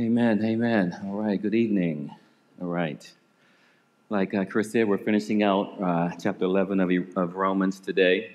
Amen. 0.00 0.42
Amen. 0.42 0.98
All 1.04 1.12
right. 1.12 1.40
Good 1.40 1.54
evening. 1.54 2.10
All 2.58 2.68
right. 2.68 3.12
Like 4.08 4.32
uh, 4.32 4.46
Chris 4.46 4.72
said, 4.72 4.88
we're 4.88 4.96
finishing 4.96 5.42
out 5.42 5.74
uh, 5.78 6.10
chapter 6.18 6.46
11 6.46 6.80
of, 6.80 6.90
of 7.18 7.34
Romans 7.34 7.78
today, 7.78 8.34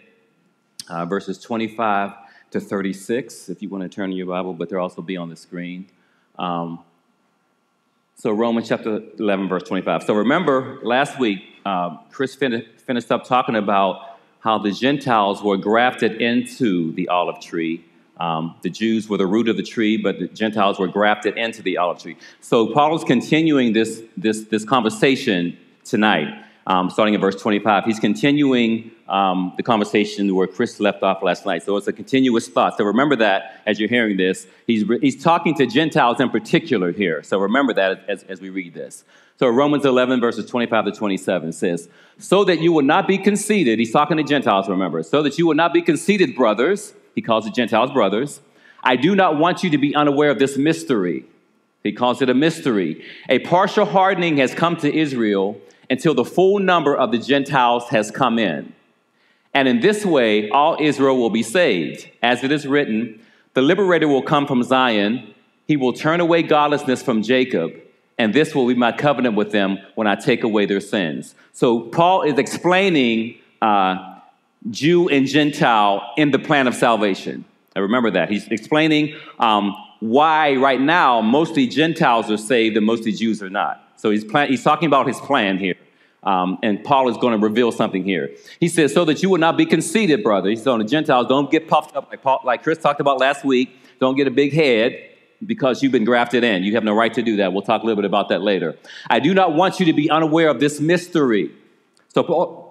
uh, 0.87 1.05
verses 1.05 1.39
25 1.39 2.11
to 2.51 2.59
36, 2.59 3.49
if 3.49 3.63
you 3.63 3.69
want 3.69 3.81
to 3.81 3.89
turn 3.89 4.11
your 4.11 4.27
Bible, 4.27 4.53
but 4.53 4.69
they'll 4.69 4.79
also 4.79 5.01
be 5.01 5.17
on 5.17 5.27
the 5.27 5.35
screen. 5.35 5.87
Um, 6.37 6.83
so, 8.15 8.29
Romans 8.29 8.69
chapter 8.69 9.01
11, 9.17 9.49
verse 9.49 9.63
25. 9.63 10.03
So, 10.03 10.13
remember 10.13 10.79
last 10.83 11.17
week, 11.17 11.41
uh, 11.65 11.97
Chris 12.11 12.35
fin- 12.35 12.67
finished 12.77 13.11
up 13.11 13.25
talking 13.25 13.55
about 13.55 14.19
how 14.41 14.59
the 14.59 14.71
Gentiles 14.71 15.41
were 15.41 15.57
grafted 15.57 16.21
into 16.21 16.91
the 16.91 17.07
olive 17.07 17.41
tree 17.41 17.83
um, 18.17 18.55
the 18.61 18.69
Jews 18.69 19.09
were 19.09 19.17
the 19.17 19.27
root 19.27 19.49
of 19.49 19.57
the 19.57 19.63
tree, 19.63 19.97
but 19.97 20.19
the 20.19 20.27
Gentiles 20.27 20.79
were 20.79 20.87
grafted 20.87 21.37
into 21.37 21.61
the 21.61 21.77
olive 21.77 21.99
tree. 21.99 22.17
So 22.39 22.73
Paul 22.73 22.95
is 22.95 23.03
continuing 23.03 23.73
this, 23.73 24.01
this, 24.15 24.43
this 24.45 24.63
conversation 24.63 25.57
tonight, 25.83 26.43
um, 26.65 26.89
starting 26.89 27.13
at 27.13 27.21
verse 27.21 27.35
25. 27.35 27.83
He's 27.83 27.99
continuing 27.99 28.91
um, 29.09 29.53
the 29.57 29.63
conversation 29.63 30.33
where 30.33 30.47
Chris 30.47 30.79
left 30.79 31.03
off 31.03 31.21
last 31.21 31.45
night. 31.45 31.63
So 31.63 31.75
it's 31.75 31.87
a 31.87 31.93
continuous 31.93 32.47
thought. 32.47 32.77
So 32.77 32.85
remember 32.85 33.17
that 33.17 33.61
as 33.65 33.79
you're 33.79 33.89
hearing 33.89 34.17
this. 34.17 34.47
He's, 34.65 34.85
he's 35.01 35.21
talking 35.21 35.53
to 35.55 35.65
Gentiles 35.65 36.19
in 36.19 36.29
particular 36.29 36.91
here. 36.91 37.21
So 37.21 37.37
remember 37.37 37.73
that 37.73 38.05
as, 38.09 38.23
as 38.23 38.39
we 38.39 38.49
read 38.49 38.73
this. 38.73 39.03
So 39.37 39.49
Romans 39.49 39.83
11, 39.83 40.21
verses 40.21 40.45
25 40.45 40.85
to 40.85 40.91
27 40.93 41.51
says, 41.51 41.89
So 42.17 42.45
that 42.45 42.61
you 42.61 42.71
will 42.71 42.85
not 42.85 43.05
be 43.05 43.17
conceited, 43.17 43.77
he's 43.77 43.91
talking 43.91 44.15
to 44.15 44.23
Gentiles, 44.23 44.69
remember, 44.69 45.03
so 45.03 45.21
that 45.23 45.37
you 45.37 45.45
will 45.45 45.55
not 45.55 45.73
be 45.73 45.81
conceited, 45.81 46.37
brothers 46.37 46.93
he 47.15 47.21
calls 47.21 47.45
the 47.45 47.51
Gentiles 47.51 47.91
brothers. 47.91 48.41
I 48.83 48.97
do 48.97 49.15
not 49.15 49.37
want 49.37 49.63
you 49.63 49.71
to 49.71 49.77
be 49.77 49.95
unaware 49.95 50.29
of 50.29 50.37
this 50.37 50.57
mystery. 50.57 51.25
He 51.83 51.91
calls 51.91 52.21
it 52.21 52.29
a 52.29 52.33
mystery. 52.33 53.03
A 53.29 53.39
partial 53.39 53.85
hardening 53.85 54.37
has 54.37 54.53
come 54.53 54.75
to 54.77 54.93
Israel 54.93 55.59
until 55.89 56.13
the 56.13 56.25
full 56.25 56.59
number 56.59 56.95
of 56.95 57.11
the 57.11 57.17
Gentiles 57.17 57.89
has 57.89 58.11
come 58.11 58.37
in. 58.37 58.73
And 59.53 59.67
in 59.67 59.79
this 59.79 60.05
way, 60.05 60.49
all 60.49 60.77
Israel 60.79 61.17
will 61.17 61.29
be 61.29 61.43
saved. 61.43 62.09
As 62.21 62.43
it 62.43 62.51
is 62.51 62.67
written, 62.67 63.21
the 63.53 63.61
liberator 63.61 64.07
will 64.07 64.23
come 64.23 64.45
from 64.45 64.63
Zion. 64.63 65.33
He 65.67 65.77
will 65.77 65.93
turn 65.93 66.19
away 66.19 66.43
godlessness 66.43 67.01
from 67.01 67.23
Jacob. 67.23 67.71
And 68.17 68.33
this 68.33 68.53
will 68.53 68.67
be 68.67 68.75
my 68.75 68.91
covenant 68.91 69.35
with 69.35 69.51
them 69.51 69.77
when 69.95 70.07
I 70.07 70.15
take 70.15 70.43
away 70.43 70.65
their 70.65 70.81
sins. 70.81 71.35
So 71.53 71.81
Paul 71.81 72.23
is 72.23 72.37
explaining 72.37 73.37
uh, 73.61 74.14
Jew 74.69 75.09
and 75.09 75.27
Gentile 75.27 76.13
in 76.17 76.31
the 76.31 76.39
plan 76.39 76.67
of 76.67 76.75
salvation. 76.75 77.45
I 77.75 77.79
remember 77.79 78.11
that. 78.11 78.29
He's 78.29 78.47
explaining 78.47 79.15
um, 79.39 79.75
why 79.99 80.55
right 80.55 80.79
now 80.79 81.21
mostly 81.21 81.67
Gentiles 81.67 82.31
are 82.31 82.37
saved 82.37 82.77
and 82.77 82.85
mostly 82.85 83.11
Jews 83.11 83.43
are 83.43 83.49
not. 83.49 83.81
So 83.97 84.11
he's, 84.11 84.23
plan- 84.23 84.49
he's 84.49 84.63
talking 84.63 84.87
about 84.87 85.07
his 85.07 85.19
plan 85.19 85.57
here. 85.57 85.75
Um, 86.23 86.57
and 86.63 86.83
Paul 86.83 87.09
is 87.09 87.17
going 87.17 87.39
to 87.39 87.45
reveal 87.45 87.71
something 87.71 88.03
here. 88.03 88.31
He 88.59 88.67
says, 88.67 88.93
so 88.93 89.05
that 89.05 89.21
you 89.21 89.29
will 89.29 89.37
not 89.37 89.57
be 89.57 89.65
conceited, 89.65 90.23
brother. 90.23 90.49
He's 90.49 90.63
telling 90.63 90.79
the 90.79 90.85
Gentiles, 90.87 91.27
don't 91.27 91.51
get 91.51 91.67
puffed 91.67 91.95
up 91.95 92.09
like, 92.09 92.23
Paul, 92.23 92.41
like 92.43 92.63
Chris 92.63 92.79
talked 92.79 92.99
about 92.99 93.19
last 93.19 93.45
week. 93.45 93.77
Don't 93.99 94.15
get 94.15 94.25
a 94.25 94.31
big 94.31 94.51
head 94.51 95.11
because 95.45 95.83
you've 95.83 95.91
been 95.91 96.03
grafted 96.05 96.43
in. 96.43 96.63
You 96.63 96.73
have 96.75 96.83
no 96.83 96.95
right 96.95 97.13
to 97.13 97.21
do 97.21 97.37
that. 97.37 97.53
We'll 97.53 97.61
talk 97.61 97.83
a 97.83 97.85
little 97.85 98.01
bit 98.01 98.07
about 98.07 98.29
that 98.29 98.41
later. 98.41 98.75
I 99.07 99.19
do 99.19 99.33
not 99.33 99.53
want 99.53 99.79
you 99.79 99.85
to 99.85 99.93
be 99.93 100.09
unaware 100.09 100.49
of 100.49 100.59
this 100.59 100.79
mystery. 100.79 101.51
So 102.13 102.23
Paul, 102.23 102.64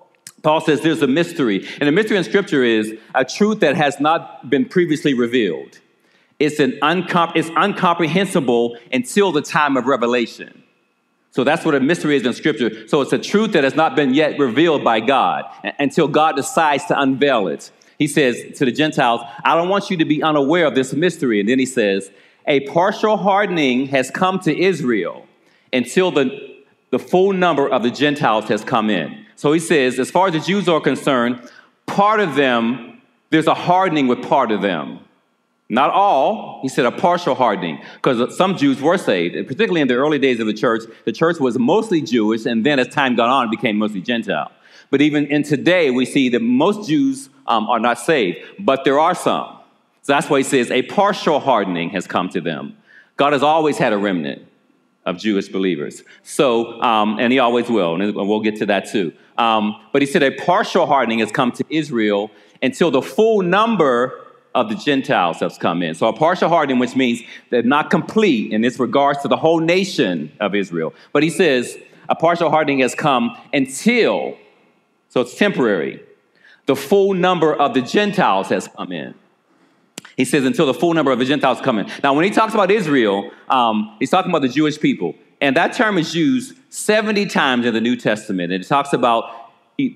Paul 0.45 0.61
says 0.61 0.83
there's 0.83 1.03
a 1.03 1.09
mystery. 1.09 1.67
And 1.81 1.89
the 1.89 1.93
mystery 1.93 2.19
in 2.19 2.23
Scripture 2.23 2.63
is 2.63 2.95
a 3.15 3.25
truth 3.25 3.61
that 3.61 3.75
has 3.77 3.99
not 3.99 4.49
been 4.49 4.67
previously 4.67 5.15
revealed. 5.15 5.81
It's, 6.39 6.61
an 6.61 6.73
uncom- 6.83 7.33
it's 7.35 7.49
incomprehensible 7.49 8.77
until 8.93 9.33
the 9.33 9.41
time 9.41 9.77
of 9.77 9.87
revelation. 9.87 10.63
So 11.31 11.43
that's 11.43 11.65
what 11.65 11.75
a 11.75 11.81
mystery 11.81 12.17
is 12.17 12.27
in 12.27 12.35
Scripture. 12.35 12.87
So 12.87 13.01
it's 13.01 13.13
a 13.13 13.19
truth 13.19 13.53
that 13.53 13.65
has 13.65 13.75
not 13.75 13.97
been 13.97 14.13
yet 14.13 14.39
revealed 14.39 14.85
by 14.85 15.01
God 15.01 15.47
until 15.79 16.07
God 16.07 16.37
decides 16.37 16.85
to 16.87 17.01
unveil 17.01 17.49
it. 17.49 17.73
He 17.99 18.07
says 18.07 18.59
to 18.59 18.67
the 18.67 18.73
Gentiles, 18.73 19.23
I 19.45 19.57
don't 19.57 19.69
want 19.69 19.89
you 19.89 19.97
to 19.97 20.05
be 20.05 20.23
unaware 20.23 20.67
of 20.67 20.75
this 20.75 20.93
mystery. 20.93 21.41
And 21.41 21.49
then 21.49 21.59
he 21.59 21.67
says, 21.67 22.11
A 22.47 22.61
partial 22.69 23.17
hardening 23.17 23.87
has 23.87 24.11
come 24.11 24.39
to 24.41 24.57
Israel 24.57 25.27
until 25.73 26.11
the, 26.11 26.63
the 26.91 26.99
full 26.99 27.33
number 27.33 27.67
of 27.69 27.83
the 27.83 27.91
Gentiles 27.91 28.45
has 28.49 28.63
come 28.63 28.91
in. 28.91 29.24
So 29.37 29.53
he 29.53 29.61
says, 29.61 29.99
as 29.99 30.11
far 30.11 30.29
as 30.29 30.33
the 30.35 30.41
Jews 30.41 30.69
are 30.69 30.81
concerned, 30.81 31.41
part 31.87 32.21
of 32.21 32.35
them, 32.35 33.01
there's 33.31 33.47
a 33.47 33.55
hardening 33.55 34.07
with 34.07 34.23
part 34.23 34.51
of 34.51 34.63
them. 34.63 35.01
Not 35.69 35.91
all, 35.91 36.61
he 36.63 36.69
said 36.69 36.85
a 36.85 36.93
partial 36.93 37.35
hardening, 37.35 37.83
because 37.95 38.37
some 38.37 38.57
Jews 38.57 38.81
were 38.81 38.99
saved, 38.99 39.35
particularly 39.49 39.81
in 39.81 39.89
the 39.89 39.95
early 39.95 40.19
days 40.19 40.39
of 40.39 40.47
the 40.47 40.53
church. 40.53 40.83
The 41.05 41.13
church 41.13 41.41
was 41.41 41.59
mostly 41.59 42.03
Jewish, 42.03 42.45
and 42.45 42.65
then 42.65 42.79
as 42.79 42.89
time 42.89 43.17
got 43.17 43.29
on, 43.29 43.49
it 43.49 43.51
became 43.51 43.77
mostly 43.79 44.03
Gentile. 44.03 44.53
But 44.91 45.01
even 45.01 45.27
in 45.27 45.43
today, 45.43 45.91
we 45.91 46.05
see 46.05 46.29
that 46.29 46.41
most 46.41 46.89
Jews 46.89 47.31
um, 47.47 47.67
are 47.69 47.81
not 47.81 47.99
saved, 47.99 48.39
but 48.59 48.85
there 48.85 49.01
are 49.01 49.15
some. 49.15 49.59
So 50.03 50.13
that's 50.13 50.29
why 50.29 50.39
he 50.39 50.45
says 50.45 50.71
a 50.71 50.83
partial 50.83 51.41
hardening 51.41 51.91
has 51.91 52.07
come 52.07 52.29
to 52.29 52.41
them. 52.41 52.77
God 53.17 53.33
has 53.33 53.43
always 53.43 53.79
had 53.79 53.93
a 53.93 53.99
remnant 53.99 54.47
of 55.07 55.19
Jewish 55.19 55.49
believers. 55.49 56.03
So, 56.23 56.81
um, 56.81 57.19
and 57.19 57.33
he 57.33 57.39
always 57.39 57.69
will, 57.69 58.01
and 58.01 58.15
we'll 58.15 58.41
get 58.41 58.57
to 58.57 58.67
that 58.67 58.91
too. 58.91 59.13
Um, 59.37 59.81
but 59.93 60.01
he 60.03 60.07
said 60.07 60.23
a 60.23 60.31
partial 60.31 60.87
hardening 60.87 61.19
has 61.19 61.31
come 61.31 61.53
to 61.53 61.65
Israel 61.69 62.31
until 62.63 62.91
the 62.91 63.03
full 63.03 63.43
number 63.43 64.21
of 64.55 64.69
the 64.69 64.77
Gentiles 64.77 65.41
has 65.41 65.59
come 65.59 65.83
in. 65.83 65.95
So 65.95 66.07
a 66.07 66.13
partial 66.13 66.49
hardening, 66.49 66.79
which 66.79 66.95
means 66.95 67.23
they're 67.51 67.63
not 67.63 67.91
complete 67.91 68.53
in 68.53 68.61
this 68.61 68.79
regards 68.79 69.21
to 69.23 69.29
the 69.29 69.37
whole 69.37 69.59
nation 69.59 70.33
of 70.41 70.55
Israel. 70.55 70.95
But 71.13 71.23
he 71.23 71.31
says 71.31 71.77
a 72.09 72.15
partial 72.15 72.51
hardening 72.51 72.79
has 72.79 72.95
come 72.95 73.37
until, 73.53 74.37
so 75.09 75.21
it's 75.21 75.37
temporary, 75.37 76.01
the 76.67 76.77
full 76.77 77.15
number 77.15 77.55
of 77.55 77.75
the 77.75 77.83
Gentiles 77.83 78.49
has 78.49 78.69
come 78.69 78.93
in. 78.93 79.15
He 80.17 80.25
says, 80.25 80.45
until 80.45 80.67
the 80.67 80.75
full 80.75 80.95
number 80.95 81.11
of 81.11 81.19
the 81.19 81.25
Gentiles 81.25 81.61
come 81.61 81.79
in. 81.79 81.91
Now, 82.03 82.15
when 82.15 82.25
he 82.25 82.31
talks 82.31 82.55
about 82.55 82.71
Israel, 82.71 83.31
um, 83.49 83.97
he's 83.99 84.11
talking 84.11 84.31
about 84.31 84.43
the 84.43 84.49
Jewish 84.49 84.79
people. 84.79 85.15
And 85.41 85.57
that 85.57 85.73
term 85.73 85.99
is 85.99 86.15
used 86.15 86.57
70 86.71 87.27
times 87.27 87.67
in 87.67 87.75
the 87.75 87.81
New 87.81 87.97
Testament. 87.97 88.53
And 88.53 88.65
it 88.65 88.67
talks 88.67 88.93
about 88.93 89.51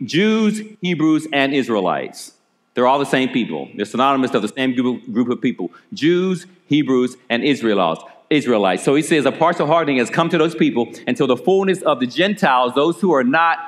Jews, 0.05 0.61
Hebrews, 0.81 1.27
and 1.33 1.55
Israelites. 1.55 2.33
They're 2.75 2.87
all 2.87 2.99
the 2.99 3.07
same 3.07 3.31
people. 3.31 3.69
They're 3.75 3.85
synonymous 3.85 4.35
of 4.35 4.43
the 4.43 4.49
same 4.49 4.75
group 4.75 5.29
of 5.29 5.41
people 5.41 5.73
Jews, 5.93 6.47
Hebrews, 6.67 7.17
and 7.29 7.43
Israelites. 7.45 8.03
Israelites. 8.31 8.85
So 8.85 8.95
he 8.95 9.03
says 9.03 9.25
a 9.25 9.33
partial 9.33 9.67
hardening 9.67 9.97
has 9.99 10.11
come 10.11 10.29
to 10.29 10.39
those 10.39 10.55
people 10.55 10.93
until 11.07 11.27
the 11.27 11.37
fullness 11.37 11.81
of 11.83 11.99
the 11.99 12.07
Gentiles, 12.07 12.75
those 12.75 13.01
who 13.01 13.13
are 13.13 13.25
not 13.25 13.59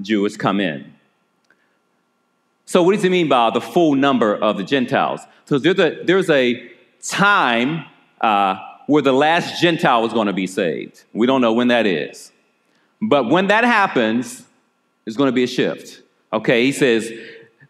Jewish, 0.00 0.36
come 0.36 0.60
in. 0.60 0.93
So, 2.66 2.82
what 2.82 2.94
does 2.94 3.02
he 3.02 3.08
mean 3.08 3.28
by 3.28 3.50
the 3.50 3.60
full 3.60 3.94
number 3.94 4.34
of 4.34 4.56
the 4.56 4.64
Gentiles? 4.64 5.20
So, 5.44 5.58
there's 5.58 5.78
a, 5.78 6.02
there's 6.04 6.30
a 6.30 6.70
time 7.02 7.84
uh, 8.20 8.56
where 8.86 9.02
the 9.02 9.12
last 9.12 9.60
Gentile 9.60 10.04
is 10.06 10.12
going 10.12 10.26
to 10.26 10.32
be 10.32 10.46
saved. 10.46 11.04
We 11.12 11.26
don't 11.26 11.40
know 11.40 11.52
when 11.52 11.68
that 11.68 11.86
is. 11.86 12.32
But 13.00 13.28
when 13.28 13.48
that 13.48 13.64
happens, 13.64 14.44
there's 15.04 15.16
going 15.16 15.28
to 15.28 15.32
be 15.32 15.44
a 15.44 15.48
shift. 15.48 16.02
Okay, 16.32 16.64
he 16.64 16.72
says 16.72 17.12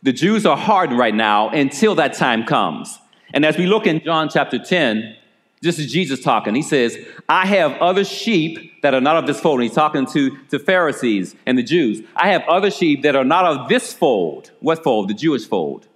the 0.03 0.13
Jews 0.13 0.47
are 0.47 0.57
hardened 0.57 0.99
right 0.99 1.15
now 1.15 1.49
until 1.51 1.95
that 1.97 2.15
time 2.15 2.45
comes. 2.45 2.99
And 3.33 3.45
as 3.45 3.59
we 3.59 3.67
look 3.67 3.87
in 3.87 4.01
John 4.05 4.29
chapter 4.29 4.59
10, 4.59 5.17
this 5.65 5.79
is 5.79 5.91
Jesus 5.91 6.21
talking. 6.21 6.55
He 6.55 6.63
says, 6.63 6.97
I 7.29 7.47
have 7.47 7.73
other 7.81 8.05
sheep 8.05 8.83
that 8.83 8.95
are 8.95 9.01
not 9.01 9.17
of 9.17 9.27
this 9.27 9.41
fold. 9.41 9.61
And 9.61 9.65
he's 9.65 9.75
talking 9.75 10.07
to, 10.07 10.37
to 10.51 10.59
Pharisees 10.59 11.35
and 11.47 11.59
the 11.59 11.63
Jews. 11.63 12.07
I 12.15 12.31
have 12.33 12.43
other 12.43 12.71
sheep 12.71 13.03
that 13.03 13.17
are 13.17 13.25
not 13.25 13.45
of 13.47 13.69
this 13.69 13.93
fold. 13.93 14.51
What 14.61 14.85
fold? 14.85 15.09
The 15.09 15.15
Jewish 15.15 15.47
fold. 15.47 15.89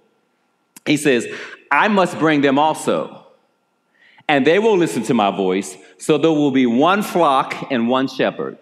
He 0.85 0.97
says, 0.97 1.27
I 1.71 1.87
must 1.87 2.17
bring 2.19 2.41
them 2.41 2.57
also. 2.57 3.23
And 4.27 4.45
they 4.45 4.59
will 4.59 4.77
listen 4.77 5.03
to 5.03 5.13
my 5.13 5.31
voice. 5.31 5.77
So 5.97 6.17
there 6.17 6.31
will 6.31 6.51
be 6.51 6.65
one 6.65 7.01
flock 7.03 7.71
and 7.71 7.87
one 7.87 8.07
shepherd. 8.07 8.57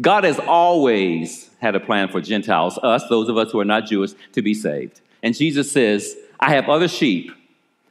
God 0.00 0.24
has 0.24 0.38
always 0.38 1.50
had 1.60 1.74
a 1.74 1.80
plan 1.80 2.08
for 2.08 2.20
Gentiles, 2.20 2.78
us, 2.82 3.04
those 3.08 3.28
of 3.28 3.36
us 3.36 3.52
who 3.52 3.60
are 3.60 3.64
not 3.64 3.86
Jewish, 3.86 4.12
to 4.32 4.42
be 4.42 4.54
saved. 4.54 5.00
And 5.22 5.34
Jesus 5.34 5.70
says, 5.70 6.16
I 6.40 6.54
have 6.54 6.68
other 6.68 6.88
sheep 6.88 7.30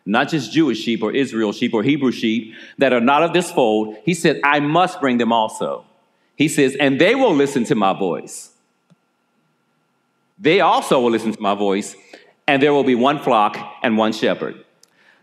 not 0.06 0.30
just 0.30 0.52
Jewish 0.52 0.80
sheep 0.80 1.04
or 1.04 1.12
Israel 1.12 1.54
sheep 1.54 1.74
or 1.74 1.84
Hebrew 1.84 2.12
sheep 2.12 2.56
that 2.78 2.94
are 2.94 3.02
not 3.02 3.24
of 3.24 3.34
this 3.34 3.52
fold. 3.52 3.98
He 4.04 4.14
said, 4.14 4.40
I 4.44 4.60
must 4.60 5.00
bring 5.00 5.18
them 5.18 5.32
also. 5.32 5.86
He 6.36 6.48
says, 6.48 6.76
and 6.80 7.00
they 7.00 7.16
will 7.16 7.36
listen 7.36 7.64
to 7.66 7.76
my 7.76 7.94
voice. 7.94 8.50
They 10.40 10.60
also 10.60 11.00
will 11.00 11.12
listen 11.12 11.32
to 11.32 11.42
my 11.42 11.54
voice, 11.54 11.96
and 12.48 12.64
there 12.64 12.74
will 12.74 12.84
be 12.84 12.96
one 12.96 13.20
flock 13.20 13.58
and 13.84 13.96
one 13.96 14.12
shepherd. 14.12 14.66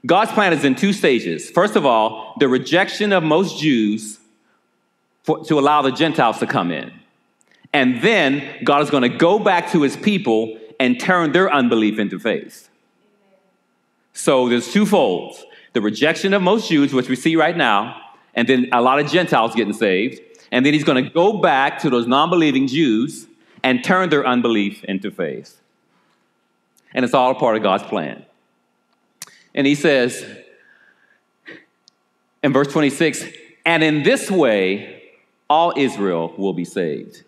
God's 0.06 0.30
plan 0.30 0.52
is 0.52 0.64
in 0.64 0.76
two 0.76 0.92
stages. 0.92 1.50
First 1.50 1.74
of 1.74 1.84
all, 1.84 2.34
the 2.38 2.46
rejection 2.46 3.12
of 3.12 3.24
most 3.24 3.58
Jews 3.58 4.20
for, 5.24 5.44
to 5.46 5.58
allow 5.58 5.82
the 5.82 5.90
Gentiles 5.90 6.38
to 6.38 6.46
come 6.46 6.70
in. 6.70 6.92
And 7.72 8.00
then 8.00 8.64
God 8.64 8.82
is 8.82 8.90
going 8.90 9.02
to 9.02 9.08
go 9.08 9.38
back 9.38 9.72
to 9.72 9.82
his 9.82 9.96
people 9.96 10.58
and 10.78 10.98
turn 11.00 11.32
their 11.32 11.52
unbelief 11.52 11.98
into 11.98 12.18
faith. 12.18 12.67
So 14.18 14.48
there's 14.48 14.72
two 14.72 14.84
folds 14.84 15.44
the 15.74 15.80
rejection 15.80 16.34
of 16.34 16.42
most 16.42 16.68
Jews, 16.68 16.92
which 16.92 17.08
we 17.08 17.14
see 17.14 17.36
right 17.36 17.56
now, 17.56 18.02
and 18.34 18.48
then 18.48 18.68
a 18.72 18.82
lot 18.82 18.98
of 18.98 19.08
Gentiles 19.08 19.54
getting 19.54 19.72
saved. 19.72 20.20
And 20.50 20.66
then 20.66 20.72
he's 20.72 20.82
going 20.82 21.04
to 21.04 21.08
go 21.08 21.34
back 21.34 21.78
to 21.82 21.90
those 21.90 22.08
non 22.08 22.28
believing 22.28 22.66
Jews 22.66 23.28
and 23.62 23.84
turn 23.84 24.08
their 24.08 24.26
unbelief 24.26 24.82
into 24.84 25.12
faith. 25.12 25.60
And 26.92 27.04
it's 27.04 27.14
all 27.14 27.30
a 27.30 27.34
part 27.36 27.56
of 27.56 27.62
God's 27.62 27.84
plan. 27.84 28.24
And 29.54 29.68
he 29.68 29.76
says 29.76 30.24
in 32.42 32.52
verse 32.52 32.68
26 32.72 33.24
and 33.64 33.84
in 33.84 34.02
this 34.02 34.30
way, 34.32 35.12
all 35.48 35.72
Israel 35.76 36.34
will 36.36 36.54
be 36.54 36.64
saved. 36.64 37.22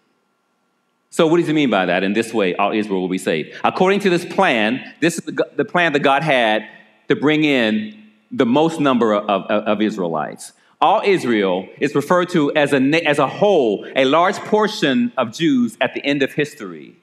So, 1.11 1.29
what 1.29 1.37
does 1.37 1.47
he 1.47 1.53
mean 1.53 1.71
by 1.71 1.87
that? 1.87 2.03
In 2.03 2.15
this 2.15 2.35
way, 2.35 2.57
all 2.57 2.73
Israel 2.73 3.01
will 3.01 3.09
be 3.09 3.19
saved. 3.19 3.55
According 3.63 4.01
to 4.01 4.11
this 4.11 4.25
plan, 4.25 4.95
this 5.01 5.19
is 5.19 5.25
the, 5.25 5.51
the 5.57 5.65
plan 5.65 5.93
that 5.93 6.01
God 6.01 6.23
had 6.25 6.69
to 7.11 7.17
bring 7.17 7.43
in 7.43 8.05
the 8.31 8.47
most 8.47 8.79
number 8.79 9.13
of, 9.13 9.29
of, 9.29 9.65
of 9.65 9.83
Israelites. 9.83 10.53
All 10.81 11.03
Israel 11.05 11.69
is 11.81 11.97
referred 11.97 12.29
to 12.31 12.55
as 12.55 12.73
a, 12.73 12.79
as 13.05 13.19
a 13.19 13.27
whole, 13.27 13.85
a 13.97 14.05
large 14.05 14.37
portion 14.37 15.13
of 15.19 15.33
Jews 15.33 15.77
at 15.81 15.93
the 15.93 16.05
end 16.07 16.23
of 16.23 16.33
history 16.33 16.95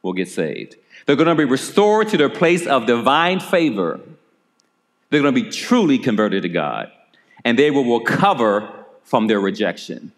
will 0.00 0.12
get 0.12 0.28
saved. 0.28 0.76
They're 1.04 1.16
going 1.16 1.26
to 1.26 1.34
be 1.34 1.44
restored 1.44 2.08
to 2.10 2.16
their 2.16 2.28
place 2.28 2.68
of 2.68 2.86
divine 2.86 3.40
favor. 3.40 3.98
They're 5.10 5.22
going 5.22 5.34
to 5.34 5.42
be 5.42 5.50
truly 5.50 5.98
converted 5.98 6.44
to 6.44 6.48
God, 6.48 6.92
and 7.44 7.58
they 7.58 7.72
will 7.72 7.98
recover 7.98 8.72
from 9.02 9.26
their 9.26 9.40
rejection. 9.40 10.12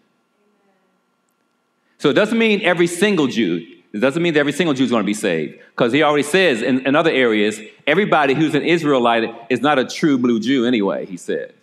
So 1.97 2.11
it 2.11 2.13
doesn't 2.13 2.37
mean 2.37 2.61
every 2.61 2.87
single 2.87 3.25
Jew, 3.25 3.65
it 3.95 4.01
doesn't 4.01 4.21
mean 4.21 4.33
that 4.33 4.41
every 4.41 4.51
single 4.51 4.73
Jew 4.73 4.83
is 4.83 4.89
going 4.89 5.03
to 5.03 5.05
be 5.05 5.13
saved. 5.13 5.57
Because 5.69 5.93
he 5.93 6.03
already 6.03 6.23
says 6.23 6.61
in, 6.61 6.85
in 6.85 6.97
other 6.97 7.11
areas, 7.11 7.61
everybody 7.87 8.33
who's 8.33 8.53
an 8.53 8.63
Israelite 8.63 9.33
is 9.49 9.61
not 9.61 9.79
a 9.79 9.85
true 9.85 10.17
blue 10.17 10.41
Jew 10.41 10.65
anyway, 10.65 11.05
he 11.05 11.15
says. 11.15 11.53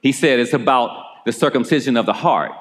He 0.00 0.10
said 0.10 0.40
it's 0.40 0.54
about 0.54 1.26
the 1.26 1.32
circumcision 1.32 1.98
of 1.98 2.06
the 2.06 2.14
heart. 2.14 2.52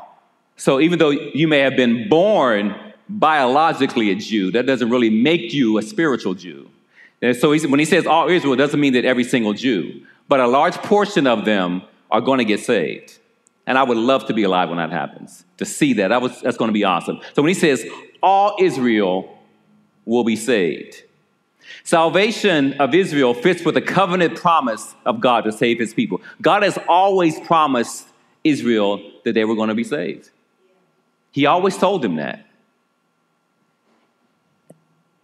So 0.57 0.81
even 0.81 0.99
though 0.99 1.11
you 1.11 1.47
may 1.47 1.59
have 1.59 1.77
been 1.77 2.09
born 2.09 2.75
biologically 3.07 4.11
a 4.11 4.15
Jew, 4.15 4.51
that 4.51 4.65
doesn't 4.65 4.89
really 4.89 5.09
make 5.09 5.53
you 5.53 5.77
a 5.77 5.81
spiritual 5.81 6.33
Jew. 6.33 6.69
And 7.21 7.33
so 7.33 7.57
when 7.57 7.79
he 7.79 7.85
says 7.85 8.05
all 8.05 8.27
Israel, 8.27 8.57
doesn't 8.57 8.81
mean 8.81 8.93
that 8.93 9.05
every 9.05 9.23
single 9.23 9.53
Jew, 9.53 10.05
but 10.27 10.41
a 10.41 10.47
large 10.47 10.75
portion 10.75 11.25
of 11.25 11.45
them 11.45 11.83
are 12.09 12.19
going 12.19 12.39
to 12.39 12.45
get 12.45 12.59
saved. 12.59 13.17
And 13.67 13.77
I 13.77 13.83
would 13.83 13.97
love 13.97 14.25
to 14.25 14.33
be 14.33 14.43
alive 14.43 14.69
when 14.69 14.77
that 14.77 14.91
happens, 14.91 15.45
to 15.57 15.65
see 15.65 15.93
that. 15.93 16.09
that 16.09 16.21
was, 16.21 16.41
that's 16.41 16.57
going 16.57 16.69
to 16.69 16.73
be 16.73 16.83
awesome. 16.83 17.19
So 17.33 17.41
when 17.41 17.49
he 17.49 17.53
says, 17.53 17.85
all 18.21 18.55
Israel 18.59 19.37
will 20.05 20.23
be 20.23 20.35
saved, 20.35 21.03
salvation 21.83 22.73
of 22.73 22.93
Israel 22.93 23.33
fits 23.33 23.63
with 23.63 23.75
the 23.75 23.81
covenant 23.81 24.35
promise 24.35 24.95
of 25.05 25.21
God 25.21 25.43
to 25.45 25.51
save 25.51 25.79
his 25.79 25.93
people. 25.93 26.21
God 26.41 26.63
has 26.63 26.77
always 26.87 27.39
promised 27.41 28.07
Israel 28.43 28.99
that 29.23 29.33
they 29.33 29.45
were 29.45 29.55
going 29.55 29.69
to 29.69 29.75
be 29.75 29.83
saved. 29.83 30.29
He 31.31 31.45
always 31.45 31.77
told 31.77 32.01
them 32.01 32.15
that. 32.15 32.45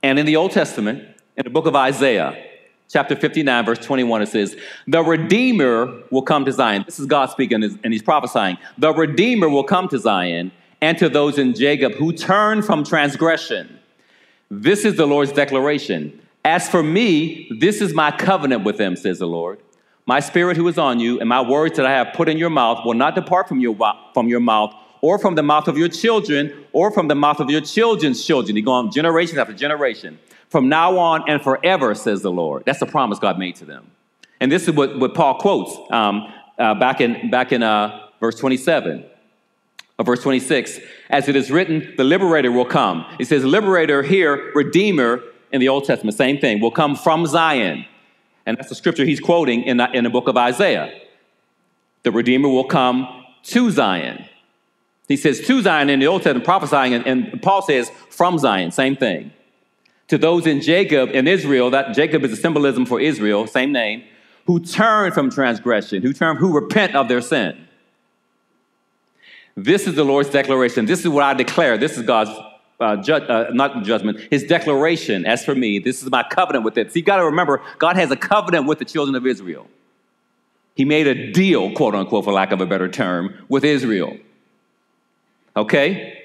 And 0.03 0.19
in 0.19 0.25
the 0.25 0.35
Old 0.35 0.51
Testament, 0.51 1.03
in 1.35 1.43
the 1.43 1.49
book 1.49 1.65
of 1.65 1.75
Isaiah, 1.75 2.46
chapter 2.89 3.15
59, 3.15 3.65
verse 3.65 3.79
21, 3.79 4.21
it 4.21 4.27
says, 4.27 4.55
The 4.87 5.03
Redeemer 5.03 6.01
will 6.09 6.21
come 6.21 6.45
to 6.45 6.51
Zion. 6.51 6.83
This 6.85 6.99
is 6.99 7.05
God 7.05 7.29
speaking, 7.29 7.63
and 7.63 7.93
he's 7.93 8.01
prophesying. 8.01 8.57
The 8.77 8.93
Redeemer 8.93 9.49
will 9.49 9.63
come 9.63 9.87
to 9.89 9.99
Zion 9.99 10.51
and 10.81 10.97
to 10.97 11.09
those 11.09 11.37
in 11.37 11.53
Jacob 11.53 11.93
who 11.93 12.13
turn 12.13 12.61
from 12.61 12.83
transgression. 12.83 13.79
This 14.49 14.85
is 14.85 14.95
the 14.95 15.05
Lord's 15.05 15.31
declaration. 15.31 16.21
As 16.45 16.69
for 16.69 16.81
me, 16.81 17.49
this 17.59 17.81
is 17.81 17.93
my 17.93 18.11
covenant 18.11 18.63
with 18.63 18.77
them, 18.77 18.95
says 18.95 19.19
the 19.19 19.27
Lord. 19.27 19.59
My 20.05 20.21
spirit 20.21 20.55
who 20.55 20.65
is 20.69 20.77
on 20.77 21.01
you, 21.01 21.19
and 21.19 21.27
my 21.27 21.41
words 21.41 21.75
that 21.75 21.85
I 21.85 21.91
have 21.91 22.13
put 22.13 22.29
in 22.29 22.37
your 22.37 22.49
mouth 22.49 22.85
will 22.85 22.93
not 22.93 23.15
depart 23.15 23.49
from 23.49 23.59
your, 23.59 23.75
from 24.13 24.29
your 24.29 24.39
mouth, 24.39 24.73
or 25.01 25.19
from 25.19 25.35
the 25.35 25.43
mouth 25.43 25.67
of 25.67 25.77
your 25.77 25.89
children, 25.89 26.65
or 26.71 26.91
from 26.91 27.09
the 27.09 27.15
mouth 27.15 27.41
of 27.41 27.49
your 27.49 27.59
children's 27.59 28.25
children. 28.25 28.55
You 28.55 28.63
go 28.63 28.71
on 28.71 28.89
generation 28.89 29.37
after 29.37 29.53
generation 29.53 30.17
from 30.49 30.69
now 30.69 30.97
on 30.97 31.29
and 31.29 31.41
forever, 31.41 31.93
says 31.95 32.21
the 32.21 32.31
Lord. 32.31 32.63
That's 32.65 32.79
the 32.79 32.85
promise 32.85 33.19
God 33.19 33.37
made 33.37 33.55
to 33.57 33.65
them. 33.65 33.91
And 34.39 34.51
this 34.51 34.67
is 34.67 34.75
what, 34.75 34.97
what 34.99 35.13
Paul 35.13 35.35
quotes 35.39 35.75
um, 35.91 36.31
uh, 36.57 36.75
back 36.75 37.01
in, 37.01 37.29
back 37.29 37.51
in 37.51 37.63
uh, 37.63 38.07
verse 38.19 38.35
27. 38.35 39.05
Or 39.99 40.05
verse 40.05 40.21
26, 40.21 40.79
as 41.09 41.27
it 41.27 41.35
is 41.35 41.49
written, 41.49 41.95
the 41.97 42.03
liberator 42.03 42.51
will 42.51 42.65
come. 42.65 43.03
It 43.19 43.25
says, 43.25 43.43
liberator 43.43 44.03
here, 44.03 44.51
redeemer 44.53 45.23
in 45.51 45.59
the 45.59 45.69
Old 45.69 45.85
Testament, 45.85 46.15
same 46.15 46.37
thing, 46.37 46.61
will 46.61 46.71
come 46.71 46.95
from 46.95 47.25
Zion. 47.25 47.83
And 48.45 48.57
that's 48.57 48.69
the 48.69 48.75
scripture 48.75 49.05
he's 49.05 49.19
quoting 49.19 49.63
in 49.63 49.77
the, 49.77 49.89
in 49.91 50.03
the 50.03 50.11
book 50.11 50.27
of 50.27 50.37
Isaiah. 50.37 51.01
The 52.03 52.11
redeemer 52.11 52.47
will 52.47 52.65
come 52.65 53.25
to 53.43 53.71
Zion. 53.71 54.25
He 55.07 55.17
says 55.17 55.41
to 55.41 55.61
Zion 55.63 55.89
in 55.89 55.99
the 55.99 56.07
Old 56.07 56.21
Testament, 56.21 56.45
prophesying, 56.45 56.93
and, 56.93 57.07
and 57.07 57.41
Paul 57.41 57.63
says 57.63 57.89
from 58.11 58.37
Zion, 58.37 58.71
same 58.71 58.95
thing 58.95 59.33
to 60.07 60.17
those 60.17 60.47
in 60.47 60.61
Jacob 60.61 61.09
and 61.13 61.27
Israel, 61.27 61.69
that 61.71 61.93
Jacob 61.95 62.23
is 62.23 62.31
a 62.31 62.35
symbolism 62.35 62.85
for 62.85 62.99
Israel, 62.99 63.47
same 63.47 63.71
name, 63.71 64.03
who 64.45 64.59
turn 64.59 65.11
from 65.11 65.29
transgression, 65.29 66.01
who 66.01 66.13
turn, 66.13 66.37
who 66.37 66.53
repent 66.53 66.95
of 66.95 67.07
their 67.07 67.21
sin. 67.21 67.67
This 69.55 69.87
is 69.87 69.95
the 69.95 70.05
Lord's 70.05 70.29
declaration. 70.29 70.85
This 70.85 70.99
is 70.99 71.09
what 71.09 71.23
I 71.23 71.33
declare. 71.33 71.77
This 71.77 71.97
is 71.97 72.03
God's 72.03 72.29
uh, 72.79 72.97
ju- 72.97 73.13
uh, 73.13 73.49
not 73.53 73.83
judgment, 73.83 74.19
his 74.29 74.43
declaration. 74.43 75.25
As 75.25 75.43
for 75.43 75.55
me, 75.55 75.79
this 75.79 76.03
is 76.03 76.11
my 76.11 76.23
covenant 76.23 76.63
with 76.63 76.77
it. 76.77 76.91
So 76.91 76.99
you 76.99 77.03
got 77.03 77.17
to 77.17 77.25
remember, 77.25 77.61
God 77.79 77.95
has 77.95 78.11
a 78.11 78.15
covenant 78.15 78.67
with 78.67 78.79
the 78.79 78.85
children 78.85 79.15
of 79.15 79.25
Israel. 79.25 79.67
He 80.75 80.85
made 80.85 81.07
a 81.07 81.31
deal, 81.31 81.73
quote 81.73 81.95
unquote, 81.95 82.23
for 82.23 82.31
lack 82.31 82.51
of 82.51 82.61
a 82.61 82.67
better 82.67 82.87
term, 82.87 83.33
with 83.49 83.65
Israel. 83.65 84.15
Okay? 85.55 86.16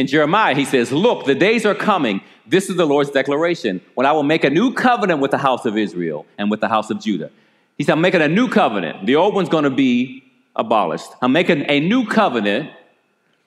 In 0.00 0.06
Jeremiah, 0.06 0.54
he 0.54 0.64
says, 0.64 0.90
Look, 0.90 1.26
the 1.26 1.34
days 1.34 1.66
are 1.66 1.74
coming. 1.74 2.22
This 2.46 2.70
is 2.70 2.76
the 2.76 2.86
Lord's 2.86 3.10
declaration 3.10 3.82
when 3.94 4.06
I 4.06 4.12
will 4.12 4.22
make 4.22 4.44
a 4.44 4.48
new 4.48 4.72
covenant 4.72 5.20
with 5.20 5.30
the 5.30 5.36
house 5.36 5.66
of 5.66 5.76
Israel 5.76 6.24
and 6.38 6.50
with 6.50 6.60
the 6.62 6.68
house 6.68 6.88
of 6.88 7.00
Judah. 7.00 7.30
He 7.76 7.84
said, 7.84 7.92
I'm 7.92 8.00
making 8.00 8.22
a 8.22 8.28
new 8.28 8.48
covenant. 8.48 9.04
The 9.04 9.16
old 9.16 9.34
one's 9.34 9.50
going 9.50 9.64
to 9.64 9.70
be 9.70 10.24
abolished. 10.56 11.10
I'm 11.20 11.32
making 11.32 11.66
a 11.68 11.80
new 11.80 12.06
covenant 12.06 12.70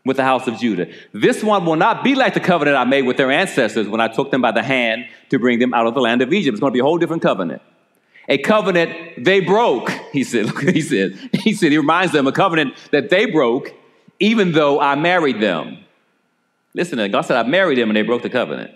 with 0.05 0.17
the 0.17 0.23
house 0.23 0.45
of 0.45 0.59
Judah. 0.59 0.93
This 1.11 1.43
one 1.43 1.65
will 1.65 1.75
not 1.75 2.03
be 2.03 2.13
like 2.13 2.35
the 2.35 2.39
covenant 2.39 2.77
I 2.77 2.83
made 2.83 3.01
with 3.07 3.17
their 3.17 3.31
ancestors 3.31 3.87
when 3.87 3.99
I 3.99 4.07
took 4.07 4.29
them 4.29 4.43
by 4.43 4.51
the 4.51 4.61
hand 4.61 5.07
to 5.31 5.39
bring 5.39 5.57
them 5.57 5.73
out 5.73 5.87
of 5.87 5.95
the 5.95 6.01
land 6.01 6.21
of 6.21 6.31
Egypt. 6.31 6.53
It's 6.53 6.59
going 6.59 6.71
to 6.71 6.75
be 6.75 6.81
a 6.81 6.83
whole 6.83 6.99
different 6.99 7.23
covenant. 7.23 7.63
A 8.29 8.37
covenant 8.37 9.25
they 9.25 9.39
broke, 9.39 9.89
he 10.11 10.23
said. 10.23 10.45
Look 10.53 10.61
he 10.61 10.81
said. 10.81 11.17
He 11.33 11.53
said, 11.53 11.71
he 11.71 11.79
reminds 11.79 12.13
them 12.13 12.27
a 12.27 12.31
covenant 12.31 12.75
that 12.91 13.09
they 13.09 13.25
broke, 13.25 13.73
even 14.19 14.51
though 14.51 14.79
I 14.79 14.93
married 14.93 15.41
them. 15.41 15.79
Listen 16.73 16.97
to 16.97 17.09
God 17.09 17.21
said, 17.21 17.37
I 17.37 17.47
married 17.47 17.77
them 17.77 17.89
and 17.89 17.97
they 17.97 18.01
broke 18.01 18.23
the 18.23 18.29
covenant. 18.29 18.71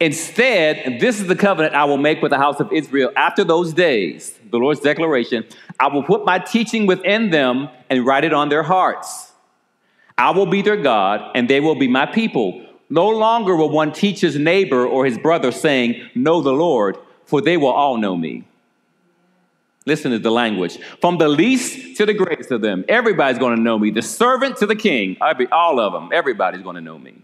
Instead, 0.00 1.00
this 1.00 1.18
is 1.20 1.26
the 1.26 1.34
covenant 1.34 1.74
I 1.74 1.84
will 1.84 1.98
make 1.98 2.22
with 2.22 2.30
the 2.30 2.38
house 2.38 2.60
of 2.60 2.72
Israel 2.72 3.10
after 3.16 3.42
those 3.42 3.72
days, 3.72 4.38
the 4.50 4.56
Lord's 4.56 4.80
declaration. 4.80 5.44
I 5.80 5.88
will 5.88 6.04
put 6.04 6.24
my 6.24 6.38
teaching 6.38 6.86
within 6.86 7.30
them 7.30 7.68
and 7.90 8.06
write 8.06 8.22
it 8.22 8.32
on 8.32 8.48
their 8.48 8.62
hearts. 8.62 9.32
I 10.16 10.30
will 10.30 10.46
be 10.46 10.62
their 10.62 10.76
God, 10.76 11.32
and 11.34 11.48
they 11.48 11.60
will 11.60 11.74
be 11.74 11.88
my 11.88 12.06
people. 12.06 12.64
No 12.90 13.08
longer 13.08 13.56
will 13.56 13.70
one 13.70 13.92
teach 13.92 14.20
his 14.20 14.36
neighbor 14.36 14.86
or 14.86 15.04
his 15.04 15.18
brother, 15.18 15.50
saying, 15.52 16.10
Know 16.14 16.40
the 16.42 16.52
Lord, 16.52 16.96
for 17.24 17.40
they 17.40 17.56
will 17.56 17.68
all 17.68 17.96
know 17.96 18.16
me. 18.16 18.44
Listen 19.88 20.10
to 20.12 20.18
the 20.18 20.30
language. 20.30 20.78
From 21.00 21.16
the 21.16 21.28
least 21.28 21.96
to 21.96 22.04
the 22.04 22.12
greatest 22.12 22.50
of 22.50 22.60
them, 22.60 22.84
everybody's 22.90 23.38
going 23.38 23.56
to 23.56 23.62
know 23.62 23.78
me. 23.78 23.90
The 23.90 24.02
servant 24.02 24.58
to 24.58 24.66
the 24.66 24.76
king, 24.76 25.16
all 25.50 25.80
of 25.80 25.94
them, 25.94 26.10
everybody's 26.12 26.60
going 26.60 26.74
to 26.74 26.82
know 26.82 26.98
me. 26.98 27.14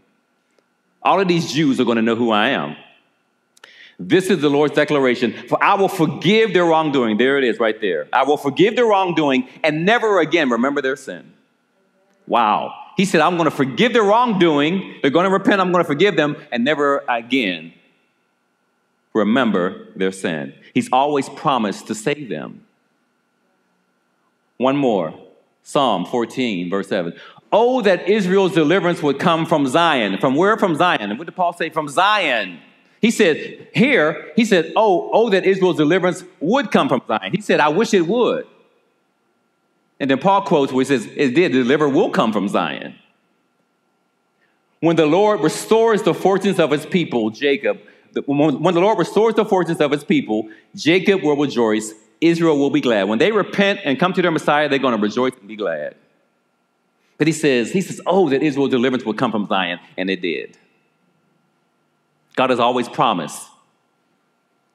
All 1.03 1.21
of 1.21 1.29
these 1.29 1.53
Jews 1.53 1.79
are 1.79 1.85
going 1.85 1.97
to 1.97 2.03
know 2.03 2.17
who 2.17 2.31
I 2.31 2.49
am. 2.49 2.77
This 3.99 4.31
is 4.31 4.41
the 4.41 4.49
Lord's 4.49 4.75
declaration. 4.75 5.35
For 5.47 5.63
I 5.63 5.75
will 5.75 5.91
forgive 5.91 6.55
their 6.55 6.65
wrongdoing. 6.65 7.19
There 7.19 7.37
it 7.37 7.45
is, 7.45 7.61
right 7.61 7.79
there. 7.83 8.09
I 8.11 8.25
will 8.25 8.39
forgive 8.39 8.77
their 8.77 8.87
wrongdoing 8.87 9.47
and 9.63 9.85
never 9.85 10.19
again 10.21 10.49
remember 10.49 10.81
their 10.81 10.97
sin. 10.97 11.35
Wow. 12.27 12.75
He 12.97 13.05
said, 13.05 13.21
I'm 13.21 13.37
going 13.37 13.51
to 13.51 13.55
forgive 13.55 13.93
their 13.93 14.05
wrongdoing. 14.05 15.01
They're 15.03 15.11
going 15.11 15.27
to 15.27 15.31
repent. 15.31 15.61
I'm 15.61 15.71
going 15.71 15.85
to 15.85 15.87
forgive 15.87 16.17
them 16.17 16.37
and 16.51 16.65
never 16.65 17.05
again 17.09 17.75
remember 19.13 19.89
their 19.95 20.13
sin. 20.13 20.55
He's 20.75 20.89
always 20.93 21.29
promised 21.29 21.87
to 21.87 21.95
save 21.95 22.29
them. 22.29 22.67
One 24.59 24.77
more 24.77 25.15
Psalm 25.63 26.05
14, 26.05 26.69
verse 26.69 26.89
7. 26.89 27.15
Oh, 27.51 27.81
that 27.83 28.09
Israel's 28.09 28.53
deliverance 28.53 29.03
would 29.03 29.19
come 29.19 29.47
from 29.47 29.67
Zion. 29.67 30.19
From 30.19 30.35
where? 30.35 30.59
From 30.59 30.75
Zion. 30.75 31.11
And 31.11 31.19
what 31.19 31.27
did 31.27 31.37
Paul 31.37 31.53
say? 31.53 31.71
From 31.71 31.89
Zion. 31.89 32.59
He 33.01 33.11
said, 33.11 33.69
here, 33.75 34.33
he 34.35 34.45
said, 34.45 34.73
oh, 34.77 35.11
oh, 35.13 35.31
that 35.31 35.45
Israel's 35.45 35.77
deliverance 35.77 36.25
would 36.41 36.71
come 36.71 36.89
from 36.89 37.03
Zion. 37.07 37.33
He 37.33 37.41
said, 37.41 37.61
I 37.61 37.69
wish 37.69 37.95
it 37.95 38.07
would. 38.07 38.47
And 40.01 40.11
then 40.11 40.19
Paul 40.19 40.43
quotes 40.43 40.73
where 40.73 40.85
he 40.85 40.87
says, 40.87 41.07
it 41.15 41.35
did, 41.35 41.53
deliver 41.53 41.89
will 41.89 42.11
come 42.11 42.33
from 42.33 42.49
Zion. 42.49 42.97
When 44.81 44.97
the 44.97 45.07
Lord 45.07 45.41
restores 45.41 46.03
the 46.03 46.13
fortunes 46.13 46.59
of 46.59 46.71
his 46.71 46.85
people, 46.85 47.31
Jacob, 47.31 47.81
when 48.27 48.75
the 48.75 48.81
Lord 48.81 48.99
restores 48.99 49.35
the 49.35 49.45
fortunes 49.45 49.81
of 49.81 49.91
his 49.91 50.05
people, 50.05 50.49
Jacob 50.75 51.23
will 51.23 51.37
rejoice, 51.37 51.93
Israel 52.21 52.59
will 52.59 52.71
be 52.71 52.81
glad. 52.81 53.09
When 53.09 53.19
they 53.19 53.33
repent 53.33 53.81
and 53.85 53.99
come 53.99 54.13
to 54.13 54.23
their 54.23 54.31
Messiah, 54.31 54.69
they're 54.69 54.79
going 54.79 54.97
to 54.97 55.03
rejoice 55.03 55.33
and 55.39 55.49
be 55.49 55.57
glad. 55.57 55.97
But 57.19 57.27
he 57.27 57.33
says, 57.33 57.71
he 57.73 57.81
says, 57.81 58.01
oh, 58.07 58.29
that 58.31 58.43
Israel's 58.43 58.71
deliverance 58.71 59.05
will 59.05 59.15
come 59.15 59.31
from 59.31 59.47
Zion, 59.47 59.79
and 59.97 60.11
it 60.11 60.21
did. 60.21 60.59
God 62.37 62.51
has 62.51 62.59
always 62.59 62.89
promised 62.89 63.49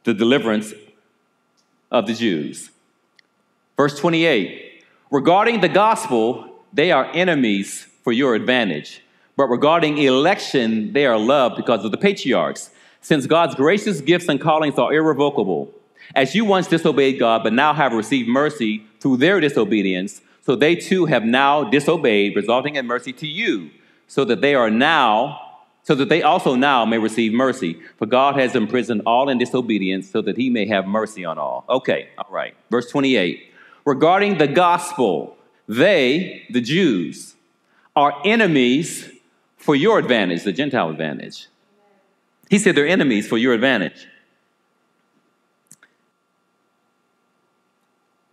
the 0.04 0.14
deliverance 0.14 0.74
of 1.92 2.08
the 2.08 2.14
Jews. 2.14 2.70
Verse 3.78 3.98
28 4.00 4.84
Regarding 5.12 5.60
the 5.60 5.70
gospel, 5.70 6.64
they 6.72 6.92
are 6.92 7.06
enemies 7.14 7.88
for 8.04 8.14
your 8.14 8.36
advantage. 8.36 9.02
But 9.36 9.48
regarding 9.48 9.98
election, 9.98 10.94
they 10.94 11.06
are 11.06 11.18
loved 11.18 11.56
because 11.56 11.84
of 11.86 11.92
the 11.92 11.98
patriarchs, 11.98 12.70
since 13.02 13.26
God's 13.26 13.56
gracious 13.56 14.02
gifts 14.02 14.28
and 14.30 14.40
callings 14.40 14.78
are 14.78 14.94
irrevocable. 14.94 15.72
As 16.16 16.36
you 16.36 16.46
once 16.46 16.68
disobeyed 16.68 17.20
God, 17.20 17.44
but 17.44 17.54
now 17.54 17.74
have 17.74 17.94
received 17.94 18.28
mercy 18.28 18.84
through 19.00 19.18
their 19.18 19.40
disobedience, 19.40 20.22
so 20.42 20.56
they 20.56 20.76
too 20.76 21.06
have 21.06 21.24
now 21.24 21.64
disobeyed, 21.64 22.36
resulting 22.36 22.76
in 22.76 22.88
mercy 22.88 23.14
to 23.14 23.28
you, 23.28 23.70
so 24.08 24.26
that 24.26 24.42
they 24.42 24.56
are 24.56 24.70
now 24.70 25.50
so 25.84 25.96
that 25.96 26.10
they 26.10 26.22
also 26.22 26.54
now 26.54 26.86
may 26.86 27.00
receive 27.00 27.34
mercy. 27.34 27.80
For 27.98 28.06
God 28.06 28.36
has 28.36 28.54
imprisoned 28.54 29.02
all 29.08 29.28
in 29.28 29.40
disobedience, 29.40 30.08
so 30.08 30.22
that 30.22 30.38
he 30.38 30.50
may 30.50 30.68
have 30.68 30.86
mercy 30.86 31.26
on 31.26 31.40
all. 31.40 31.66
Okay, 31.68 32.10
all 32.18 32.28
right. 32.30 32.56
Verse 32.70 32.92
28. 32.92 33.52
Regarding 33.86 34.38
the 34.38 34.48
gospel, 34.48 35.36
they, 35.68 36.46
the 36.52 36.62
Jews, 36.62 37.36
are 37.96 38.14
enemies 38.24 39.10
for 39.58 39.76
your 39.76 39.98
advantage, 39.98 40.44
the 40.44 40.54
Gentile 40.54 40.92
advantage. 40.92 41.48
He 42.50 42.58
said 42.58 42.76
they're 42.76 42.88
enemies 42.88 43.28
for 43.28 43.38
your 43.38 43.54
advantage. 43.54 44.08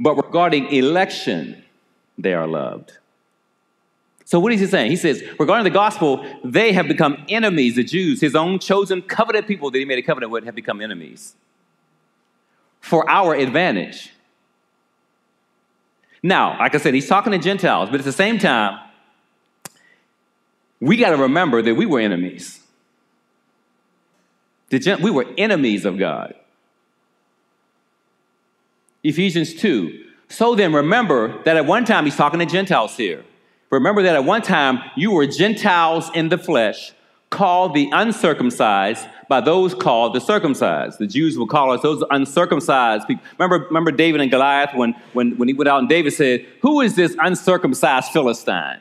But 0.00 0.16
regarding 0.16 0.68
election, 0.68 1.64
they 2.18 2.34
are 2.34 2.46
loved. 2.46 2.98
So, 4.24 4.40
what 4.40 4.52
is 4.52 4.60
he 4.60 4.66
saying? 4.66 4.90
He 4.90 4.96
says, 4.96 5.22
regarding 5.38 5.64
the 5.64 5.70
gospel, 5.70 6.26
they 6.42 6.72
have 6.72 6.88
become 6.88 7.24
enemies, 7.28 7.76
the 7.76 7.84
Jews, 7.84 8.20
his 8.20 8.34
own 8.34 8.58
chosen 8.58 9.00
covenant 9.02 9.46
people 9.46 9.70
that 9.70 9.78
he 9.78 9.84
made 9.84 9.98
a 9.98 10.02
covenant 10.02 10.32
with, 10.32 10.44
have 10.44 10.54
become 10.54 10.80
enemies 10.80 11.34
for 12.80 13.08
our 13.08 13.34
advantage. 13.34 14.12
Now, 16.22 16.58
like 16.58 16.74
I 16.74 16.78
said, 16.78 16.94
he's 16.94 17.08
talking 17.08 17.32
to 17.32 17.38
Gentiles, 17.38 17.88
but 17.90 18.00
at 18.00 18.04
the 18.04 18.12
same 18.12 18.38
time, 18.38 18.80
we 20.80 20.96
got 20.96 21.10
to 21.10 21.16
remember 21.16 21.62
that 21.62 21.74
we 21.74 21.86
were 21.86 22.00
enemies. 22.00 22.65
We 24.70 25.10
were 25.10 25.26
enemies 25.38 25.84
of 25.84 25.98
God. 25.98 26.34
Ephesians 29.02 29.54
2. 29.54 30.04
So 30.28 30.56
then, 30.56 30.72
remember 30.72 31.42
that 31.44 31.56
at 31.56 31.66
one 31.66 31.84
time 31.84 32.04
he's 32.04 32.16
talking 32.16 32.40
to 32.40 32.46
Gentiles 32.46 32.96
here. 32.96 33.24
Remember 33.70 34.02
that 34.02 34.16
at 34.16 34.24
one 34.24 34.42
time 34.42 34.80
you 34.96 35.12
were 35.12 35.26
Gentiles 35.26 36.10
in 36.14 36.28
the 36.28 36.38
flesh, 36.38 36.92
called 37.30 37.74
the 37.74 37.88
uncircumcised 37.92 39.06
by 39.28 39.40
those 39.40 39.74
called 39.74 40.14
the 40.14 40.20
circumcised. 40.20 40.98
The 40.98 41.06
Jews 41.06 41.36
will 41.36 41.46
call 41.46 41.72
us 41.72 41.82
those 41.82 42.02
uncircumcised 42.10 43.06
people. 43.06 43.24
Remember, 43.38 43.66
remember 43.66 43.90
David 43.90 44.20
and 44.20 44.30
Goliath 44.30 44.74
when, 44.74 44.94
when, 45.12 45.36
when 45.36 45.48
he 45.48 45.54
went 45.54 45.68
out 45.68 45.80
and 45.80 45.88
David 45.88 46.12
said, 46.12 46.46
Who 46.62 46.80
is 46.80 46.94
this 46.94 47.16
uncircumcised 47.18 48.12
Philistine? 48.12 48.80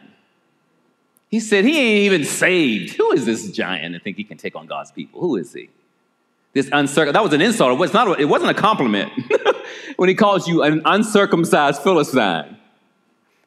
He 1.36 1.42
said, 1.42 1.66
He 1.66 1.78
ain't 1.78 2.14
even 2.14 2.24
saved. 2.24 2.96
Who 2.96 3.12
is 3.12 3.26
this 3.26 3.52
giant 3.52 3.94
and 3.94 4.02
think 4.02 4.16
he 4.16 4.24
can 4.24 4.38
take 4.38 4.56
on 4.56 4.68
God's 4.68 4.90
people? 4.94 5.20
Who 5.20 5.36
is 5.36 5.52
he? 5.52 5.70
This 6.54 6.70
uncircumcised, 6.72 7.14
that 7.14 7.24
was 7.24 7.34
an 7.34 7.42
insult. 7.42 7.74
It, 7.74 7.78
was 7.78 7.92
not, 7.92 8.22
it 8.22 8.30
wasn't 8.30 8.52
a 8.52 8.54
compliment 8.54 9.12
when 9.98 10.08
he 10.08 10.16
calls 10.16 10.48
you 10.48 10.64
an 10.64 10.82
uncircumcised 10.86 11.82
Philistine. 11.82 12.56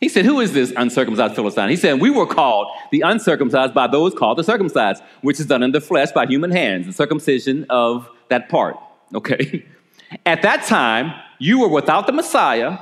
He 0.02 0.10
said, 0.10 0.26
Who 0.26 0.38
is 0.40 0.52
this 0.52 0.70
uncircumcised 0.76 1.34
Philistine? 1.34 1.70
He 1.70 1.76
said, 1.76 1.98
We 1.98 2.10
were 2.10 2.26
called 2.26 2.68
the 2.92 3.00
uncircumcised 3.00 3.72
by 3.72 3.86
those 3.86 4.12
called 4.12 4.36
the 4.36 4.44
circumcised, 4.44 5.02
which 5.22 5.40
is 5.40 5.46
done 5.46 5.62
in 5.62 5.72
the 5.72 5.80
flesh 5.80 6.12
by 6.12 6.26
human 6.26 6.50
hands, 6.50 6.84
the 6.84 6.92
circumcision 6.92 7.64
of 7.70 8.06
that 8.28 8.50
part. 8.50 8.76
Okay? 9.14 9.64
At 10.26 10.42
that 10.42 10.64
time, 10.64 11.14
you 11.38 11.60
were 11.60 11.68
without 11.68 12.06
the 12.06 12.12
Messiah, 12.12 12.80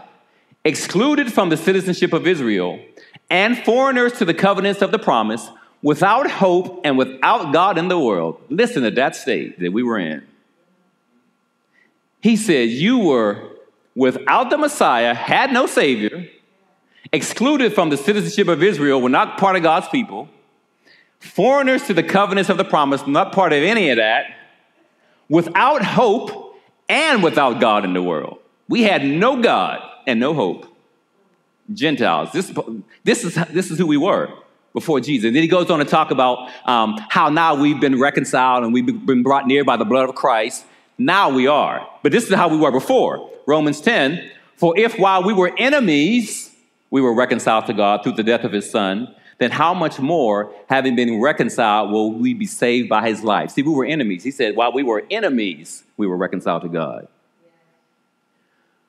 excluded 0.65 1.33
from 1.33 1.51
the 1.51 1.57
citizenship 1.57 2.13
of 2.13 2.27
Israel, 2.27 2.81
and 3.31 3.59
foreigners 3.65 4.13
to 4.15 4.25
the 4.25 4.35
covenants 4.35 4.83
of 4.83 4.93
the 4.93 4.99
promise, 4.99 5.49
without 5.83 6.31
hope 6.31 6.81
and 6.85 6.97
without 6.97 7.53
God 7.53 7.79
in 7.79 7.89
the 7.89 7.99
world. 7.99 8.41
Listen 8.49 8.83
to 8.83 8.91
that 8.93 9.15
state 9.17 9.59
that 9.61 9.73
we 9.73 9.83
were 9.83 9.99
in. 9.99 10.27
He 12.21 12.37
said, 12.37 12.71
You 12.71 12.99
were 12.99 13.51
without 13.95 14.51
the 14.51 14.59
Messiah, 14.59 15.15
had 15.15 15.53
no 15.53 15.67
Savior 15.67 16.29
excluded 17.13 17.73
from 17.75 17.91
the 17.91 17.97
citizenship 17.97 18.49
of 18.49 18.63
Israel, 18.63 19.01
were 19.01 19.09
not 19.09 19.39
part 19.39 19.57
of 19.57 19.63
God's 19.63 19.89
people, 19.89 20.29
foreigners 21.21 21.85
to 21.85 21.95
the 21.95 22.03
covenants 22.03 22.51
of 22.51 22.57
the 22.57 22.65
promise, 22.65 23.07
not 23.07 23.33
part 23.33 23.53
of 23.53 23.63
any 23.63 23.91
of 23.91 23.97
that, 23.97 24.27
without 25.29 25.85
hope 25.85 26.57
and 26.89 27.23
without 27.23 27.61
God 27.61 27.85
in 27.85 27.95
the 27.95 28.03
world. 28.03 28.39
We 28.69 28.83
had 28.83 29.05
no 29.05 29.41
God 29.41 29.81
and 30.07 30.21
no 30.21 30.35
hope. 30.35 30.67
Gentiles. 31.73 32.31
This, 32.33 32.53
this, 33.05 33.25
is, 33.25 33.35
this 33.53 33.71
is 33.71 33.79
who 33.79 33.87
we 33.87 33.97
were 33.97 34.29
before 34.73 35.01
Jesus. 35.01 35.27
And 35.27 35.35
then 35.35 35.43
he 35.43 35.49
goes 35.49 35.71
on 35.71 35.79
to 35.79 35.85
talk 35.85 36.11
about 36.11 36.51
um, 36.67 36.99
how 37.09 37.29
now 37.31 37.55
we've 37.55 37.81
been 37.81 37.99
reconciled 37.99 38.63
and 38.65 38.73
we've 38.73 39.07
been 39.07 39.23
brought 39.23 39.47
near 39.47 39.65
by 39.65 39.77
the 39.77 39.85
blood 39.85 40.09
of 40.09 40.15
Christ. 40.15 40.65
Now 40.99 41.31
we 41.31 41.47
are. 41.47 41.89
But 42.03 42.13
this 42.13 42.29
is 42.29 42.35
how 42.35 42.49
we 42.49 42.57
were 42.57 42.71
before. 42.71 43.31
Romans 43.47 43.81
10 43.81 44.31
For 44.57 44.79
if 44.79 44.99
while 44.99 45.23
we 45.23 45.33
were 45.33 45.53
enemies, 45.57 46.55
we 46.91 47.01
were 47.01 47.15
reconciled 47.15 47.67
to 47.67 47.73
God 47.73 48.03
through 48.03 48.13
the 48.13 48.23
death 48.23 48.45
of 48.45 48.53
his 48.53 48.71
son, 48.71 49.15
then 49.39 49.51
how 49.51 49.75
much 49.75 49.99
more, 49.99 50.53
having 50.69 50.97
been 50.97 51.21
reconciled, 51.21 51.91
will 51.91 52.13
we 52.13 52.33
be 52.33 52.47
saved 52.47 52.89
by 52.89 53.07
his 53.07 53.23
life? 53.23 53.51
See, 53.51 53.63
we 53.63 53.73
were 53.73 53.85
enemies. 53.85 54.25
He 54.25 54.31
said, 54.31 54.57
while 54.57 54.73
we 54.73 54.83
were 54.83 55.05
enemies, 55.11 55.85
we 55.97 56.07
were 56.07 56.17
reconciled 56.17 56.63
to 56.63 56.69
God. 56.69 57.09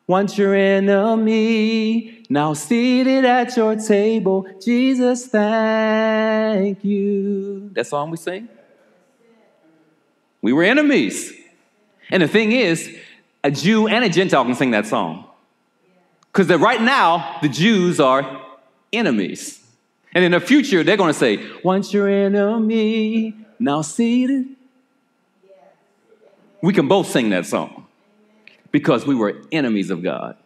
Once 0.08 0.38
your 0.38 0.56
enemy, 0.56 2.24
now 2.30 2.54
seated 2.54 3.26
at 3.26 3.58
your 3.58 3.76
table, 3.76 4.48
Jesus, 4.64 5.28
thank 5.28 6.82
you. 6.82 7.70
That 7.74 7.88
song 7.88 8.10
we 8.12 8.16
sing? 8.16 8.48
We 10.42 10.54
were 10.54 10.64
enemies. 10.64 11.34
And 12.10 12.24
the 12.24 12.28
thing 12.30 12.54
is, 12.54 12.96
a 13.44 13.52
Jew 13.52 13.90
and 13.90 14.06
a 14.06 14.10
Gentile 14.10 14.46
can 14.46 14.56
sing 14.56 14.72
that 14.72 14.86
song. 14.86 15.26
Because 16.32 16.48
right 16.58 16.82
now, 16.82 17.40
the 17.42 17.50
Jews 17.50 18.00
are 18.00 18.46
enemies. 18.94 19.60
And 20.14 20.24
in 20.24 20.32
the 20.32 20.40
future, 20.40 20.86
they're 20.86 20.96
going 20.96 21.12
to 21.12 21.20
say, 21.20 21.46
Once 21.66 21.92
your 21.92 22.08
enemy, 22.08 23.36
now 23.60 23.82
seated. 23.82 24.46
We 26.62 26.72
can 26.72 26.88
both 26.88 27.10
sing 27.10 27.30
that 27.32 27.46
song 27.46 27.87
because 28.72 29.06
we 29.06 29.16
were 29.16 29.42
enemies 29.52 29.90
of 29.90 30.04
God. 30.04 30.38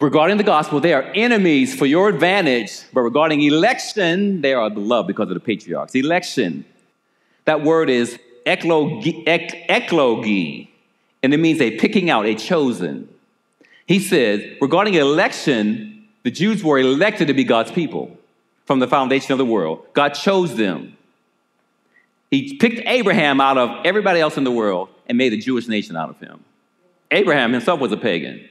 Regarding 0.00 0.36
the 0.36 0.42
gospel, 0.42 0.80
they 0.80 0.94
are 0.94 1.04
enemies 1.14 1.74
for 1.74 1.86
your 1.86 2.08
advantage, 2.08 2.82
but 2.92 3.02
regarding 3.02 3.40
election, 3.42 4.40
they 4.40 4.52
are 4.52 4.68
beloved 4.68 5.06
because 5.06 5.28
of 5.28 5.34
the 5.34 5.40
patriarchs. 5.40 5.94
Election, 5.94 6.64
that 7.44 7.62
word 7.62 7.88
is 7.88 8.18
eklogi, 8.44 9.22
ek, 9.28 9.68
eklogi 9.68 10.68
and 11.22 11.32
it 11.32 11.38
means 11.38 11.60
a 11.60 11.78
picking 11.78 12.10
out, 12.10 12.26
a 12.26 12.34
chosen. 12.34 13.08
He 13.86 14.00
says, 14.00 14.42
regarding 14.60 14.94
election, 14.94 16.08
the 16.24 16.30
Jews 16.30 16.64
were 16.64 16.78
elected 16.78 17.28
to 17.28 17.34
be 17.34 17.44
God's 17.44 17.70
people 17.70 18.16
from 18.64 18.80
the 18.80 18.88
foundation 18.88 19.32
of 19.32 19.38
the 19.38 19.44
world. 19.44 19.86
God 19.92 20.10
chose 20.10 20.56
them. 20.56 20.96
He 22.32 22.56
picked 22.56 22.80
Abraham 22.86 23.42
out 23.42 23.58
of 23.58 23.84
everybody 23.84 24.18
else 24.18 24.38
in 24.38 24.44
the 24.44 24.50
world 24.50 24.88
and 25.06 25.18
made 25.18 25.34
a 25.34 25.36
Jewish 25.36 25.68
nation 25.68 25.98
out 25.98 26.08
of 26.08 26.18
him. 26.18 26.42
Abraham 27.10 27.52
himself 27.52 27.78
was 27.78 27.92
a 27.92 27.96
pagan. 27.98 28.48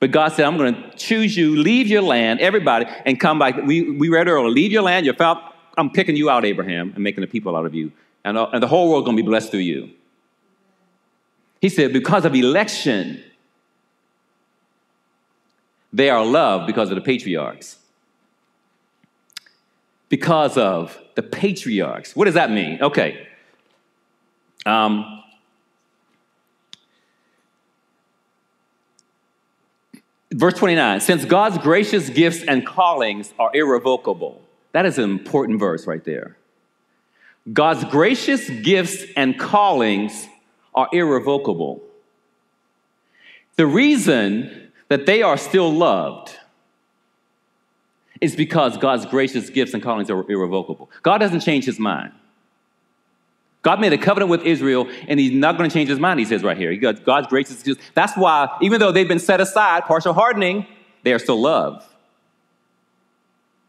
But 0.00 0.10
God 0.10 0.32
said, 0.32 0.46
I'm 0.46 0.56
going 0.56 0.74
to 0.74 0.96
choose 0.96 1.36
you, 1.36 1.54
leave 1.54 1.86
your 1.86 2.00
land, 2.00 2.40
everybody, 2.40 2.86
and 3.04 3.20
come 3.20 3.38
back. 3.38 3.56
We, 3.62 3.90
we 3.90 4.08
read 4.08 4.26
earlier, 4.26 4.48
leave 4.48 4.72
your 4.72 4.80
land, 4.80 5.04
your 5.04 5.16
found, 5.16 5.40
I'm 5.76 5.90
picking 5.90 6.16
you 6.16 6.30
out, 6.30 6.46
Abraham, 6.46 6.92
and 6.94 7.04
making 7.04 7.24
a 7.24 7.26
people 7.26 7.54
out 7.54 7.66
of 7.66 7.74
you. 7.74 7.92
And, 8.24 8.38
uh, 8.38 8.48
and 8.54 8.62
the 8.62 8.68
whole 8.68 8.88
world 8.88 9.04
going 9.04 9.16
to 9.18 9.22
be 9.22 9.26
blessed 9.26 9.50
through 9.50 9.60
you. 9.60 9.90
He 11.60 11.68
said, 11.68 11.92
because 11.92 12.24
of 12.24 12.34
election, 12.34 13.22
they 15.92 16.08
are 16.08 16.24
loved 16.24 16.66
because 16.66 16.88
of 16.88 16.94
the 16.94 17.02
patriarchs. 17.02 17.76
Because 20.08 20.56
of 20.56 20.98
the 21.18 21.22
patriarchs. 21.24 22.14
What 22.14 22.26
does 22.26 22.34
that 22.34 22.48
mean? 22.48 22.80
Okay. 22.80 23.26
Um, 24.64 25.24
verse 30.30 30.54
29 30.54 31.00
Since 31.00 31.24
God's 31.24 31.58
gracious 31.58 32.08
gifts 32.08 32.44
and 32.44 32.64
callings 32.64 33.34
are 33.36 33.50
irrevocable, 33.52 34.40
that 34.70 34.86
is 34.86 34.96
an 34.98 35.10
important 35.10 35.58
verse 35.58 35.88
right 35.88 36.04
there. 36.04 36.36
God's 37.52 37.82
gracious 37.82 38.48
gifts 38.48 39.02
and 39.16 39.36
callings 39.36 40.28
are 40.72 40.88
irrevocable. 40.92 41.82
The 43.56 43.66
reason 43.66 44.70
that 44.86 45.04
they 45.04 45.22
are 45.22 45.36
still 45.36 45.72
loved 45.72 46.36
is 48.20 48.36
because 48.36 48.76
God's 48.76 49.06
gracious 49.06 49.50
gifts 49.50 49.74
and 49.74 49.82
callings 49.82 50.10
are 50.10 50.30
irrevocable. 50.30 50.90
God 51.02 51.18
doesn't 51.18 51.40
change 51.40 51.64
his 51.64 51.78
mind. 51.78 52.12
God 53.62 53.80
made 53.80 53.92
a 53.92 53.98
covenant 53.98 54.30
with 54.30 54.42
Israel, 54.42 54.88
and 55.08 55.18
he's 55.18 55.32
not 55.32 55.58
going 55.58 55.68
to 55.68 55.74
change 55.74 55.88
his 55.88 55.98
mind, 55.98 56.20
he 56.20 56.24
says 56.24 56.42
right 56.42 56.56
here. 56.56 56.70
He 56.70 56.78
got 56.78 57.04
God's 57.04 57.26
gracious 57.26 57.62
gifts. 57.62 57.84
That's 57.94 58.16
why, 58.16 58.56
even 58.62 58.80
though 58.80 58.92
they've 58.92 59.08
been 59.08 59.18
set 59.18 59.40
aside, 59.40 59.84
partial 59.84 60.12
hardening, 60.12 60.66
they 61.02 61.12
are 61.12 61.18
still 61.18 61.40
loved. 61.40 61.84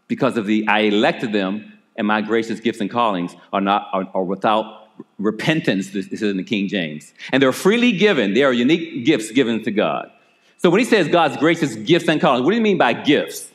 Because 0.08 0.38
of 0.38 0.46
the, 0.46 0.68
I 0.68 0.82
elected 0.82 1.34
them, 1.34 1.74
and 1.96 2.08
my 2.08 2.22
gracious 2.22 2.60
gifts 2.60 2.80
and 2.80 2.90
callings 2.90 3.36
are 3.52 3.62
not 3.62 3.90
are, 3.92 4.08
are 4.14 4.24
without 4.24 4.88
repentance, 5.18 5.90
this 5.90 6.08
is 6.08 6.22
in 6.22 6.38
the 6.38 6.44
King 6.44 6.68
James. 6.68 7.14
And 7.32 7.44
they're 7.44 7.52
freely 7.52 7.92
given. 7.92 8.34
They 8.34 8.44
are 8.44 8.54
unique 8.54 9.06
gifts 9.06 9.32
given 9.32 9.64
to 9.64 9.72
God. 9.72 10.12
So 10.58 10.70
when 10.70 10.80
he 10.80 10.86
says 10.86 11.08
God's 11.08 11.38
gracious 11.38 11.76
gifts 11.76 12.08
and 12.08 12.20
callings, 12.22 12.44
what 12.44 12.52
do 12.52 12.56
you 12.56 12.62
mean 12.62 12.78
by 12.78 12.94
gifts? 12.94 13.49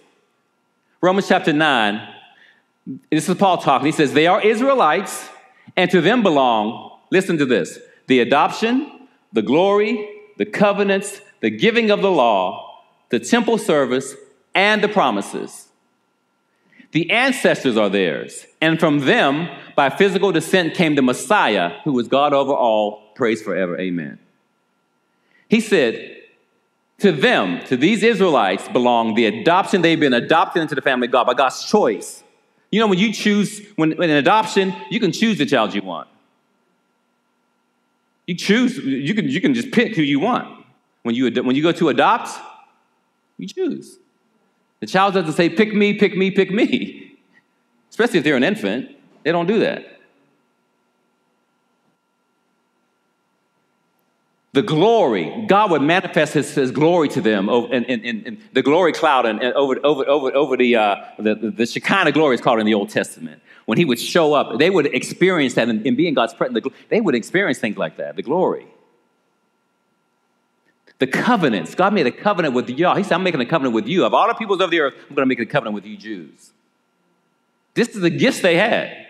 Romans 1.05 1.29
chapter 1.29 1.53
9, 1.53 2.09
this 3.11 3.29
is 3.29 3.37
Paul 3.37 3.59
talking. 3.59 3.85
He 3.85 3.93
says, 3.93 4.15
They 4.15 4.27
are 4.27 4.41
Israelites, 4.41 5.29
and 5.77 5.91
to 5.91 6.01
them 6.01 6.23
belong, 6.23 6.99
listen 7.11 7.37
to 7.37 7.45
this, 7.45 7.79
the 8.07 8.21
adoption, 8.21 9.07
the 9.31 9.43
glory, 9.43 10.09
the 10.39 10.47
covenants, 10.47 11.21
the 11.41 11.51
giving 11.51 11.91
of 11.91 12.01
the 12.01 12.11
law, 12.11 12.81
the 13.11 13.21
temple 13.21 13.59
service, 13.59 14.15
and 14.55 14.83
the 14.83 14.89
promises. 14.89 15.69
The 16.93 17.11
ancestors 17.11 17.77
are 17.77 17.91
theirs, 17.91 18.47
and 18.63 18.81
from 18.81 19.01
them, 19.01 19.51
by 19.77 19.91
physical 19.91 20.33
descent, 20.33 20.73
came 20.73 20.95
the 20.95 21.03
Messiah, 21.03 21.81
who 21.85 21.99
is 21.99 22.09
God 22.09 22.33
over 22.33 22.55
all, 22.55 23.13
praise 23.15 23.43
forever. 23.43 23.79
Amen. 23.79 24.19
He 25.51 25.61
said, 25.61 26.14
To 27.01 27.13
them, 27.13 27.65
to 27.67 27.77
these 27.77 28.03
Israelites, 28.03 28.69
belong 28.69 29.15
the 29.15 29.27
adoption. 29.27 29.83
They've 29.83 29.99
been 29.99 30.15
adopted 30.15 30.63
into 30.63 30.75
the 30.75 30.83
family 30.83 31.07
of 31.07 31.13
God 31.13 31.27
by 31.27 31.35
God's 31.35 31.65
choice. 31.65 32.23
You 32.71 32.81
know, 32.81 32.87
when 32.87 32.99
you 32.99 33.13
choose, 33.13 33.61
when, 33.77 33.93
when 33.93 34.11
in 34.11 34.17
adoption, 34.17 34.75
you 34.91 35.01
can 35.01 35.13
choose 35.13 35.39
the 35.39 35.47
child 35.47 35.75
you 35.75 35.83
want. 35.83 36.09
You 38.27 38.35
choose, 38.35 38.79
you 38.79 39.15
can, 39.15 39.29
you 39.29 39.41
can 39.41 39.55
just 39.55 39.71
pick 39.71 39.95
who 39.97 40.03
you 40.03 40.19
want. 40.19 40.65
When 41.03 41.15
you, 41.15 41.31
when 41.43 41.55
you 41.55 41.63
go 41.63 41.73
to 41.73 41.89
adopt, 41.91 42.31
you 43.39 43.47
choose. 43.47 43.99
The 44.81 44.87
child 44.87 45.15
doesn't 45.15 45.35
say, 45.35 45.49
pick 45.49 45.75
me, 45.75 45.95
pick 45.95 46.17
me, 46.17 46.31
pick 46.31 46.51
me. 46.51 47.17
Especially 47.91 48.19
if 48.19 48.25
they're 48.25 48.37
an 48.37 48.45
infant. 48.45 48.91
They 49.23 49.33
don't 49.33 49.47
do 49.47 49.61
that. 49.61 49.94
The 54.55 54.63
glory, 54.63 55.47
God 55.49 55.73
would 55.73 55.83
manifest 55.83 56.35
His, 56.35 56.55
his 56.55 56.71
glory 56.71 57.09
to 57.09 57.21
them 57.21 57.49
in, 57.49 57.83
in, 57.87 58.25
in, 58.25 58.39
the 58.53 58.63
glory 58.63 58.93
cloud 58.93 59.27
and, 59.27 59.43
over, 59.43 59.85
over, 59.85 60.09
over, 60.09 60.33
over 60.33 60.57
the, 60.57 60.77
uh, 60.77 61.05
the, 61.19 61.35
the, 61.35 61.67
Shekinah 61.67 62.13
glory 62.13 62.37
is 62.37 62.41
called 62.41 62.61
in 62.61 62.67
the 62.67 62.75
Old 62.75 62.89
Testament. 62.89 63.43
When 63.65 63.79
He 63.79 63.85
would 63.85 63.99
show 63.99 64.33
up, 64.33 64.61
they 64.61 64.71
would 64.71 64.87
experience 64.87 65.55
that 65.55 65.69
in 65.69 65.97
being 65.97 66.15
God's 66.15 66.35
presence. 66.35 66.65
They 66.89 67.01
would 67.01 67.17
experience 67.17 67.59
things 67.59 67.77
like 67.77 67.97
that, 67.97 68.15
the 68.15 68.23
glory. 68.23 68.69
The 71.01 71.09
covenants. 71.09 71.75
God 71.75 71.93
made 71.93 72.07
a 72.07 72.13
covenant 72.13 72.55
with 72.55 72.71
y'all. 72.71 72.95
He 72.95 73.03
said, 73.03 73.15
I'm 73.15 73.25
making 73.25 73.41
a 73.41 73.47
covenant 73.47 73.75
with 73.75 73.89
you. 73.89 74.05
Of 74.05 74.15
all 74.15 74.29
the 74.29 74.35
peoples 74.35 74.61
of 74.61 74.71
the 74.71 74.79
earth, 74.79 74.95
I'm 74.95 75.17
going 75.17 75.27
to 75.27 75.27
make 75.27 75.41
a 75.41 75.47
covenant 75.47 75.75
with 75.75 75.85
you 75.85 75.97
Jews. 75.97 76.53
This 77.75 77.89
is 77.89 78.03
the 78.03 78.11
gifts 78.11 78.41
they 78.41 78.57
had. 78.57 79.05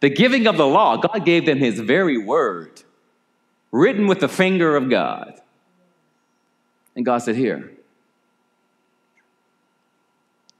The 0.00 0.10
giving 0.10 0.46
of 0.46 0.58
the 0.58 0.66
law, 0.66 0.98
God 0.98 1.24
gave 1.24 1.46
them 1.46 1.56
his 1.56 1.80
very 1.80 2.18
word, 2.18 2.82
written 3.72 4.06
with 4.06 4.20
the 4.20 4.28
finger 4.28 4.76
of 4.76 4.90
God. 4.90 5.40
And 6.96 7.04
God 7.04 7.18
said, 7.18 7.36
Here. 7.36 7.70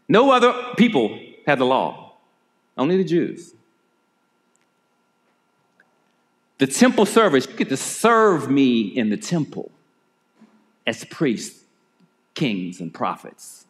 No 0.08 0.32
other 0.32 0.52
people 0.76 1.20
had 1.46 1.58
the 1.58 1.64
law, 1.64 2.14
only 2.76 2.96
the 2.96 3.04
Jews. 3.04 3.54
The 6.58 6.66
temple 6.66 7.06
service, 7.06 7.46
you 7.46 7.56
get 7.56 7.68
to 7.70 7.76
serve 7.76 8.50
me 8.50 8.80
in 8.80 9.08
the 9.08 9.16
temple 9.16 9.70
as 10.86 11.04
priests, 11.04 11.64
kings, 12.34 12.80
and 12.80 12.92
prophets. 12.92 13.66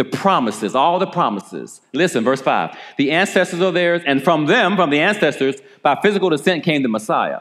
The 0.00 0.04
promises, 0.04 0.74
all 0.74 0.98
the 0.98 1.06
promises. 1.06 1.82
Listen, 1.92 2.24
verse 2.24 2.40
5. 2.40 2.74
The 2.96 3.10
ancestors 3.10 3.60
are 3.60 3.70
theirs, 3.70 4.00
and 4.06 4.24
from 4.24 4.46
them, 4.46 4.74
from 4.74 4.88
the 4.88 4.98
ancestors, 4.98 5.56
by 5.82 5.94
physical 6.00 6.30
descent 6.30 6.64
came 6.64 6.82
the 6.82 6.88
Messiah. 6.88 7.40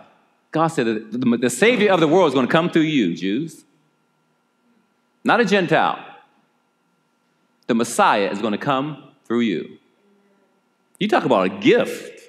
God 0.52 0.68
said 0.68 0.86
the, 0.86 1.38
the 1.38 1.50
Savior 1.50 1.90
of 1.90 2.02
the 2.02 2.08
world 2.10 2.28
is 2.28 2.34
going 2.34 2.48
to 2.48 2.52
come 2.52 2.70
through 2.70 2.82
you, 2.82 3.16
Jews. 3.16 3.64
Not 5.24 5.40
a 5.40 5.46
Gentile. 5.46 6.06
The 7.68 7.76
Messiah 7.76 8.30
is 8.30 8.40
going 8.40 8.52
to 8.52 8.58
come 8.58 9.06
through 9.24 9.40
you. 9.40 9.78
You 11.00 11.08
talk 11.08 11.24
about 11.24 11.46
a 11.46 11.50
gift. 11.62 12.20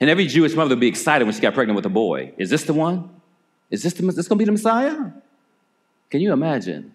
And 0.00 0.10
every 0.10 0.26
Jewish 0.26 0.56
mother 0.56 0.70
would 0.70 0.80
be 0.80 0.88
excited 0.88 1.24
when 1.24 1.32
she 1.32 1.40
got 1.40 1.54
pregnant 1.54 1.76
with 1.76 1.86
a 1.86 1.88
boy. 1.88 2.32
Is 2.36 2.50
this 2.50 2.64
the 2.64 2.74
one? 2.74 3.10
Is 3.70 3.84
this, 3.84 3.92
the, 3.92 4.08
is 4.08 4.16
this 4.16 4.26
going 4.26 4.40
to 4.40 4.42
be 4.42 4.44
the 4.44 4.50
Messiah? 4.50 5.12
Can 6.10 6.20
you 6.20 6.32
imagine? 6.32 6.93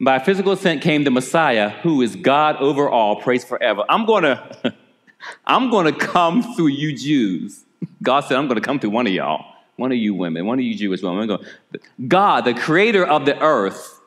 By 0.00 0.20
physical 0.20 0.52
ascent 0.52 0.80
came 0.82 1.02
the 1.02 1.10
Messiah, 1.10 1.70
who 1.70 2.02
is 2.02 2.14
God 2.14 2.56
over 2.56 2.88
all, 2.88 3.16
praise 3.16 3.44
forever. 3.44 3.84
I'm 3.88 4.06
to, 4.06 4.74
I'm 5.46 5.70
to 5.70 5.92
come 5.92 6.54
through 6.54 6.68
you 6.68 6.96
Jews. 6.96 7.64
God 8.02 8.20
said, 8.20 8.36
I'm 8.36 8.48
to 8.48 8.60
come 8.60 8.78
through 8.78 8.90
one 8.90 9.06
of 9.08 9.12
y'all, 9.12 9.44
one 9.76 9.90
of 9.90 9.98
you 9.98 10.14
women, 10.14 10.46
one 10.46 10.58
of 10.58 10.64
you 10.64 10.74
Jewish 10.74 11.02
women. 11.02 11.38
God, 12.06 12.44
the 12.44 12.54
creator 12.54 13.04
of 13.04 13.26
the 13.26 13.40
earth, 13.40 14.00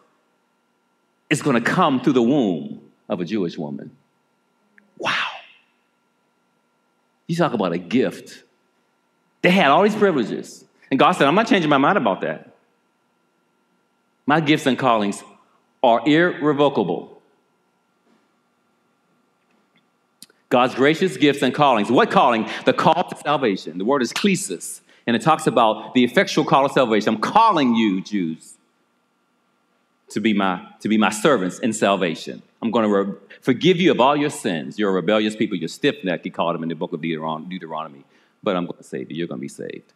is 1.30 1.42
to 1.62 1.70
come 1.70 2.00
through 2.02 2.14
the 2.14 2.22
womb 2.22 2.82
of 3.10 3.20
a 3.20 3.26
Jewish 3.26 3.58
woman. 3.58 3.92
Wow. 4.98 5.28
You 7.28 7.36
talk 7.36 7.54
about 7.54 7.74
a 7.74 7.78
gift. 7.78 8.44
They 9.42 9.50
had 9.50 9.72
all 9.72 9.84
these 9.84 9.96
privileges. 9.96 10.64
And 10.90 11.00
God 11.00 11.14
said, 11.14 11.28
I'm 11.28 11.36
not 11.36 11.48
changing 11.48 11.70
my 11.70 11.78
mind 11.78 11.98
about 11.98 12.22
that. 12.22 12.54
My 14.26 14.40
gifts 14.40 14.66
and 14.66 14.78
callings 14.78 15.24
are 15.84 16.08
irrevocable. 16.08 17.22
God's 20.50 20.76
gracious 20.76 21.16
gifts 21.18 21.42
and 21.42 21.54
callings. 21.54 21.90
What 21.90 22.12
calling? 22.12 22.48
The 22.66 22.74
call 22.74 23.10
to 23.10 23.16
salvation. 23.16 23.78
The 23.78 23.86
word 23.86 24.02
is 24.02 24.12
klesis, 24.12 24.82
and 25.08 25.16
it 25.16 25.22
talks 25.22 25.48
about 25.48 25.94
the 25.94 26.04
effectual 26.04 26.44
call 26.44 26.66
of 26.66 26.74
salvation. 26.74 27.16
I'm 27.16 27.22
calling 27.22 27.74
you, 27.76 28.02
Jews, 28.02 28.56
to 30.10 30.20
be 30.20 30.34
my, 30.34 30.68
to 30.82 30.90
be 30.90 30.98
my 30.98 31.10
servants 31.10 31.60
in 31.60 31.72
salvation. 31.72 32.42
I'm 32.62 32.70
going 32.70 32.84
to 32.84 33.04
re- 33.04 33.18
forgive 33.40 33.78
you 33.78 33.92
of 33.92 34.02
all 34.02 34.16
your 34.16 34.30
sins. 34.30 34.78
You're 34.78 34.90
a 34.90 34.94
rebellious 34.94 35.38
people. 35.38 35.58
You're 35.58 35.70
stiff 35.70 36.04
necked, 36.04 36.26
he 36.26 36.30
called 36.30 36.54
them 36.54 36.64
in 36.64 36.70
the 36.70 36.76
book 36.76 36.92
of 36.92 37.02
Deuteronomy. 37.02 38.04
But 38.44 38.58
I'm 38.58 38.66
going 38.66 38.78
to 38.78 38.84
save 38.84 39.10
you. 39.10 39.18
You're 39.18 39.28
going 39.28 39.40
to 39.40 39.42
be 39.42 39.48
saved. 39.48 39.94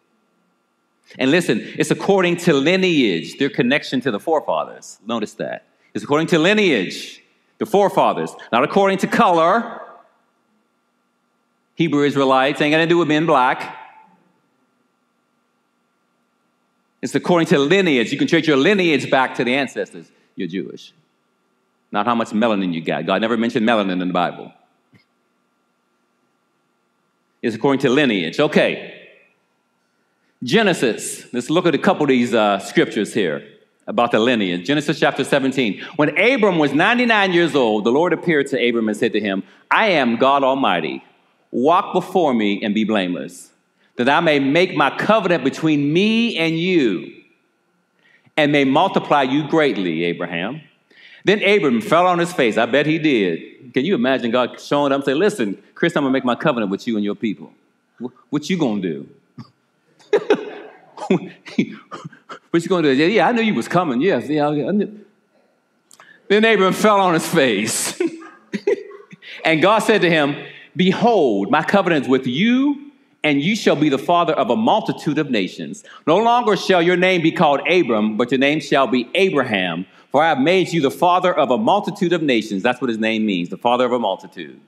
And 1.20 1.32
listen, 1.32 1.62
it's 1.78 1.92
according 1.92 2.38
to 2.38 2.54
lineage, 2.54 3.38
their 3.38 3.50
connection 3.50 4.00
to 4.02 4.12
the 4.12 4.20
forefathers. 4.20 5.00
Notice 5.06 5.34
that. 5.34 5.66
It's 5.96 6.04
according 6.04 6.28
to 6.28 6.38
lineage, 6.38 7.24
the 7.58 7.66
forefathers, 7.66 8.36
not 8.52 8.64
according 8.64 9.00
to 9.00 9.08
color. 9.08 9.82
Hebrew 11.74 12.04
Israelites 12.04 12.62
ain't 12.62 12.72
got 12.72 12.78
to 12.78 12.88
do 12.88 13.00
with 13.00 13.08
being 13.08 13.26
black. 13.26 13.76
It's 17.02 17.16
according 17.16 17.48
to 17.48 17.58
lineage. 17.58 18.12
You 18.12 18.18
can 18.18 18.28
trace 18.28 18.46
your 18.46 18.58
lineage 18.58 19.10
back 19.10 19.36
to 19.36 19.44
the 19.44 19.56
ancestors. 19.56 20.12
You're 20.36 20.48
Jewish 20.48 20.94
not 21.96 22.06
how 22.06 22.14
much 22.14 22.32
melanin 22.32 22.74
you 22.74 22.82
got. 22.82 23.06
God 23.06 23.22
never 23.22 23.38
mentioned 23.38 23.66
melanin 23.66 24.02
in 24.02 24.08
the 24.10 24.14
Bible. 24.14 24.52
It's 27.42 27.56
according 27.56 27.80
to 27.80 27.90
lineage. 27.90 28.38
Okay. 28.38 29.08
Genesis. 30.44 31.32
Let's 31.34 31.50
look 31.50 31.66
at 31.66 31.74
a 31.74 31.78
couple 31.78 32.04
of 32.04 32.10
these 32.10 32.34
uh, 32.34 32.60
scriptures 32.60 33.14
here 33.14 33.48
about 33.88 34.12
the 34.12 34.20
lineage. 34.20 34.66
Genesis 34.66 35.00
chapter 35.00 35.24
17. 35.24 35.82
When 35.96 36.18
Abram 36.18 36.58
was 36.58 36.74
99 36.74 37.34
years 37.34 37.56
old, 37.56 37.84
the 37.84 37.92
Lord 37.92 38.14
appeared 38.14 38.48
to 38.48 38.68
Abram 38.68 38.88
and 38.88 38.98
said 38.98 39.14
to 39.14 39.20
him, 39.20 39.44
I 39.70 39.88
am 39.90 40.18
God 40.18 40.44
Almighty. 40.44 41.04
Walk 41.52 41.94
before 41.94 42.34
me 42.34 42.64
and 42.64 42.74
be 42.74 42.84
blameless, 42.84 43.52
that 43.98 44.10
I 44.10 44.20
may 44.20 44.40
make 44.40 44.76
my 44.76 44.96
covenant 44.98 45.44
between 45.44 45.94
me 45.94 46.38
and 46.38 46.60
you, 46.60 47.14
and 48.36 48.52
may 48.52 48.66
multiply 48.66 49.22
you 49.22 49.48
greatly, 49.48 50.04
Abraham. 50.04 50.62
Then 51.24 51.42
Abram 51.42 51.82
fell 51.82 52.06
on 52.06 52.20
his 52.20 52.34
face. 52.34 52.58
I 52.58 52.66
bet 52.66 52.86
he 52.86 53.00
did. 53.00 53.74
Can 53.74 53.86
you 53.86 53.96
imagine 53.96 54.32
God 54.32 54.60
showing 54.60 54.92
up 54.92 54.98
and 54.98 55.06
say, 55.06 55.14
listen, 55.14 55.62
Chris, 55.74 55.96
I'm 55.96 56.04
going 56.04 56.12
to 56.12 56.18
make 56.18 56.26
my 56.26 56.36
covenant 56.36 56.72
with 56.72 56.88
you 56.88 56.98
and 56.98 57.06
your 57.06 57.16
people. 57.16 57.52
What 58.30 58.50
you 58.50 58.58
going 58.58 58.82
to 58.82 59.08
do? 60.12 61.32
what 62.56 62.64
you 62.64 62.70
going 62.70 62.84
to 62.84 62.96
do? 62.96 63.04
Yeah, 63.04 63.28
I 63.28 63.32
knew 63.34 63.42
you 63.42 63.54
was 63.54 63.68
coming. 63.68 64.02
Yes, 64.02 64.30
yeah, 64.30 64.48
I 64.48 64.72
knew. 64.72 65.06
Then 66.30 66.46
Abram 66.46 66.74
fell 66.74 67.00
on 67.02 67.14
his 67.14 67.28
face. 67.28 68.00
and 69.46 69.62
God 69.62 69.80
said 69.80 70.02
to 70.02 70.10
him, 70.10 70.36
Behold, 70.76 71.52
my 71.52 71.64
covenant 71.64 72.06
is 72.06 72.10
with 72.10 72.26
you, 72.26 72.92
and 73.24 73.42
you 73.42 73.56
shall 73.56 73.76
be 73.76 73.90
the 73.90 73.98
father 73.98 74.34
of 74.34 74.50
a 74.50 74.56
multitude 74.56 75.18
of 75.18 75.30
nations. 75.30 75.84
No 76.08 76.18
longer 76.18 76.56
shall 76.56 76.82
your 76.82 76.96
name 76.96 77.22
be 77.22 77.32
called 77.32 77.60
Abram, 77.68 78.18
but 78.18 78.32
your 78.32 78.40
name 78.40 78.62
shall 78.62 78.88
be 78.88 79.10
Abraham, 79.16 79.86
for 80.12 80.24
I 80.24 80.30
have 80.30 80.40
made 80.40 80.72
you 80.72 80.82
the 80.82 80.92
father 80.92 81.38
of 81.38 81.52
a 81.52 81.58
multitude 81.58 82.14
of 82.14 82.22
nations. 82.22 82.64
That's 82.64 82.80
what 82.80 82.90
his 82.90 83.00
name 83.00 83.26
means, 83.26 83.50
the 83.50 83.58
father 83.58 83.86
of 83.86 83.92
a 83.92 84.00
multitude. 84.00 84.62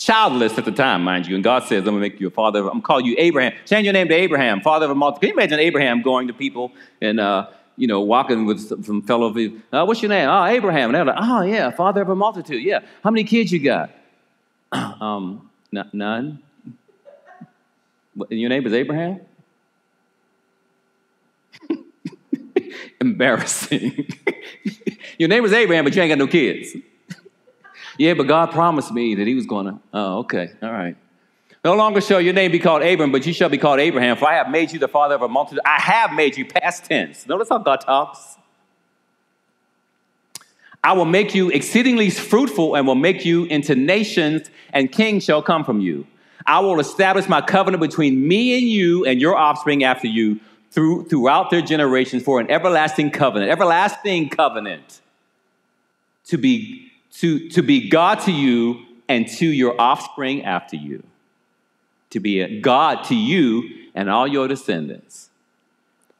Childless 0.00 0.56
at 0.56 0.64
the 0.64 0.72
time, 0.72 1.04
mind 1.04 1.26
you. 1.26 1.34
And 1.34 1.44
God 1.44 1.64
says, 1.64 1.80
I'm 1.80 1.84
going 1.84 1.96
to 1.96 2.00
make 2.00 2.18
you 2.18 2.28
a 2.28 2.30
father. 2.30 2.60
Of, 2.60 2.68
I'm 2.68 2.80
calling 2.80 3.04
you 3.04 3.14
Abraham. 3.18 3.52
Change 3.66 3.84
your 3.84 3.92
name 3.92 4.08
to 4.08 4.14
Abraham, 4.14 4.62
father 4.62 4.86
of 4.86 4.92
a 4.92 4.94
multitude. 4.94 5.20
Can 5.20 5.28
you 5.28 5.34
imagine 5.34 5.58
Abraham 5.60 6.00
going 6.00 6.26
to 6.28 6.32
people 6.32 6.72
and, 7.02 7.20
uh, 7.20 7.48
you 7.76 7.86
know, 7.86 8.00
walking 8.00 8.46
with 8.46 8.82
some 8.82 9.02
fellow 9.02 9.30
people? 9.34 9.58
Uh, 9.70 9.84
what's 9.84 10.00
your 10.00 10.08
name? 10.08 10.26
Oh, 10.26 10.46
Abraham. 10.46 10.88
And 10.88 10.94
they're 10.94 11.04
like, 11.04 11.18
oh, 11.18 11.42
yeah, 11.42 11.70
father 11.70 12.00
of 12.00 12.08
a 12.08 12.16
multitude. 12.16 12.62
Yeah. 12.62 12.80
How 13.04 13.10
many 13.10 13.24
kids 13.24 13.52
you 13.52 13.62
got? 13.62 13.90
um, 14.72 15.50
n- 15.76 15.90
none. 15.92 16.42
Your 18.30 18.48
name 18.48 18.66
is 18.66 18.72
Abraham? 18.72 19.20
Embarrassing. 23.02 24.08
Your 25.18 25.28
name 25.28 25.44
is 25.44 25.52
Abraham, 25.52 25.84
but 25.84 25.94
you 25.94 26.00
ain't 26.00 26.10
got 26.10 26.16
no 26.16 26.26
kids. 26.26 26.74
Yeah, 28.00 28.14
but 28.14 28.26
God 28.26 28.50
promised 28.50 28.92
me 28.92 29.14
that 29.16 29.26
He 29.26 29.34
was 29.34 29.44
going 29.44 29.66
to. 29.66 29.78
Oh, 29.92 30.18
okay. 30.20 30.50
All 30.62 30.72
right. 30.72 30.96
No 31.62 31.74
longer 31.74 32.00
shall 32.00 32.18
your 32.18 32.32
name 32.32 32.50
be 32.50 32.58
called 32.58 32.82
Abram, 32.82 33.12
but 33.12 33.26
you 33.26 33.34
shall 33.34 33.50
be 33.50 33.58
called 33.58 33.78
Abraham, 33.78 34.16
for 34.16 34.26
I 34.26 34.36
have 34.36 34.48
made 34.48 34.72
you 34.72 34.78
the 34.78 34.88
father 34.88 35.14
of 35.14 35.20
a 35.20 35.28
multitude. 35.28 35.60
I 35.66 35.78
have 35.78 36.14
made 36.14 36.38
you 36.38 36.46
past 36.46 36.86
tense. 36.86 37.26
Notice 37.26 37.50
how 37.50 37.58
God 37.58 37.76
talks. 37.82 38.38
I 40.82 40.94
will 40.94 41.04
make 41.04 41.34
you 41.34 41.50
exceedingly 41.50 42.08
fruitful 42.08 42.74
and 42.74 42.86
will 42.86 42.94
make 42.94 43.26
you 43.26 43.44
into 43.44 43.74
nations, 43.74 44.48
and 44.72 44.90
kings 44.90 45.24
shall 45.24 45.42
come 45.42 45.62
from 45.62 45.80
you. 45.80 46.06
I 46.46 46.60
will 46.60 46.80
establish 46.80 47.28
my 47.28 47.42
covenant 47.42 47.82
between 47.82 48.26
me 48.26 48.56
and 48.56 48.66
you 48.66 49.04
and 49.04 49.20
your 49.20 49.36
offspring 49.36 49.84
after 49.84 50.06
you 50.06 50.40
through, 50.70 51.04
throughout 51.04 51.50
their 51.50 51.60
generations 51.60 52.22
for 52.22 52.40
an 52.40 52.50
everlasting 52.50 53.10
covenant, 53.10 53.52
everlasting 53.52 54.30
covenant 54.30 55.02
to 56.24 56.38
be, 56.38 56.89
to, 57.18 57.48
to 57.50 57.62
be 57.62 57.88
God 57.88 58.20
to 58.20 58.32
you 58.32 58.86
and 59.08 59.26
to 59.28 59.46
your 59.46 59.80
offspring 59.80 60.44
after 60.44 60.76
you. 60.76 61.02
To 62.10 62.20
be 62.20 62.40
a 62.40 62.60
God 62.60 63.04
to 63.04 63.14
you 63.14 63.88
and 63.94 64.08
all 64.08 64.26
your 64.26 64.48
descendants. 64.48 65.30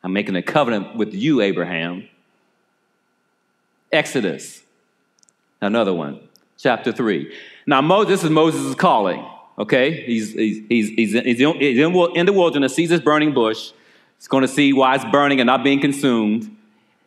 I'm 0.03 0.13
making 0.13 0.37
a 0.37 0.43
covenant 0.43 0.97
with 0.97 1.15
you, 1.15 1.41
Abraham. 1.41 2.09
Exodus, 3.93 4.63
another 5.61 5.93
one, 5.93 6.21
chapter 6.59 6.93
3. 6.93 7.35
Now, 7.67 7.81
Moses, 7.81 8.25
is 8.25 8.31
Moses' 8.31 8.75
calling, 8.75 9.25
okay? 9.59 10.05
He's, 10.05 10.33
he's, 10.33 10.67
he's, 10.69 10.89
he's, 10.91 11.15
in, 11.15 11.25
he's 11.25 11.79
in 11.79 12.27
the 12.27 12.33
wilderness, 12.33 12.75
sees 12.75 12.89
this 12.89 13.01
burning 13.01 13.35
bush. 13.35 13.73
He's 14.19 14.29
going 14.29 14.43
to 14.43 14.49
see 14.49 14.73
why 14.73 14.95
it's 14.95 15.05
burning 15.07 15.41
and 15.41 15.47
not 15.47 15.65
being 15.65 15.81
consumed. 15.81 16.57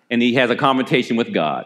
And 0.10 0.22
he 0.22 0.34
has 0.36 0.50
a 0.50 0.56
conversation 0.56 1.15
with 1.15 1.34
God. 1.34 1.65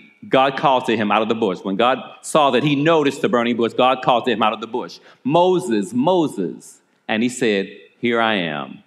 God 0.27 0.57
called 0.57 0.85
to 0.85 0.95
him 0.95 1.11
out 1.11 1.21
of 1.21 1.29
the 1.29 1.35
bush. 1.35 1.59
When 1.63 1.75
God 1.75 1.97
saw 2.21 2.51
that 2.51 2.63
he 2.63 2.75
noticed 2.75 3.21
the 3.21 3.29
burning 3.29 3.57
bush, 3.57 3.73
God 3.73 4.01
called 4.03 4.25
to 4.25 4.31
him 4.31 4.43
out 4.43 4.53
of 4.53 4.61
the 4.61 4.67
bush, 4.67 4.99
Moses, 5.23 5.93
Moses. 5.93 6.79
And 7.07 7.23
he 7.23 7.29
said, 7.29 7.69
Here 7.99 8.21
I 8.21 8.35
am. 8.35 8.83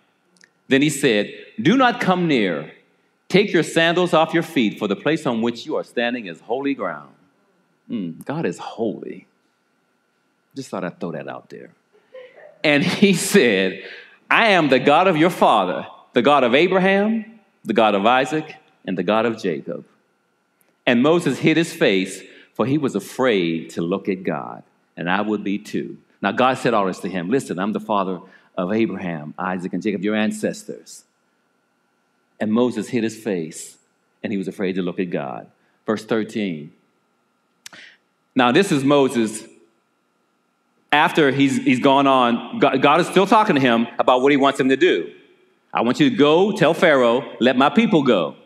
Then 0.68 0.80
he 0.80 0.90
said, 0.90 1.32
Do 1.60 1.76
not 1.76 2.00
come 2.00 2.28
near. 2.28 2.72
Take 3.28 3.52
your 3.52 3.62
sandals 3.62 4.12
off 4.12 4.32
your 4.32 4.42
feet, 4.42 4.78
for 4.78 4.86
the 4.86 4.96
place 4.96 5.26
on 5.26 5.42
which 5.42 5.66
you 5.66 5.76
are 5.76 5.84
standing 5.84 6.26
is 6.26 6.40
holy 6.40 6.74
ground. 6.74 7.12
Mm, 7.90 8.24
God 8.24 8.46
is 8.46 8.58
holy. 8.58 9.26
Just 10.54 10.70
thought 10.70 10.84
I'd 10.84 11.00
throw 11.00 11.12
that 11.12 11.26
out 11.26 11.50
there. 11.50 11.70
And 12.62 12.84
he 12.84 13.14
said, 13.32 13.82
I 14.30 14.48
am 14.48 14.68
the 14.68 14.78
God 14.78 15.08
of 15.08 15.16
your 15.16 15.30
father, 15.30 15.86
the 16.12 16.22
God 16.22 16.44
of 16.44 16.54
Abraham, 16.54 17.40
the 17.64 17.74
God 17.74 17.94
of 17.94 18.06
Isaac, 18.06 18.54
and 18.84 18.96
the 18.96 19.02
God 19.02 19.26
of 19.26 19.42
Jacob. 19.42 19.84
And 20.86 21.02
Moses 21.02 21.38
hid 21.38 21.56
his 21.56 21.72
face, 21.72 22.22
for 22.52 22.66
he 22.66 22.78
was 22.78 22.94
afraid 22.94 23.70
to 23.70 23.82
look 23.82 24.08
at 24.08 24.22
God. 24.22 24.62
And 24.96 25.10
I 25.10 25.20
would 25.20 25.42
be 25.42 25.58
too. 25.58 25.98
Now, 26.22 26.32
God 26.32 26.58
said 26.58 26.74
all 26.74 26.86
this 26.86 27.00
to 27.00 27.08
him 27.08 27.30
Listen, 27.30 27.58
I'm 27.58 27.72
the 27.72 27.80
father 27.80 28.20
of 28.56 28.72
Abraham, 28.72 29.34
Isaac, 29.38 29.72
and 29.72 29.82
Jacob, 29.82 30.02
your 30.02 30.14
ancestors. 30.14 31.04
And 32.40 32.52
Moses 32.52 32.88
hid 32.88 33.04
his 33.04 33.16
face, 33.16 33.76
and 34.22 34.32
he 34.32 34.36
was 34.36 34.48
afraid 34.48 34.74
to 34.74 34.82
look 34.82 35.00
at 35.00 35.10
God. 35.10 35.48
Verse 35.86 36.04
13. 36.04 36.72
Now, 38.34 38.52
this 38.52 38.72
is 38.72 38.84
Moses 38.84 39.44
after 40.90 41.30
he's, 41.30 41.56
he's 41.56 41.80
gone 41.80 42.06
on. 42.06 42.58
God, 42.58 42.80
God 42.80 43.00
is 43.00 43.06
still 43.08 43.26
talking 43.26 43.54
to 43.54 43.60
him 43.60 43.86
about 43.98 44.22
what 44.22 44.30
he 44.30 44.36
wants 44.36 44.58
him 44.58 44.68
to 44.68 44.76
do. 44.76 45.12
I 45.72 45.80
want 45.82 45.98
you 45.98 46.08
to 46.08 46.16
go 46.16 46.52
tell 46.52 46.72
Pharaoh, 46.72 47.36
let 47.40 47.56
my 47.56 47.68
people 47.68 48.02
go. 48.02 48.36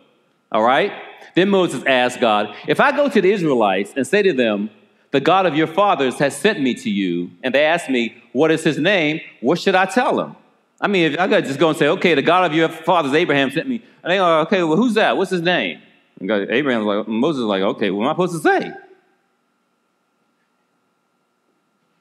All 0.50 0.62
right? 0.62 0.92
Then 1.34 1.48
Moses 1.50 1.82
asked 1.86 2.20
God, 2.20 2.54
If 2.66 2.80
I 2.80 2.92
go 2.92 3.08
to 3.08 3.20
the 3.20 3.30
Israelites 3.30 3.92
and 3.96 4.06
say 4.06 4.22
to 4.22 4.32
them, 4.32 4.70
The 5.10 5.20
God 5.20 5.46
of 5.46 5.54
your 5.54 5.66
fathers 5.66 6.18
has 6.18 6.36
sent 6.36 6.60
me 6.60 6.74
to 6.74 6.90
you, 6.90 7.30
and 7.42 7.54
they 7.54 7.64
ask 7.64 7.88
me, 7.88 8.22
What 8.32 8.50
is 8.50 8.64
his 8.64 8.78
name? 8.78 9.20
What 9.40 9.58
should 9.58 9.74
I 9.74 9.86
tell 9.86 10.16
them? 10.16 10.36
I 10.80 10.86
mean, 10.86 11.12
if 11.12 11.18
I 11.18 11.28
could 11.28 11.44
just 11.44 11.58
go 11.58 11.68
and 11.68 11.78
say, 11.78 11.88
Okay, 11.88 12.14
the 12.14 12.22
God 12.22 12.50
of 12.50 12.56
your 12.56 12.68
fathers, 12.68 13.12
Abraham, 13.14 13.50
sent 13.50 13.68
me. 13.68 13.82
And 14.02 14.12
they 14.12 14.16
go, 14.16 14.40
Okay, 14.40 14.62
well, 14.62 14.76
who's 14.76 14.94
that? 14.94 15.16
What's 15.16 15.30
his 15.30 15.42
name? 15.42 15.80
And 16.20 16.30
Abraham's 16.30 16.86
like, 16.86 17.08
Moses 17.08 17.40
is 17.40 17.46
like, 17.46 17.62
Okay, 17.62 17.90
what 17.90 18.04
am 18.04 18.08
I 18.08 18.12
supposed 18.12 18.42
to 18.42 18.48
say? 18.48 18.72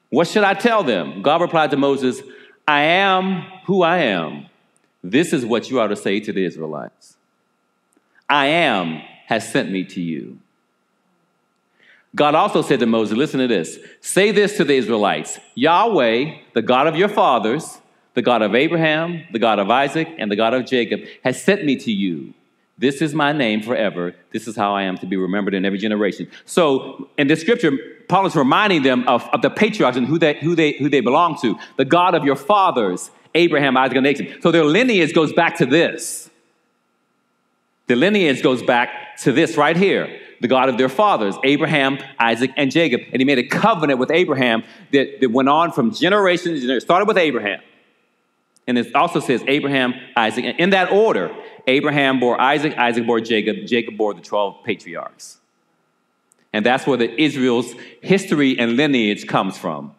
What 0.10 0.28
should 0.28 0.44
I 0.44 0.54
tell 0.54 0.84
them? 0.84 1.22
God 1.22 1.42
replied 1.42 1.72
to 1.72 1.78
Moses, 1.78 2.22
I 2.68 2.82
am 2.82 3.42
who 3.66 3.82
I 3.82 4.00
am. 4.00 4.48
This 5.04 5.34
is 5.34 5.46
what 5.46 5.70
you 5.70 5.80
are 5.80 5.88
to 5.88 5.96
say 5.96 6.20
to 6.22 6.34
the 6.34 6.46
Israelites 6.46 7.17
I 8.30 8.48
am 8.48 9.02
has 9.26 9.50
sent 9.52 9.72
me 9.72 9.84
to 9.86 10.02
you. 10.02 10.40
God 12.16 12.36
also 12.36 12.62
said 12.62 12.80
to 12.80 12.86
Moses, 12.86 13.18
Listen 13.18 13.40
to 13.40 13.48
this. 13.48 13.78
Say 14.02 14.32
this 14.32 14.58
to 14.58 14.64
the 14.64 14.76
Israelites 14.76 15.40
Yahweh, 15.56 16.40
the 16.54 16.62
God 16.62 16.88
of 16.88 16.96
your 16.96 17.10
fathers, 17.10 17.80
the 18.14 18.22
God 18.22 18.42
of 18.42 18.56
Abraham, 18.56 19.24
the 19.32 19.40
God 19.40 19.60
of 19.60 19.70
Isaac, 19.70 20.10
and 20.18 20.32
the 20.32 20.36
God 20.36 20.54
of 20.54 20.66
Jacob, 20.66 21.02
has 21.24 21.42
sent 21.42 21.64
me 21.64 21.76
to 21.78 21.92
you. 21.92 22.34
This 22.80 23.02
is 23.02 23.14
my 23.14 23.32
name 23.32 23.62
forever. 23.62 24.16
This 24.32 24.48
is 24.48 24.56
how 24.56 24.76
I 24.76 24.84
am 24.84 24.98
to 25.00 25.06
be 25.06 25.18
remembered 25.18 25.54
in 25.54 25.66
every 25.66 25.80
generation. 25.80 26.30
So, 26.46 27.10
in 27.18 27.28
this 27.28 27.42
scripture, 27.42 27.72
Paul 28.08 28.26
is 28.28 28.36
reminding 28.36 28.84
them 28.84 29.08
of, 29.08 29.28
of 29.34 29.42
the 29.42 29.50
patriarchs 29.50 29.98
and 29.98 30.08
who 30.08 30.20
they, 30.20 30.36
who, 30.36 30.56
they, 30.56 30.74
who 30.74 30.90
they 30.90 31.02
belong 31.02 31.40
to 31.42 31.58
the 31.78 31.86
God 31.86 32.14
of 32.16 32.24
your 32.24 32.36
fathers, 32.36 33.10
Abraham, 33.36 33.78
Isaac, 33.78 33.98
and 33.98 34.06
Jacob. 34.06 34.42
So, 34.42 34.52
their 34.52 34.66
lineage 34.66 35.14
goes 35.14 35.34
back 35.34 35.58
to 35.58 35.66
this. 35.66 36.30
The 37.88 37.96
lineage 37.96 38.44
goes 38.44 38.62
back 38.62 39.18
to 39.20 39.32
this 39.32 39.58
right 39.58 39.76
here 39.76 40.22
the 40.40 40.48
God 40.48 40.70
of 40.70 40.78
their 40.78 40.90
fathers, 40.90 41.36
Abraham, 41.44 41.98
Isaac, 42.20 42.52
and 42.58 42.70
Jacob. 42.70 43.02
And 43.12 43.20
he 43.20 43.26
made 43.26 43.40
a 43.40 43.48
covenant 43.48 44.00
with 44.00 44.12
Abraham 44.12 44.64
that, 44.92 45.20
that 45.20 45.32
went 45.32 45.50
on 45.50 45.72
from 45.72 45.92
generations. 45.92 46.64
It 46.64 46.82
started 46.82 47.08
with 47.08 47.18
Abraham. 47.18 47.60
And 48.68 48.78
it 48.78 48.94
also 48.94 49.20
says 49.20 49.44
Abraham, 49.48 49.96
Isaac, 50.16 50.46
and 50.46 50.60
in 50.60 50.70
that 50.72 50.92
order, 50.92 51.36
Abraham 51.66 52.20
bore 52.20 52.40
Isaac, 52.40 52.78
Isaac 52.78 53.08
bore 53.08 53.22
Jacob, 53.22 53.66
Jacob 53.66 53.98
bore 53.98 54.14
the 54.14 54.22
12 54.22 54.64
patriarchs. 54.64 55.38
And 56.54 56.66
that's 56.66 56.86
where 56.86 56.98
the 56.98 57.22
Israel's 57.22 57.74
history 58.02 58.60
and 58.60 58.76
lineage 58.76 59.26
comes 59.28 59.58
from. 59.58 59.96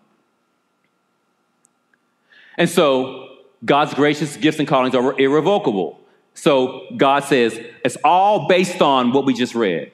And 2.56 2.68
so 2.68 3.28
God's 3.64 3.94
gracious 3.94 4.36
gifts 4.36 4.58
and 4.58 4.68
callings 4.68 4.94
are 4.94 5.18
irrevocable. 5.18 5.98
So 6.38 6.86
God 6.96 7.24
says 7.24 7.58
it's 7.84 7.96
all 8.04 8.46
based 8.46 8.80
on 8.80 9.12
what 9.12 9.24
we 9.24 9.34
just 9.34 9.56
read. 9.56 9.90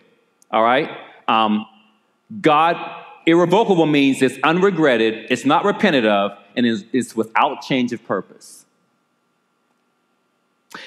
All 0.50 0.62
right? 0.62 0.90
Um, 1.26 1.64
God, 2.42 2.76
irrevocable 3.24 3.86
means 3.86 4.20
it's 4.20 4.36
unregretted, 4.38 5.28
it's 5.30 5.46
not 5.46 5.64
repented 5.64 6.04
of, 6.04 6.36
and 6.54 6.66
it's, 6.66 6.84
it's 6.92 7.16
without 7.16 7.62
change 7.62 7.94
of 7.94 8.04
purpose. 8.04 8.66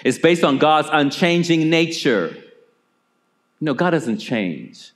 It's 0.03 0.19
based 0.19 0.43
on 0.43 0.59
God's 0.59 0.89
unchanging 0.91 1.71
nature. 1.71 2.37
No, 3.59 3.73
God 3.73 3.91
doesn't 3.91 4.19
change. 4.19 4.91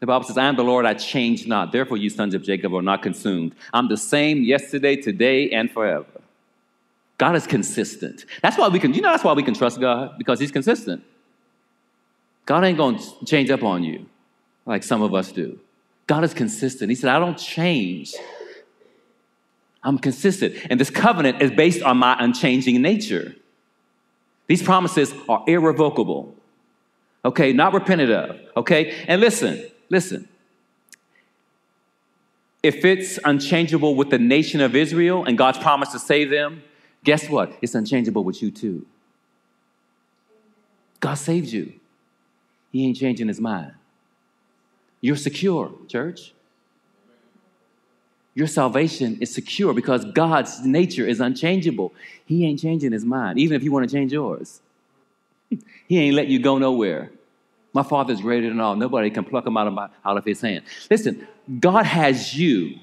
The 0.00 0.06
Bible 0.06 0.24
says, 0.24 0.38
I 0.38 0.46
am 0.46 0.56
the 0.56 0.64
Lord, 0.64 0.86
I 0.86 0.94
change 0.94 1.46
not. 1.46 1.70
Therefore, 1.70 1.98
you 1.98 2.08
sons 2.08 2.32
of 2.32 2.42
Jacob 2.42 2.72
are 2.74 2.80
not 2.80 3.02
consumed. 3.02 3.54
I'm 3.74 3.88
the 3.88 3.98
same 3.98 4.42
yesterday, 4.42 4.96
today, 4.96 5.50
and 5.50 5.70
forever. 5.70 6.21
God 7.22 7.36
is 7.36 7.46
consistent. 7.46 8.24
That's 8.42 8.58
why 8.58 8.66
we 8.66 8.80
can, 8.80 8.94
you 8.94 9.00
know, 9.00 9.12
that's 9.12 9.22
why 9.22 9.32
we 9.32 9.44
can 9.44 9.54
trust 9.54 9.78
God, 9.78 10.18
because 10.18 10.40
He's 10.40 10.50
consistent. 10.50 11.04
God 12.46 12.64
ain't 12.64 12.76
going 12.76 12.98
to 12.98 13.24
change 13.24 13.48
up 13.48 13.62
on 13.62 13.84
you 13.84 14.06
like 14.66 14.82
some 14.82 15.02
of 15.02 15.14
us 15.14 15.30
do. 15.30 15.60
God 16.08 16.24
is 16.24 16.34
consistent. 16.34 16.90
He 16.90 16.96
said, 16.96 17.10
I 17.10 17.20
don't 17.20 17.38
change. 17.38 18.12
I'm 19.84 20.00
consistent. 20.00 20.56
And 20.68 20.80
this 20.80 20.90
covenant 20.90 21.40
is 21.40 21.52
based 21.52 21.80
on 21.84 21.96
my 21.96 22.16
unchanging 22.18 22.82
nature. 22.82 23.36
These 24.48 24.64
promises 24.64 25.14
are 25.28 25.44
irrevocable. 25.46 26.34
Okay, 27.24 27.52
not 27.52 27.72
repented 27.72 28.10
of. 28.10 28.36
Okay, 28.56 29.04
and 29.06 29.20
listen, 29.20 29.64
listen. 29.90 30.26
If 32.64 32.84
it's 32.84 33.20
unchangeable 33.24 33.94
with 33.94 34.10
the 34.10 34.18
nation 34.18 34.60
of 34.60 34.74
Israel 34.74 35.24
and 35.24 35.38
God's 35.38 35.58
promise 35.58 35.92
to 35.92 36.00
save 36.00 36.28
them, 36.28 36.64
guess 37.04 37.28
what? 37.28 37.52
It's 37.62 37.74
unchangeable 37.74 38.24
with 38.24 38.42
you 38.42 38.50
too. 38.50 38.86
God 41.00 41.14
saved 41.14 41.48
you. 41.48 41.72
He 42.70 42.86
ain't 42.86 42.96
changing 42.96 43.28
his 43.28 43.40
mind. 43.40 43.72
You're 45.00 45.16
secure, 45.16 45.72
church. 45.88 46.32
Your 48.34 48.46
salvation 48.46 49.18
is 49.20 49.34
secure 49.34 49.74
because 49.74 50.04
God's 50.06 50.64
nature 50.64 51.06
is 51.06 51.20
unchangeable. 51.20 51.92
He 52.24 52.46
ain't 52.46 52.60
changing 52.60 52.92
his 52.92 53.04
mind, 53.04 53.38
even 53.38 53.56
if 53.56 53.62
you 53.62 53.72
want 53.72 53.88
to 53.88 53.94
change 53.94 54.12
yours. 54.12 54.60
he 55.88 55.98
ain't 55.98 56.16
let 56.16 56.28
you 56.28 56.38
go 56.38 56.56
nowhere. 56.56 57.10
My 57.74 57.82
father's 57.82 58.20
greater 58.20 58.48
than 58.48 58.60
all. 58.60 58.76
Nobody 58.76 59.10
can 59.10 59.24
pluck 59.24 59.46
him 59.46 59.56
out 59.56 59.66
of, 59.66 59.74
my, 59.74 59.88
out 60.04 60.16
of 60.16 60.24
his 60.24 60.40
hand. 60.40 60.64
Listen, 60.90 61.26
God 61.60 61.84
has 61.84 62.34
you. 62.38 62.78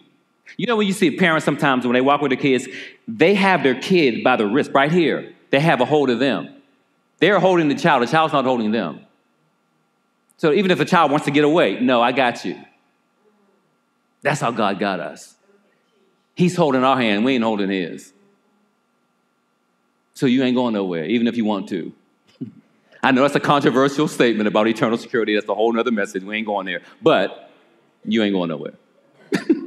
You 0.57 0.67
know, 0.67 0.75
when 0.75 0.87
you 0.87 0.93
see 0.93 1.11
parents 1.11 1.45
sometimes 1.45 1.85
when 1.85 1.93
they 1.93 2.01
walk 2.01 2.21
with 2.21 2.31
their 2.31 2.39
kids, 2.39 2.67
they 3.07 3.33
have 3.35 3.63
their 3.63 3.79
kid 3.79 4.23
by 4.23 4.35
the 4.35 4.45
wrist 4.45 4.71
right 4.73 4.91
here. 4.91 5.33
They 5.49 5.59
have 5.59 5.81
a 5.81 5.85
hold 5.85 6.09
of 6.09 6.19
them. 6.19 6.49
They're 7.19 7.39
holding 7.39 7.67
the 7.67 7.75
child, 7.75 8.03
the 8.03 8.07
child's 8.07 8.33
not 8.33 8.45
holding 8.45 8.71
them. 8.71 9.01
So 10.37 10.53
even 10.53 10.71
if 10.71 10.77
the 10.77 10.85
child 10.85 11.11
wants 11.11 11.25
to 11.25 11.31
get 11.31 11.43
away, 11.43 11.79
no, 11.79 12.01
I 12.01 12.11
got 12.13 12.45
you. 12.45 12.57
That's 14.21 14.39
how 14.39 14.51
God 14.51 14.79
got 14.79 14.99
us. 14.99 15.35
He's 16.35 16.55
holding 16.55 16.83
our 16.83 16.95
hand, 16.95 17.25
we 17.25 17.35
ain't 17.35 17.43
holding 17.43 17.69
his. 17.69 18.13
So 20.13 20.25
you 20.25 20.43
ain't 20.43 20.55
going 20.55 20.73
nowhere, 20.73 21.05
even 21.05 21.27
if 21.27 21.37
you 21.37 21.45
want 21.45 21.69
to. 21.69 21.93
I 23.03 23.11
know 23.11 23.21
that's 23.21 23.35
a 23.35 23.39
controversial 23.39 24.07
statement 24.07 24.47
about 24.47 24.67
eternal 24.67 24.97
security. 24.97 25.35
That's 25.35 25.47
a 25.47 25.55
whole 25.55 25.77
other 25.77 25.91
message. 25.91 26.23
We 26.23 26.37
ain't 26.37 26.47
going 26.47 26.65
there. 26.65 26.81
But 27.01 27.49
you 28.03 28.23
ain't 28.23 28.33
going 28.33 28.49
nowhere. 28.49 28.73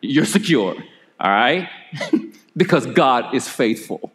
You're 0.00 0.24
secure, 0.24 0.74
all 1.18 1.30
right? 1.30 1.68
because 2.56 2.86
God 2.86 3.34
is 3.34 3.48
faithful 3.48 4.12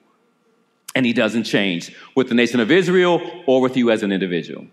and 0.96 1.06
he 1.06 1.14
doesn't 1.14 1.44
change 1.44 1.96
with 2.16 2.30
the 2.30 2.36
nation 2.36 2.60
of 2.60 2.72
Israel 2.72 3.22
or 3.46 3.62
with 3.62 3.76
you 3.78 3.92
as 3.92 4.04
an 4.04 4.12
individual. 4.12 4.66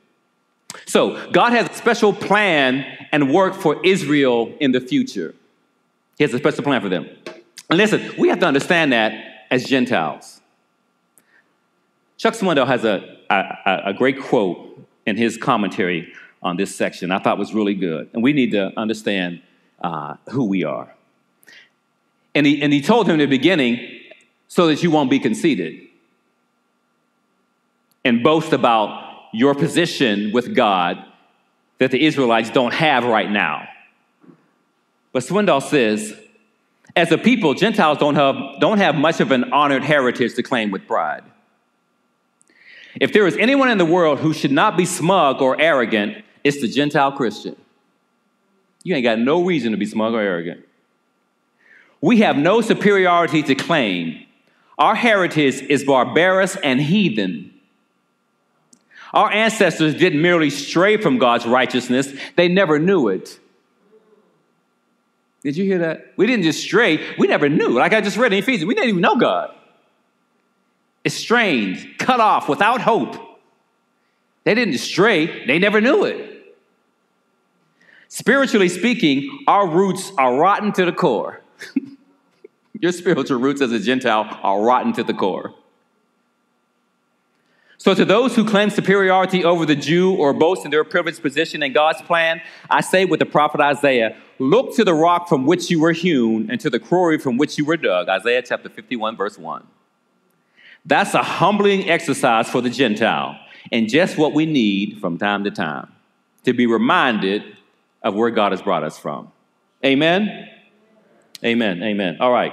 So, 0.87 1.31
God 1.33 1.53
has 1.53 1.68
a 1.68 1.75
special 1.75 2.12
plan 2.14 2.87
and 3.12 3.33
work 3.33 3.55
for 3.55 3.85
Israel 3.85 4.53
in 4.59 4.72
the 4.72 4.81
future. 4.81 5.35
He 6.16 6.25
has 6.25 6.33
a 6.33 6.38
special 6.38 6.64
plan 6.64 6.81
for 6.81 6.88
them. 6.88 7.09
And 7.68 7.79
listen, 7.79 8.14
we 8.18 8.29
have 8.29 8.38
to 8.40 8.46
understand 8.46 8.92
that 8.92 9.12
as 9.51 9.64
Gentiles. 9.64 10.40
Chuck 12.16 12.35
Swindoll 12.35 12.66
has 12.66 12.85
a, 12.85 13.18
a, 13.29 13.90
a 13.90 13.94
great 13.94 14.20
quote 14.20 14.87
in 15.07 15.16
his 15.16 15.37
commentary 15.37 16.12
on 16.42 16.57
this 16.57 16.75
section 16.75 17.11
I 17.11 17.18
thought 17.18 17.38
was 17.38 17.55
really 17.55 17.75
good. 17.75 18.11
And 18.12 18.22
we 18.22 18.33
need 18.33 18.53
to 18.53 18.72
understand 18.77 19.42
uh, 19.83 20.14
who 20.31 20.44
we 20.44 20.64
are. 20.64 20.94
And 22.35 22.47
he, 22.47 22.62
and 22.62 22.73
he 22.73 22.81
told 22.81 23.07
him 23.07 23.14
in 23.14 23.18
the 23.18 23.27
beginning, 23.27 24.01
so 24.49 24.66
that 24.66 24.83
you 24.83 24.90
won't 24.90 25.09
be 25.09 25.18
conceited 25.18 25.88
and 28.05 28.23
boast 28.23 28.53
about 28.53 29.29
your 29.33 29.55
position 29.55 30.31
with 30.31 30.55
God 30.55 31.03
that 31.79 31.90
the 31.90 32.05
Israelites 32.05 32.51
don't 32.51 32.75
have 32.75 33.05
right 33.05 33.31
now. 33.31 33.66
But 35.11 35.23
Swindoll 35.23 35.62
says, 35.62 36.14
as 36.95 37.11
a 37.12 37.16
people, 37.16 37.55
Gentiles 37.55 37.97
don't 37.97 38.14
have, 38.14 38.37
don't 38.61 38.77
have 38.77 38.95
much 38.95 39.21
of 39.21 39.31
an 39.31 39.53
honored 39.55 39.85
heritage 39.85 40.35
to 40.35 40.42
claim 40.42 40.71
with 40.71 40.87
pride. 40.87 41.25
If 43.01 43.14
there 43.14 43.27
is 43.27 43.38
anyone 43.38 43.71
in 43.71 43.79
the 43.79 43.87
world 43.87 44.18
who 44.18 44.35
should 44.35 44.53
not 44.53 44.77
be 44.77 44.85
smug 44.85 45.40
or 45.40 45.59
arrogant, 45.59 46.23
it's 46.45 46.61
the 46.61 46.68
Gentile 46.68 47.12
Christian. 47.12 47.57
You 48.83 48.95
ain't 48.95 49.05
got 49.05 49.18
no 49.18 49.42
reason 49.42 49.73
to 49.73 49.79
be 49.79 49.87
smug 49.87 50.12
or 50.12 50.21
arrogant. 50.21 50.66
We 52.02 52.18
have 52.18 52.36
no 52.36 52.60
superiority 52.60 53.42
to 53.44 53.54
claim. 53.54 54.26
Our 54.76 54.94
heritage 54.94 55.62
is 55.62 55.84
barbarous 55.84 56.56
and 56.56 56.80
heathen. 56.80 57.54
Our 59.14 59.30
ancestors 59.30 59.94
didn't 59.94 60.20
merely 60.20 60.50
stray 60.50 60.96
from 60.96 61.18
God's 61.18 61.46
righteousness, 61.46 62.12
they 62.36 62.48
never 62.48 62.78
knew 62.78 63.08
it. 63.08 63.38
Did 65.42 65.56
you 65.56 65.64
hear 65.64 65.78
that? 65.78 66.12
We 66.16 66.26
didn't 66.26 66.44
just 66.44 66.62
stray, 66.62 67.14
we 67.18 67.26
never 67.26 67.48
knew. 67.48 67.70
Like 67.70 67.92
I 67.92 68.00
just 68.00 68.16
read 68.16 68.32
in 68.32 68.38
Ephesians, 68.38 68.66
we 68.66 68.74
didn't 68.74 68.90
even 68.90 69.00
know 69.00 69.16
God. 69.16 69.54
Estranged, 71.04 71.98
cut 71.98 72.20
off, 72.20 72.48
without 72.48 72.80
hope. 72.80 73.16
They 74.44 74.54
didn't 74.54 74.78
stray, 74.78 75.46
they 75.46 75.58
never 75.58 75.80
knew 75.80 76.04
it. 76.04 76.56
Spiritually 78.08 78.68
speaking, 78.68 79.44
our 79.46 79.68
roots 79.68 80.12
are 80.18 80.36
rotten 80.36 80.72
to 80.72 80.84
the 80.84 80.92
core. 80.92 81.40
Your 82.83 82.90
spiritual 82.90 83.38
roots 83.38 83.62
as 83.62 83.71
a 83.71 83.79
Gentile 83.79 84.38
are 84.42 84.61
rotten 84.61 84.92
to 84.95 85.05
the 85.05 85.14
core. 85.14 85.55
So, 87.79 87.95
to 87.95 88.05
those 88.05 88.35
who 88.35 88.45
claim 88.45 88.71
superiority 88.71 89.45
over 89.45 89.64
the 89.64 89.77
Jew 89.77 90.14
or 90.14 90.33
boast 90.33 90.64
in 90.64 90.73
their 90.73 90.83
privileged 90.83 91.23
position 91.23 91.62
in 91.62 91.73
God's 91.73 92.03
plan, 92.03 92.42
I 92.68 92.81
say 92.81 93.05
with 93.05 93.21
the 93.21 93.27
prophet 93.27 93.61
Isaiah 93.61 94.16
look 94.40 94.75
to 94.77 94.85
the 94.85 94.95
rock 94.95 95.29
from 95.29 95.47
which 95.47 95.71
you 95.71 95.81
were 95.81 95.92
hewn 95.92 96.51
and 96.51 96.61
to 96.61 96.71
the 96.71 96.81
quarry 96.81 97.18
from 97.18 97.37
which 97.37 97.57
you 97.57 97.64
were 97.64 97.77
dug. 97.77 98.09
Isaiah 98.09 98.42
chapter 98.42 98.68
51, 98.68 99.16
verse 99.16 99.38
1. 99.38 99.64
That's 100.85 101.14
a 101.14 101.23
humbling 101.23 101.88
exercise 101.88 102.49
for 102.49 102.61
the 102.61 102.71
Gentile 102.71 103.38
and 103.71 103.88
just 103.88 104.18
what 104.18 104.35
we 104.35 104.45
need 104.45 105.01
from 105.01 105.18
time 105.18 105.45
to 105.45 105.53
time 105.53 105.92
to 106.45 106.53
be 106.53 106.66
reminded 106.66 107.45
of 108.03 108.14
where 108.16 108.31
God 108.31 108.51
has 108.51 108.61
brought 108.61 108.83
us 108.83 108.99
from. 108.99 109.31
Amen? 109.85 110.49
Amen. 111.45 111.83
Amen. 111.83 112.16
All 112.18 112.33
right. 112.33 112.53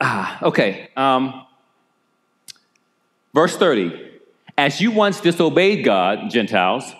Ah, 0.00 0.38
okay. 0.42 0.88
Um, 0.96 1.46
verse 3.34 3.56
30. 3.56 4.12
As 4.58 4.80
you 4.80 4.90
once 4.90 5.20
disobeyed 5.20 5.84
God, 5.84 6.30
Gentiles, 6.30 6.94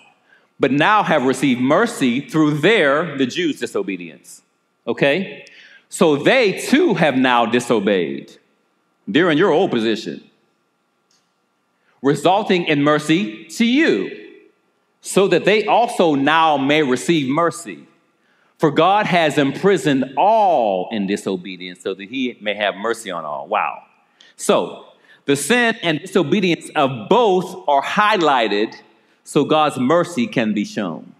but 0.59 0.71
now 0.71 1.03
have 1.03 1.23
received 1.23 1.61
mercy 1.61 2.21
through 2.21 2.59
their, 2.59 3.17
the 3.17 3.25
Jews' 3.25 3.59
disobedience. 3.59 4.41
Okay? 4.85 5.45
So 5.89 6.17
they 6.17 6.59
too 6.59 6.95
have 6.95 7.15
now 7.15 7.45
disobeyed. 7.45 8.37
They're 9.07 9.31
in 9.31 9.37
your 9.37 9.51
old 9.51 9.71
position, 9.71 10.23
resulting 12.01 12.65
in 12.65 12.83
mercy 12.83 13.45
to 13.45 13.65
you, 13.65 14.25
so 15.01 15.27
that 15.29 15.45
they 15.45 15.65
also 15.65 16.15
now 16.15 16.57
may 16.57 16.83
receive 16.83 17.29
mercy. 17.29 17.86
For 18.57 18.71
God 18.71 19.05
has 19.05 19.37
imprisoned 19.37 20.13
all 20.17 20.89
in 20.91 21.05
disobedience 21.05 21.81
so 21.81 21.93
that 21.93 22.09
he 22.09 22.37
may 22.41 22.55
have 22.55 22.75
mercy 22.75 23.11
on 23.11 23.23
all. 23.23 23.47
Wow. 23.47 23.83
So, 24.35 24.85
the 25.25 25.35
sin 25.35 25.75
and 25.83 25.99
disobedience 25.99 26.69
of 26.75 27.09
both 27.09 27.67
are 27.67 27.83
highlighted 27.83 28.73
so 29.23 29.43
God's 29.43 29.77
mercy 29.77 30.25
can 30.25 30.53
be 30.53 30.63
shown. 30.63 31.13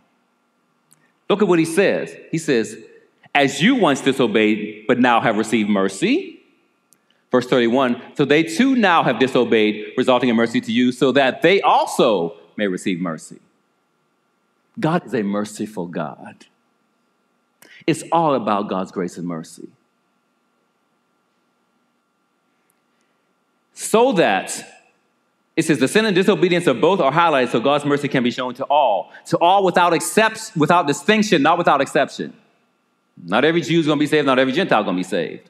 Look 1.29 1.41
at 1.41 1.47
what 1.47 1.59
he 1.59 1.65
says. 1.65 2.15
He 2.31 2.37
says, 2.37 2.77
As 3.35 3.61
you 3.61 3.75
once 3.75 4.01
disobeyed, 4.01 4.85
but 4.87 4.99
now 4.99 5.19
have 5.19 5.37
received 5.37 5.69
mercy. 5.69 6.41
Verse 7.31 7.45
31 7.47 8.01
So 8.15 8.25
they 8.25 8.43
too 8.43 8.75
now 8.75 9.03
have 9.03 9.19
disobeyed, 9.19 9.93
resulting 9.97 10.29
in 10.29 10.35
mercy 10.35 10.61
to 10.61 10.71
you, 10.71 10.91
so 10.91 11.11
that 11.11 11.41
they 11.41 11.61
also 11.61 12.37
may 12.55 12.67
receive 12.67 12.99
mercy. 12.99 13.39
God 14.79 15.05
is 15.05 15.13
a 15.13 15.23
merciful 15.23 15.87
God. 15.87 16.45
It's 17.87 18.03
all 18.11 18.35
about 18.35 18.67
God's 18.67 18.91
grace 18.91 19.17
and 19.17 19.25
mercy. 19.25 19.69
So 23.73 24.11
that 24.13 24.63
it 25.55 25.63
says 25.63 25.79
the 25.79 25.87
sin 25.87 26.05
and 26.05 26.13
disobedience 26.13 26.67
of 26.67 26.81
both 26.81 26.99
are 26.99 27.11
highlighted 27.11 27.49
so 27.49 27.59
God's 27.59 27.85
mercy 27.85 28.07
can 28.07 28.23
be 28.23 28.29
shown 28.29 28.53
to 28.55 28.65
all. 28.65 29.11
To 29.27 29.37
all 29.37 29.63
without 29.63 29.93
except 29.93 30.51
without 30.57 30.85
distinction, 30.85 31.41
not 31.41 31.57
without 31.57 31.81
exception. 31.81 32.33
Not 33.23 33.45
every 33.45 33.61
Jew 33.61 33.79
is 33.79 33.87
going 33.87 33.97
to 33.97 34.03
be 34.03 34.07
saved, 34.07 34.27
not 34.27 34.37
every 34.37 34.53
Gentile 34.53 34.81
is 34.81 34.85
going 34.85 34.97
to 34.97 34.99
be 34.99 35.03
saved. 35.03 35.49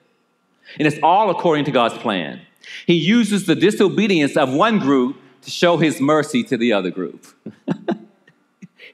And 0.78 0.88
it's 0.88 0.98
all 1.02 1.30
according 1.30 1.66
to 1.66 1.72
God's 1.72 1.98
plan. 1.98 2.42
He 2.86 2.94
uses 2.94 3.46
the 3.46 3.56
disobedience 3.56 4.38
of 4.38 4.54
one 4.54 4.80
group 4.80 5.18
to 5.42 5.50
show 5.50 5.78
his 5.78 6.00
mercy 6.00 6.44
to 6.44 6.58
the 6.58 6.74
other 6.74 6.92
group. 6.92 7.26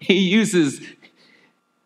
He 0.03 0.19
uses 0.19 0.81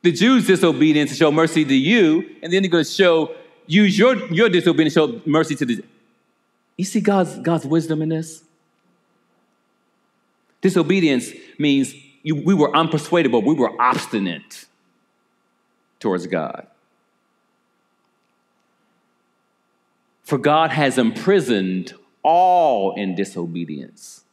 the 0.07 0.13
Jews' 0.13 0.47
disobedience 0.47 1.11
to 1.11 1.17
show 1.17 1.33
mercy 1.33 1.65
to 1.65 1.75
you, 1.75 2.33
and 2.41 2.53
then 2.53 2.63
he's 2.63 2.71
going 2.71 2.85
to 2.85 2.89
show 2.89 3.35
use 3.65 3.97
your, 3.97 4.15
your 4.31 4.47
disobedience 4.47 4.93
to 4.93 4.99
show 5.01 5.21
mercy 5.25 5.53
to 5.55 5.65
the. 5.65 5.83
You 6.77 6.85
see 6.85 7.01
God's, 7.01 7.37
God's 7.39 7.65
wisdom 7.65 8.01
in 8.01 8.07
this? 8.07 8.41
Disobedience 10.61 11.31
means 11.59 11.93
you, 12.23 12.35
we 12.35 12.53
were 12.53 12.71
unpersuadable, 12.71 13.43
we 13.43 13.53
were 13.53 13.69
obstinate 13.81 14.65
towards 15.99 16.25
God. 16.25 16.67
For 20.23 20.37
God 20.37 20.71
has 20.71 20.97
imprisoned 20.97 21.93
all 22.23 22.93
in 22.95 23.13
disobedience. 23.13 24.23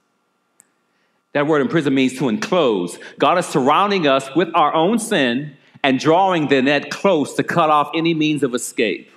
That 1.32 1.48
word 1.48 1.62
imprison 1.62 1.94
means 1.94 2.16
to 2.18 2.28
enclose. 2.28 2.96
God 3.18 3.38
is 3.38 3.46
surrounding 3.46 4.06
us 4.06 4.28
with 4.37 4.50
our 4.54 4.72
own 4.72 5.00
sin 5.00 5.56
and 5.84 6.00
drawing 6.00 6.48
the 6.48 6.60
net 6.62 6.90
close 6.90 7.34
to 7.34 7.44
cut 7.44 7.70
off 7.70 7.90
any 7.94 8.12
means 8.12 8.42
of 8.42 8.54
escape. 8.54 9.08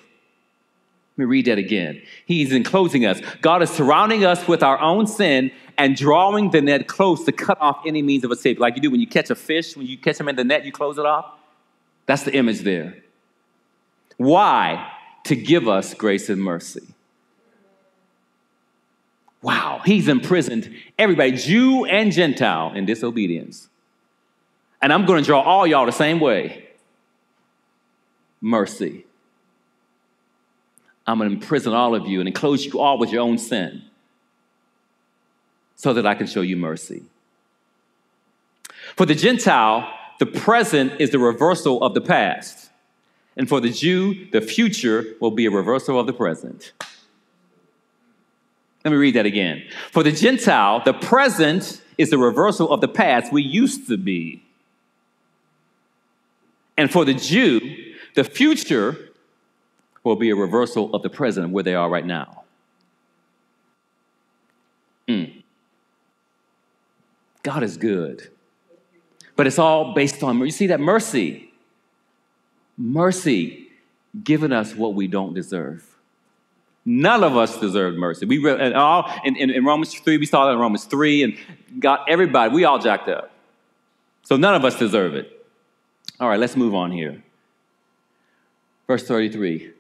Let 1.17 1.23
me 1.23 1.25
read 1.25 1.45
that 1.45 1.57
again. 1.57 1.99
He's 2.27 2.51
enclosing 2.51 3.07
us. 3.07 3.19
God 3.41 3.63
is 3.63 3.71
surrounding 3.71 4.23
us 4.23 4.47
with 4.47 4.61
our 4.61 4.79
own 4.79 5.07
sin 5.07 5.49
and 5.79 5.95
drawing 5.95 6.51
the 6.51 6.61
net 6.61 6.87
close 6.87 7.23
to 7.23 7.31
cut 7.31 7.59
off 7.59 7.81
any 7.87 8.03
means 8.03 8.23
of 8.23 8.31
escape. 8.31 8.59
Like 8.59 8.75
you 8.75 8.83
do 8.83 8.91
when 8.91 8.99
you 8.99 9.07
catch 9.07 9.31
a 9.31 9.35
fish, 9.35 9.75
when 9.75 9.87
you 9.87 9.97
catch 9.97 10.19
them 10.19 10.29
in 10.29 10.35
the 10.35 10.43
net, 10.43 10.63
you 10.63 10.71
close 10.71 10.99
it 10.99 11.05
off. 11.07 11.25
That's 12.05 12.21
the 12.21 12.35
image 12.35 12.59
there. 12.59 12.97
Why? 14.17 14.93
to 15.27 15.35
give 15.35 15.67
us 15.67 15.93
grace 15.93 16.29
and 16.29 16.41
mercy. 16.41 16.87
Wow, 19.41 19.81
he's 19.85 20.07
imprisoned 20.07 20.73
everybody, 20.97 21.33
Jew 21.33 21.85
and 21.85 22.11
Gentile, 22.11 22.73
in 22.73 22.85
disobedience. 22.85 23.67
And 24.81 24.93
I'm 24.93 25.05
going 25.05 25.23
to 25.23 25.25
draw 25.25 25.41
all 25.41 25.65
y'all 25.65 25.85
the 25.85 25.91
same 25.91 26.19
way 26.19 26.67
mercy. 28.41 29.05
I'm 31.05 31.17
going 31.17 31.29
to 31.29 31.35
imprison 31.35 31.73
all 31.73 31.95
of 31.95 32.05
you 32.05 32.19
and 32.19 32.27
enclose 32.27 32.65
you 32.65 32.79
all 32.79 32.97
with 32.99 33.11
your 33.11 33.21
own 33.21 33.37
sin 33.37 33.81
so 35.75 35.93
that 35.93 36.05
I 36.05 36.15
can 36.15 36.27
show 36.27 36.41
you 36.41 36.57
mercy. 36.57 37.03
For 38.95 39.05
the 39.05 39.15
Gentile, 39.15 39.91
the 40.19 40.25
present 40.25 40.99
is 40.99 41.11
the 41.11 41.19
reversal 41.19 41.81
of 41.83 41.93
the 41.93 42.01
past. 42.01 42.69
And 43.37 43.47
for 43.47 43.61
the 43.61 43.69
Jew, 43.69 44.27
the 44.31 44.41
future 44.41 45.05
will 45.21 45.31
be 45.31 45.45
a 45.45 45.51
reversal 45.51 45.99
of 45.99 46.07
the 46.07 46.13
present. 46.13 46.73
Let 48.83 48.91
me 48.91 48.97
read 48.97 49.15
that 49.15 49.25
again. 49.25 49.63
For 49.91 50.01
the 50.03 50.11
Gentile, 50.11 50.81
the 50.83 50.93
present 50.93 51.81
is 51.97 52.09
the 52.09 52.17
reversal 52.17 52.71
of 52.71 52.81
the 52.81 52.87
past 52.87 53.31
we 53.31 53.43
used 53.43 53.87
to 53.87 53.97
be. 53.97 54.43
And 56.77 56.91
for 56.91 57.03
the 57.05 57.13
Jew, 57.13 57.93
the 58.15 58.23
future 58.23 58.97
will 60.03 60.15
be 60.15 60.29
a 60.29 60.35
reversal 60.35 60.93
of 60.93 61.01
the 61.01 61.09
present 61.09 61.49
where 61.49 61.63
they 61.63 61.75
are 61.75 61.89
right 61.89 62.05
now. 62.05 62.43
Mm. 65.07 65.43
God 67.43 67.63
is 67.63 67.77
good. 67.77 68.29
But 69.35 69.47
it's 69.47 69.59
all 69.59 69.93
based 69.93 70.23
on, 70.23 70.39
you 70.39 70.51
see 70.51 70.67
that 70.67 70.79
mercy 70.79 71.47
mercy, 72.77 73.67
giving 74.23 74.51
us 74.51 74.75
what 74.75 74.93
we 74.93 75.07
don't 75.07 75.33
deserve. 75.33 75.83
None 76.85 77.23
of 77.23 77.35
us 77.35 77.57
deserve 77.57 77.95
mercy. 77.95 78.25
We 78.25 78.49
and 78.49 78.73
all 78.73 79.11
in, 79.25 79.35
in, 79.35 79.49
in, 79.49 79.65
Romans 79.65 79.93
3, 79.93 80.17
we 80.17 80.25
saw 80.25 80.45
that 80.45 80.53
in 80.53 80.59
Romans 80.59 80.85
3, 80.85 81.23
and 81.23 81.37
got 81.79 82.05
everybody, 82.07 82.53
we 82.53 82.63
all 82.63 82.79
jacked 82.79 83.09
up. 83.09 83.31
So 84.23 84.37
none 84.37 84.55
of 84.55 84.63
us 84.63 84.77
deserve 84.77 85.15
it. 85.15 85.36
All 86.19 86.29
right, 86.29 86.39
let's 86.39 86.55
move 86.55 86.73
on 86.73 86.91
here. 86.91 87.21
Verse 88.87 89.07
33. 89.07 89.71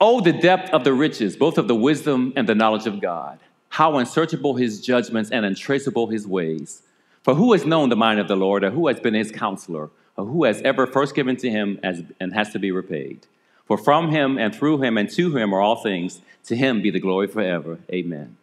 Oh, 0.00 0.20
the 0.20 0.32
depth 0.32 0.70
of 0.70 0.84
the 0.84 0.92
riches, 0.92 1.36
both 1.36 1.58
of 1.58 1.68
the 1.68 1.74
wisdom 1.74 2.32
and 2.36 2.48
the 2.48 2.54
knowledge 2.54 2.86
of 2.86 3.00
God. 3.00 3.38
How 3.70 3.98
unsearchable 3.98 4.54
his 4.54 4.80
judgments 4.80 5.30
and 5.30 5.44
untraceable 5.44 6.06
his 6.06 6.26
ways. 6.26 6.82
For 7.22 7.34
who 7.34 7.52
has 7.52 7.66
known 7.66 7.88
the 7.88 7.96
mind 7.96 8.18
of 8.18 8.28
the 8.28 8.36
Lord, 8.36 8.64
or 8.64 8.70
who 8.70 8.88
has 8.88 8.98
been 8.98 9.14
his 9.14 9.30
counselor? 9.30 9.90
Or 10.16 10.24
who 10.24 10.44
has 10.44 10.62
ever 10.62 10.86
first 10.86 11.14
given 11.14 11.36
to 11.36 11.50
him 11.50 11.78
as, 11.82 12.02
and 12.18 12.32
has 12.32 12.50
to 12.52 12.58
be 12.58 12.70
repaid. 12.70 13.26
For 13.66 13.76
from 13.76 14.10
him 14.10 14.38
and 14.38 14.54
through 14.54 14.82
him 14.82 14.96
and 14.98 15.10
to 15.10 15.36
him 15.36 15.54
are 15.54 15.60
all 15.60 15.82
things. 15.82 16.20
To 16.44 16.56
him 16.56 16.82
be 16.82 16.90
the 16.90 17.00
glory 17.00 17.28
forever. 17.28 17.78
Amen. 17.92 18.36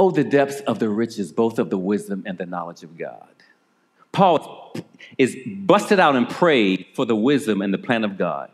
Oh, 0.00 0.10
the 0.10 0.24
depths 0.24 0.60
of 0.60 0.78
the 0.78 0.88
riches, 0.88 1.30
both 1.30 1.58
of 1.58 1.68
the 1.68 1.76
wisdom 1.76 2.22
and 2.24 2.38
the 2.38 2.46
knowledge 2.46 2.82
of 2.82 2.96
God. 2.96 3.28
Paul 4.12 4.74
is 5.18 5.36
busted 5.46 6.00
out 6.00 6.16
and 6.16 6.26
prayed 6.26 6.86
for 6.94 7.04
the 7.04 7.14
wisdom 7.14 7.60
and 7.60 7.74
the 7.74 7.76
plan 7.76 8.02
of 8.02 8.16
God. 8.16 8.50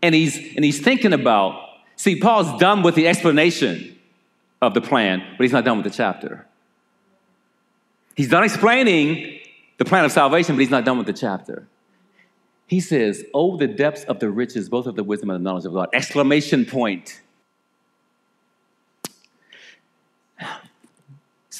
And 0.00 0.14
he's, 0.14 0.38
and 0.56 0.64
he's 0.64 0.80
thinking 0.80 1.12
about, 1.12 1.60
see, 1.96 2.18
Paul's 2.18 2.58
done 2.58 2.82
with 2.82 2.94
the 2.94 3.06
explanation 3.06 3.98
of 4.62 4.72
the 4.72 4.80
plan, 4.80 5.22
but 5.36 5.44
he's 5.44 5.52
not 5.52 5.66
done 5.66 5.76
with 5.76 5.84
the 5.84 5.94
chapter. 5.94 6.46
He's 8.14 8.30
done 8.30 8.42
explaining 8.42 9.40
the 9.76 9.84
plan 9.84 10.06
of 10.06 10.10
salvation, 10.10 10.56
but 10.56 10.60
he's 10.60 10.70
not 10.70 10.86
done 10.86 10.96
with 10.96 11.06
the 11.06 11.12
chapter. 11.12 11.68
He 12.66 12.80
says, 12.80 13.26
Oh, 13.34 13.58
the 13.58 13.66
depths 13.66 14.04
of 14.04 14.20
the 14.20 14.30
riches, 14.30 14.70
both 14.70 14.86
of 14.86 14.96
the 14.96 15.04
wisdom 15.04 15.28
and 15.28 15.44
the 15.44 15.50
knowledge 15.50 15.66
of 15.66 15.74
God. 15.74 15.90
Exclamation 15.92 16.64
point. 16.64 17.20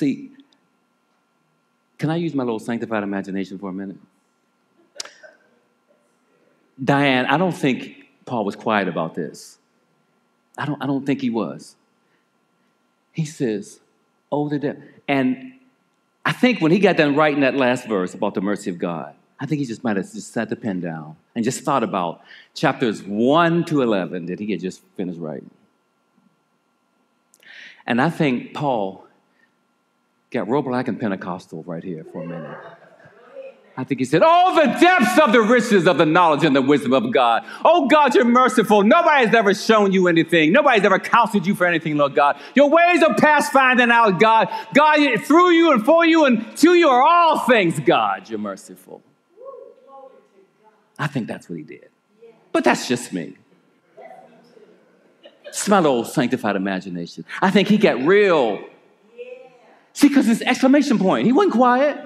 See, 0.01 0.31
can 1.99 2.09
I 2.09 2.17
use 2.17 2.33
my 2.33 2.43
little 2.43 2.59
sanctified 2.59 3.03
imagination 3.03 3.59
for 3.59 3.69
a 3.69 3.73
minute? 3.75 3.99
Diane, 6.83 7.27
I 7.27 7.37
don't 7.37 7.53
think 7.53 8.07
Paul 8.25 8.47
was 8.47 8.57
quiet 8.57 8.89
about 8.89 9.15
this. 9.15 9.59
I 10.57 10.65
don't, 10.65 10.83
I 10.83 10.87
don't 10.87 11.05
think 11.05 11.21
he 11.21 11.29
was. 11.29 11.77
He 13.13 13.27
says, 13.27 13.81
Oh, 14.33 14.49
the 14.49 14.59
depth. 14.59 14.81
And 15.07 15.53
I 16.25 16.33
think 16.33 16.63
when 16.63 16.73
he 16.73 16.79
got 16.79 16.97
done 16.97 17.15
writing 17.15 17.41
that 17.41 17.55
last 17.55 17.87
verse 17.87 18.15
about 18.15 18.33
the 18.33 18.41
mercy 18.41 18.71
of 18.71 18.79
God, 18.79 19.15
I 19.39 19.45
think 19.45 19.59
he 19.59 19.67
just 19.67 19.85
might 19.85 19.99
have 19.99 20.11
just 20.11 20.33
set 20.33 20.49
the 20.49 20.57
pen 20.57 20.81
down 20.81 21.17
and 21.35 21.45
just 21.45 21.61
thought 21.61 21.83
about 21.83 22.23
chapters 22.55 23.03
1 23.03 23.67
to 23.67 23.83
11 23.83 24.25
that 24.27 24.41
he 24.41 24.51
had 24.51 24.61
just 24.61 24.81
finished 24.97 25.19
writing. 25.21 25.51
And 27.87 28.01
I 28.01 28.09
think 28.09 28.55
Paul 28.55 29.07
got 30.31 30.49
real 30.49 30.63
black 30.63 30.89
and 30.89 30.99
Pentecostal 30.99 31.63
right 31.65 31.83
here 31.83 32.05
for 32.13 32.23
a 32.23 32.27
minute. 32.27 32.59
I 33.77 33.85
think 33.85 34.01
he 34.01 34.05
said, 34.05 34.23
Oh, 34.25 34.55
the 34.55 34.79
depths 34.79 35.19
of 35.19 35.33
the 35.33 35.41
riches 35.41 35.87
of 35.87 35.97
the 35.97 36.05
knowledge 36.05 36.45
and 36.45 36.55
the 36.55 36.61
wisdom 36.61 36.93
of 36.93 37.13
God. 37.13 37.45
Oh, 37.65 37.89
God, 37.89 38.15
you're 38.15 38.25
merciful. 38.25 38.83
Nobody 38.83 39.25
has 39.27 39.35
ever 39.35 39.55
shown 39.55 39.93
you 39.93 40.07
anything. 40.09 40.53
Nobody's 40.53 40.85
ever 40.85 40.99
counseled 40.99 41.47
you 41.47 41.55
for 41.55 41.67
anything, 41.67 41.97
Lord 41.97 42.15
God. 42.15 42.39
Your 42.55 42.69
ways 42.69 43.03
are 43.03 43.15
past 43.15 43.53
finding 43.53 43.91
out, 43.91 44.21
God. 44.21 44.49
God, 44.75 45.21
through 45.23 45.51
you 45.53 45.73
and 45.73 45.85
for 45.85 46.05
you 46.05 46.27
and 46.27 46.57
to 46.59 46.75
you 46.75 46.89
are 46.89 47.03
all 47.03 47.39
things, 47.41 47.81
God. 47.81 48.29
You're 48.29 48.39
merciful. 48.39 49.03
I 50.99 51.07
think 51.07 51.27
that's 51.27 51.49
what 51.49 51.57
he 51.57 51.65
did. 51.65 51.89
But 52.53 52.65
that's 52.65 52.87
just 52.87 53.13
me. 53.13 53.39
It's 55.47 55.67
my 55.69 55.79
little 55.79 56.05
sanctified 56.05 56.55
imagination. 56.55 57.25
I 57.41 57.51
think 57.51 57.69
he 57.69 57.79
got 57.79 58.05
real. 58.05 58.63
See, 60.01 60.09
because 60.09 60.25
his 60.25 60.41
exclamation 60.41 60.99
point, 60.99 61.27
he 61.27 61.33
wasn't 61.33 61.53
quiet. 61.53 61.99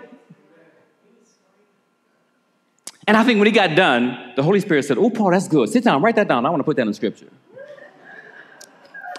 And 3.06 3.16
I 3.16 3.22
think 3.22 3.38
when 3.38 3.46
he 3.46 3.52
got 3.52 3.76
done, 3.76 4.32
the 4.34 4.42
Holy 4.42 4.58
Spirit 4.58 4.84
said, 4.84 4.98
Oh, 4.98 5.10
Paul, 5.10 5.30
that's 5.30 5.46
good. 5.46 5.68
Sit 5.68 5.84
down, 5.84 6.02
write 6.02 6.16
that 6.16 6.26
down. 6.26 6.44
I 6.44 6.50
want 6.50 6.58
to 6.58 6.64
put 6.64 6.76
that 6.76 6.88
in 6.88 6.92
scripture. 6.92 7.28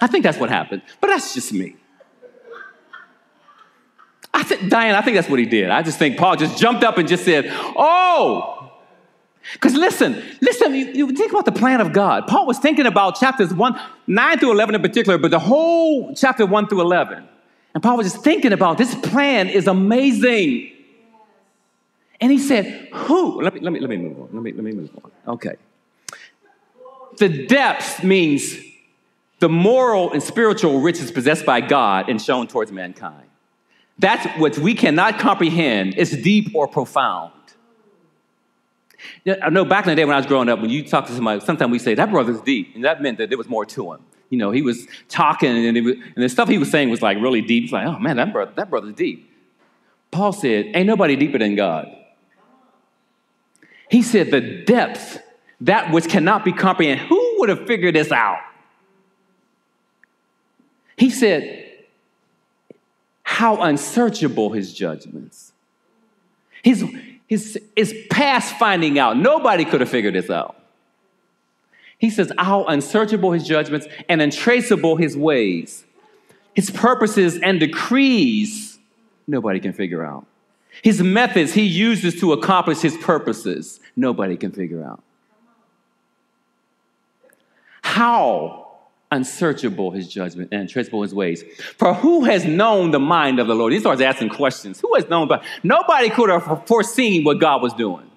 I 0.02 0.06
think 0.08 0.24
that's 0.24 0.36
what 0.36 0.50
happened, 0.50 0.82
but 1.00 1.06
that's 1.06 1.32
just 1.32 1.54
me. 1.54 1.76
I 4.34 4.44
said, 4.44 4.68
Diane, 4.68 4.94
I 4.94 5.00
think 5.00 5.14
that's 5.14 5.30
what 5.30 5.38
he 5.38 5.46
did. 5.46 5.70
I 5.70 5.82
just 5.82 5.98
think 5.98 6.18
Paul 6.18 6.36
just 6.36 6.58
jumped 6.58 6.84
up 6.84 6.98
and 6.98 7.08
just 7.08 7.24
said, 7.24 7.46
Oh, 7.48 8.74
because 9.54 9.72
listen, 9.72 10.22
listen, 10.42 10.74
you, 10.74 10.86
you, 10.88 11.12
think 11.12 11.32
about 11.32 11.46
the 11.46 11.52
plan 11.52 11.80
of 11.80 11.94
God. 11.94 12.26
Paul 12.26 12.46
was 12.46 12.58
thinking 12.58 12.84
about 12.84 13.18
chapters 13.18 13.54
1, 13.54 13.80
9 14.06 14.38
through 14.38 14.52
11 14.52 14.74
in 14.74 14.82
particular, 14.82 15.16
but 15.16 15.30
the 15.30 15.38
whole 15.38 16.14
chapter 16.14 16.44
1 16.44 16.68
through 16.68 16.82
11. 16.82 17.26
And 17.76 17.82
Paul 17.82 17.98
was 17.98 18.10
just 18.10 18.24
thinking 18.24 18.54
about 18.54 18.78
this 18.78 18.94
plan 18.94 19.50
is 19.50 19.66
amazing. 19.66 20.72
And 22.22 22.32
he 22.32 22.38
said, 22.38 22.88
Who? 22.90 23.42
Let 23.42 23.52
me, 23.52 23.60
let 23.60 23.70
me, 23.70 23.80
let 23.80 23.90
me 23.90 23.98
move 23.98 24.18
on. 24.18 24.28
Let 24.32 24.42
me, 24.42 24.52
let 24.52 24.64
me 24.64 24.72
move 24.72 24.90
on. 25.04 25.34
Okay. 25.34 25.56
The 27.18 27.44
depths 27.46 28.02
means 28.02 28.56
the 29.40 29.50
moral 29.50 30.10
and 30.12 30.22
spiritual 30.22 30.80
riches 30.80 31.10
possessed 31.10 31.44
by 31.44 31.60
God 31.60 32.08
and 32.08 32.20
shown 32.20 32.46
towards 32.46 32.72
mankind. 32.72 33.28
That's 33.98 34.24
what 34.38 34.56
we 34.56 34.72
cannot 34.72 35.18
comprehend. 35.18 35.96
It's 35.98 36.16
deep 36.16 36.54
or 36.54 36.66
profound. 36.66 37.34
I 39.26 39.50
know 39.50 39.66
back 39.66 39.84
in 39.84 39.90
the 39.90 39.96
day 39.96 40.06
when 40.06 40.14
I 40.14 40.18
was 40.18 40.24
growing 40.24 40.48
up, 40.48 40.60
when 40.60 40.70
you 40.70 40.82
talk 40.82 41.08
to 41.08 41.12
somebody, 41.12 41.40
sometimes 41.40 41.70
we 41.70 41.78
say, 41.78 41.94
that 41.94 42.10
brother's 42.10 42.40
deep. 42.40 42.74
And 42.74 42.86
that 42.86 43.02
meant 43.02 43.18
that 43.18 43.28
there 43.28 43.36
was 43.36 43.50
more 43.50 43.66
to 43.66 43.92
him. 43.92 44.00
You 44.30 44.38
know, 44.38 44.50
he 44.50 44.62
was 44.62 44.86
talking 45.08 45.50
and, 45.50 45.84
was, 45.84 45.94
and 45.94 46.24
the 46.24 46.28
stuff 46.28 46.48
he 46.48 46.58
was 46.58 46.70
saying 46.70 46.90
was 46.90 47.02
like 47.02 47.18
really 47.20 47.40
deep. 47.40 47.64
It's 47.64 47.72
like, 47.72 47.86
oh 47.86 47.98
man, 47.98 48.16
that 48.16 48.32
brother, 48.32 48.52
that 48.56 48.70
brother's 48.70 48.94
deep. 48.94 49.32
Paul 50.10 50.32
said, 50.32 50.66
ain't 50.74 50.86
nobody 50.86 51.16
deeper 51.16 51.38
than 51.38 51.54
God. 51.54 51.94
He 53.90 54.02
said, 54.02 54.30
the 54.30 54.40
depth, 54.40 55.20
that 55.60 55.92
which 55.92 56.08
cannot 56.08 56.44
be 56.44 56.52
comprehended. 56.52 57.06
Who 57.06 57.36
would 57.38 57.48
have 57.48 57.66
figured 57.66 57.94
this 57.94 58.10
out? 58.10 58.40
He 60.96 61.10
said, 61.10 61.64
how 63.22 63.62
unsearchable 63.62 64.50
his 64.50 64.72
judgments. 64.72 65.52
His, 66.62 66.84
his, 67.26 67.60
his 67.76 67.94
past 68.10 68.56
finding 68.56 68.98
out. 68.98 69.16
Nobody 69.16 69.64
could 69.64 69.80
have 69.80 69.90
figured 69.90 70.14
this 70.14 70.30
out. 70.30 70.56
He 71.98 72.10
says, 72.10 72.32
How 72.38 72.64
unsearchable 72.64 73.32
his 73.32 73.46
judgments 73.46 73.86
and 74.08 74.20
untraceable 74.20 74.96
his 74.96 75.16
ways. 75.16 75.84
His 76.54 76.70
purposes 76.70 77.38
and 77.38 77.60
decrees, 77.60 78.78
nobody 79.26 79.60
can 79.60 79.72
figure 79.72 80.04
out. 80.04 80.26
His 80.82 81.02
methods 81.02 81.52
he 81.52 81.62
uses 81.62 82.20
to 82.20 82.32
accomplish 82.32 82.80
his 82.80 82.96
purposes, 82.98 83.80
nobody 83.94 84.36
can 84.36 84.52
figure 84.52 84.84
out. 84.84 85.02
How 87.82 88.66
unsearchable 89.10 89.90
his 89.90 90.08
judgment 90.08 90.50
and 90.52 90.62
untraceable 90.62 91.02
his 91.02 91.14
ways. 91.14 91.44
For 91.78 91.94
who 91.94 92.24
has 92.24 92.44
known 92.44 92.90
the 92.90 92.98
mind 92.98 93.38
of 93.38 93.46
the 93.46 93.54
Lord? 93.54 93.72
He 93.72 93.78
starts 93.78 94.00
asking 94.00 94.30
questions. 94.30 94.80
Who 94.80 94.94
has 94.96 95.08
known? 95.08 95.28
But 95.28 95.44
nobody 95.62 96.10
could 96.10 96.28
have 96.28 96.66
foreseen 96.66 97.24
what 97.24 97.40
God 97.40 97.62
was 97.62 97.72
doing. 97.72 98.10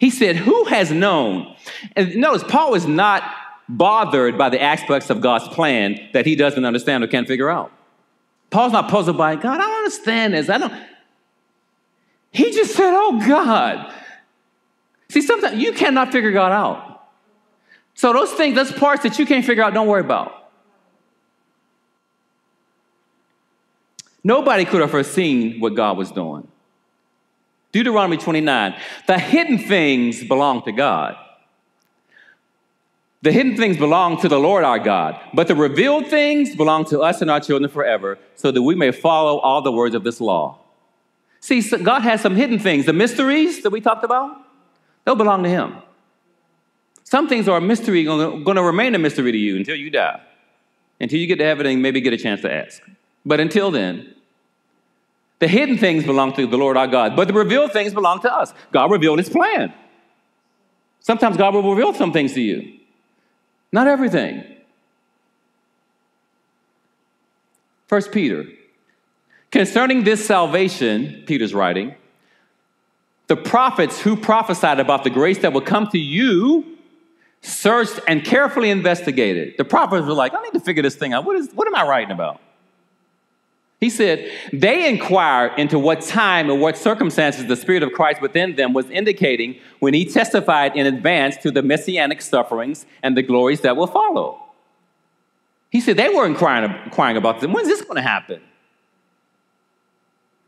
He 0.00 0.08
said, 0.08 0.34
Who 0.34 0.64
has 0.64 0.90
known? 0.90 1.54
And 1.94 2.16
notice, 2.16 2.42
Paul 2.42 2.74
is 2.74 2.86
not 2.86 3.22
bothered 3.68 4.36
by 4.36 4.48
the 4.48 4.60
aspects 4.60 5.10
of 5.10 5.20
God's 5.20 5.46
plan 5.48 6.00
that 6.14 6.26
he 6.26 6.34
doesn't 6.34 6.64
understand 6.64 7.04
or 7.04 7.06
can't 7.06 7.28
figure 7.28 7.50
out. 7.50 7.70
Paul's 8.48 8.72
not 8.72 8.90
puzzled 8.90 9.18
by 9.18 9.36
God. 9.36 9.60
I 9.60 9.66
don't 9.66 9.76
understand 9.76 10.34
this. 10.34 10.48
I 10.48 10.58
don't. 10.58 10.72
He 12.32 12.50
just 12.50 12.74
said, 12.74 12.92
Oh 12.94 13.22
God. 13.28 13.92
See, 15.10 15.20
sometimes 15.20 15.62
you 15.62 15.72
cannot 15.72 16.12
figure 16.12 16.32
God 16.32 16.50
out. 16.50 17.08
So 17.94 18.12
those 18.12 18.32
things, 18.32 18.54
those 18.54 18.72
parts 18.72 19.02
that 19.02 19.18
you 19.18 19.26
can't 19.26 19.44
figure 19.44 19.62
out, 19.62 19.74
don't 19.74 19.86
worry 19.86 20.00
about. 20.00 20.50
Nobody 24.24 24.64
could 24.64 24.80
have 24.80 24.90
foreseen 24.90 25.60
what 25.60 25.74
God 25.74 25.98
was 25.98 26.10
doing. 26.10 26.49
Deuteronomy 27.72 28.16
29 28.16 28.74
the 29.06 29.18
hidden 29.18 29.58
things 29.58 30.24
belong 30.24 30.62
to 30.62 30.72
God. 30.72 31.16
The 33.22 33.32
hidden 33.32 33.56
things 33.56 33.76
belong 33.76 34.20
to 34.22 34.28
the 34.28 34.38
Lord 34.38 34.64
our 34.64 34.78
God, 34.78 35.20
but 35.34 35.46
the 35.46 35.54
revealed 35.54 36.06
things 36.06 36.56
belong 36.56 36.86
to 36.86 37.00
us 37.00 37.20
and 37.20 37.30
our 37.30 37.40
children 37.40 37.70
forever, 37.70 38.18
so 38.34 38.50
that 38.50 38.62
we 38.62 38.74
may 38.74 38.92
follow 38.92 39.38
all 39.38 39.60
the 39.60 39.72
words 39.72 39.94
of 39.94 40.04
this 40.04 40.22
law. 40.22 40.58
See, 41.40 41.60
God 41.60 42.00
has 42.00 42.22
some 42.22 42.34
hidden 42.34 42.58
things. 42.58 42.86
The 42.86 42.94
mysteries 42.94 43.62
that 43.62 43.70
we 43.70 43.82
talked 43.82 44.04
about, 44.04 44.36
they'll 45.04 45.16
belong 45.16 45.42
to 45.42 45.50
Him. 45.50 45.76
Some 47.04 47.28
things 47.28 47.46
are 47.46 47.58
a 47.58 47.60
mystery, 47.60 48.04
going 48.04 48.56
to 48.56 48.62
remain 48.62 48.94
a 48.94 48.98
mystery 48.98 49.32
to 49.32 49.38
you 49.38 49.56
until 49.56 49.76
you 49.76 49.90
die, 49.90 50.20
until 50.98 51.18
you 51.18 51.26
get 51.26 51.36
to 51.36 51.44
heaven 51.44 51.66
and 51.66 51.82
maybe 51.82 52.00
get 52.00 52.14
a 52.14 52.18
chance 52.18 52.40
to 52.42 52.52
ask. 52.52 52.80
But 53.26 53.40
until 53.40 53.70
then, 53.70 54.14
the 55.40 55.48
hidden 55.48 55.78
things 55.78 56.04
belong 56.04 56.34
to 56.34 56.46
the 56.46 56.56
Lord 56.56 56.76
our 56.76 56.86
God, 56.86 57.16
but 57.16 57.26
the 57.26 57.34
revealed 57.34 57.72
things 57.72 57.92
belong 57.92 58.20
to 58.20 58.32
us. 58.32 58.54
God 58.72 58.90
revealed 58.90 59.18
his 59.18 59.28
plan. 59.28 59.74
Sometimes 61.00 61.36
God 61.36 61.54
will 61.54 61.74
reveal 61.74 61.94
some 61.94 62.12
things 62.12 62.34
to 62.34 62.40
you, 62.40 62.78
not 63.72 63.88
everything. 63.88 64.44
First 67.88 68.12
Peter. 68.12 68.44
Concerning 69.50 70.04
this 70.04 70.24
salvation, 70.24 71.24
Peter's 71.26 71.52
writing, 71.52 71.96
the 73.26 73.36
prophets 73.36 74.00
who 74.00 74.14
prophesied 74.14 74.78
about 74.78 75.02
the 75.02 75.10
grace 75.10 75.38
that 75.38 75.52
would 75.52 75.66
come 75.66 75.88
to 75.88 75.98
you 75.98 76.76
searched 77.40 77.98
and 78.06 78.24
carefully 78.24 78.70
investigated. 78.70 79.54
The 79.56 79.64
prophets 79.64 80.06
were 80.06 80.12
like, 80.12 80.34
I 80.34 80.42
need 80.42 80.52
to 80.52 80.60
figure 80.60 80.82
this 80.82 80.94
thing 80.94 81.14
out. 81.14 81.24
What, 81.24 81.36
is, 81.36 81.50
what 81.52 81.66
am 81.66 81.74
I 81.74 81.84
writing 81.84 82.12
about? 82.12 82.40
He 83.80 83.88
said, 83.88 84.30
they 84.52 84.88
inquired 84.88 85.58
into 85.58 85.78
what 85.78 86.02
time 86.02 86.50
and 86.50 86.60
what 86.60 86.76
circumstances 86.76 87.46
the 87.46 87.56
Spirit 87.56 87.82
of 87.82 87.92
Christ 87.92 88.20
within 88.20 88.56
them 88.56 88.74
was 88.74 88.88
indicating 88.90 89.58
when 89.78 89.94
he 89.94 90.04
testified 90.04 90.76
in 90.76 90.86
advance 90.86 91.38
to 91.38 91.50
the 91.50 91.62
messianic 91.62 92.20
sufferings 92.20 92.84
and 93.02 93.16
the 93.16 93.22
glories 93.22 93.62
that 93.62 93.76
will 93.76 93.86
follow. 93.86 94.42
He 95.70 95.80
said 95.80 95.96
they 95.96 96.10
were 96.10 96.26
inquiring, 96.26 96.74
inquiring 96.84 97.16
about 97.16 97.40
them. 97.40 97.52
When's 97.52 97.68
this 97.68 97.80
going 97.80 97.96
to 97.96 98.02
happen? 98.02 98.42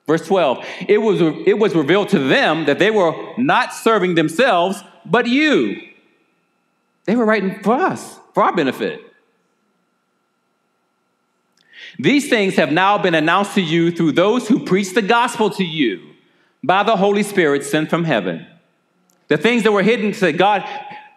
Verse 0.06 0.26
12, 0.26 0.64
it 0.88 0.98
was, 0.98 1.22
it 1.46 1.58
was 1.58 1.74
revealed 1.74 2.10
to 2.10 2.18
them 2.18 2.66
that 2.66 2.78
they 2.78 2.90
were 2.90 3.14
not 3.38 3.72
serving 3.72 4.14
themselves, 4.14 4.82
but 5.06 5.26
you 5.26 5.80
they 7.04 7.16
were 7.16 7.24
writing 7.24 7.62
for 7.62 7.74
us, 7.74 8.18
for 8.32 8.44
our 8.44 8.54
benefit. 8.54 9.00
These 11.98 12.28
things 12.28 12.56
have 12.56 12.72
now 12.72 12.98
been 12.98 13.14
announced 13.14 13.54
to 13.54 13.60
you 13.60 13.90
through 13.90 14.12
those 14.12 14.48
who 14.48 14.64
preach 14.64 14.94
the 14.94 15.02
gospel 15.02 15.50
to 15.50 15.64
you 15.64 16.14
by 16.64 16.82
the 16.82 16.96
Holy 16.96 17.22
Spirit 17.22 17.64
sent 17.64 17.90
from 17.90 18.04
heaven. 18.04 18.46
The 19.28 19.36
things 19.36 19.62
that 19.62 19.72
were 19.72 19.82
hidden 19.82 20.12
to 20.12 20.32
God, 20.32 20.68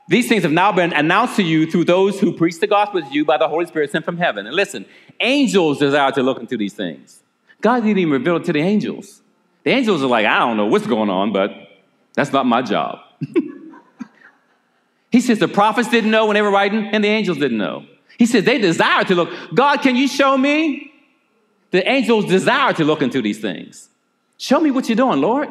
these 0.08 0.28
things 0.28 0.44
have 0.44 0.52
now 0.52 0.72
been 0.72 0.94
announced 0.94 1.36
to 1.38 1.44
you 1.44 1.70
through 1.70 1.86
those 1.86 2.20
who 2.20 2.34
preach 2.34 2.60
the 2.60 2.68
gospel 2.68 3.02
to 3.02 3.14
you 3.14 3.26
by 3.26 3.38
the 3.38 3.48
Holy 3.48 3.66
Spirit 3.66 3.92
sent 3.92 4.06
from 4.06 4.18
heaven. 4.18 4.48
And 4.48 4.56
listen, 4.56 4.86
angels 5.20 5.80
desire 5.80 6.12
to 6.12 6.24
look 6.24 6.40
into 6.40 6.58
these 6.58 6.74
things. 6.74 7.22
God 7.62 7.84
didn't 7.84 7.98
even 7.98 8.12
reveal 8.12 8.38
it 8.38 8.46
to 8.46 8.54
the 8.54 8.62
angels. 8.62 9.22
The 9.64 9.72
angels 9.72 10.04
are 10.04 10.08
like, 10.08 10.26
I 10.26 10.40
don't 10.40 10.58
know 10.58 10.68
what's 10.68 10.88
going 10.88 11.10
on, 11.10 11.32
but 11.34 11.52
that's 12.14 12.32
not 12.32 12.46
my 12.46 12.62
job. 12.62 13.00
He 15.16 15.22
says 15.22 15.40
the 15.40 15.48
prophets 15.48 15.88
didn't 15.88 16.12
know 16.12 16.26
when 16.26 16.34
they 16.34 16.42
were 16.42 16.52
writing, 16.52 16.88
and 16.88 17.02
the 17.02 17.08
angels 17.08 17.38
didn't 17.38 17.58
know. 17.58 17.86
He 18.18 18.26
says 18.26 18.44
they 18.44 18.58
desire 18.58 19.04
to 19.06 19.16
look. 19.16 19.30
God, 19.54 19.82
can 19.82 19.96
you 19.96 20.08
show 20.08 20.38
me? 20.38 20.92
The 21.72 21.88
angels 21.90 22.26
desire 22.26 22.74
to 22.74 22.86
look 22.86 23.02
into 23.02 23.22
these 23.22 23.40
things. 23.40 23.90
Show 24.38 24.60
me 24.60 24.72
what 24.72 24.88
you're 24.88 24.96
doing, 24.96 25.22
Lord. 25.22 25.50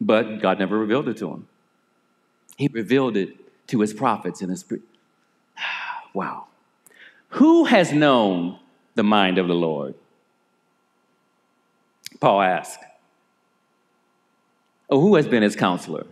But 0.00 0.40
God 0.40 0.58
never 0.58 0.78
revealed 0.78 1.08
it 1.08 1.16
to 1.18 1.30
him. 1.30 1.48
He 2.56 2.68
revealed 2.68 3.16
it 3.16 3.68
to 3.68 3.80
his 3.80 3.92
prophets 3.92 4.42
in 4.42 4.50
his. 4.50 4.64
Wow. 6.12 6.46
Who 7.30 7.64
has 7.64 7.92
known 7.92 8.60
the 8.94 9.02
mind 9.02 9.38
of 9.38 9.48
the 9.48 9.54
Lord? 9.54 9.96
Paul 12.20 12.40
asked. 12.40 12.78
Or 14.88 15.00
who 15.00 15.16
has 15.16 15.26
been 15.26 15.42
his 15.42 15.56
counselor? 15.56 16.06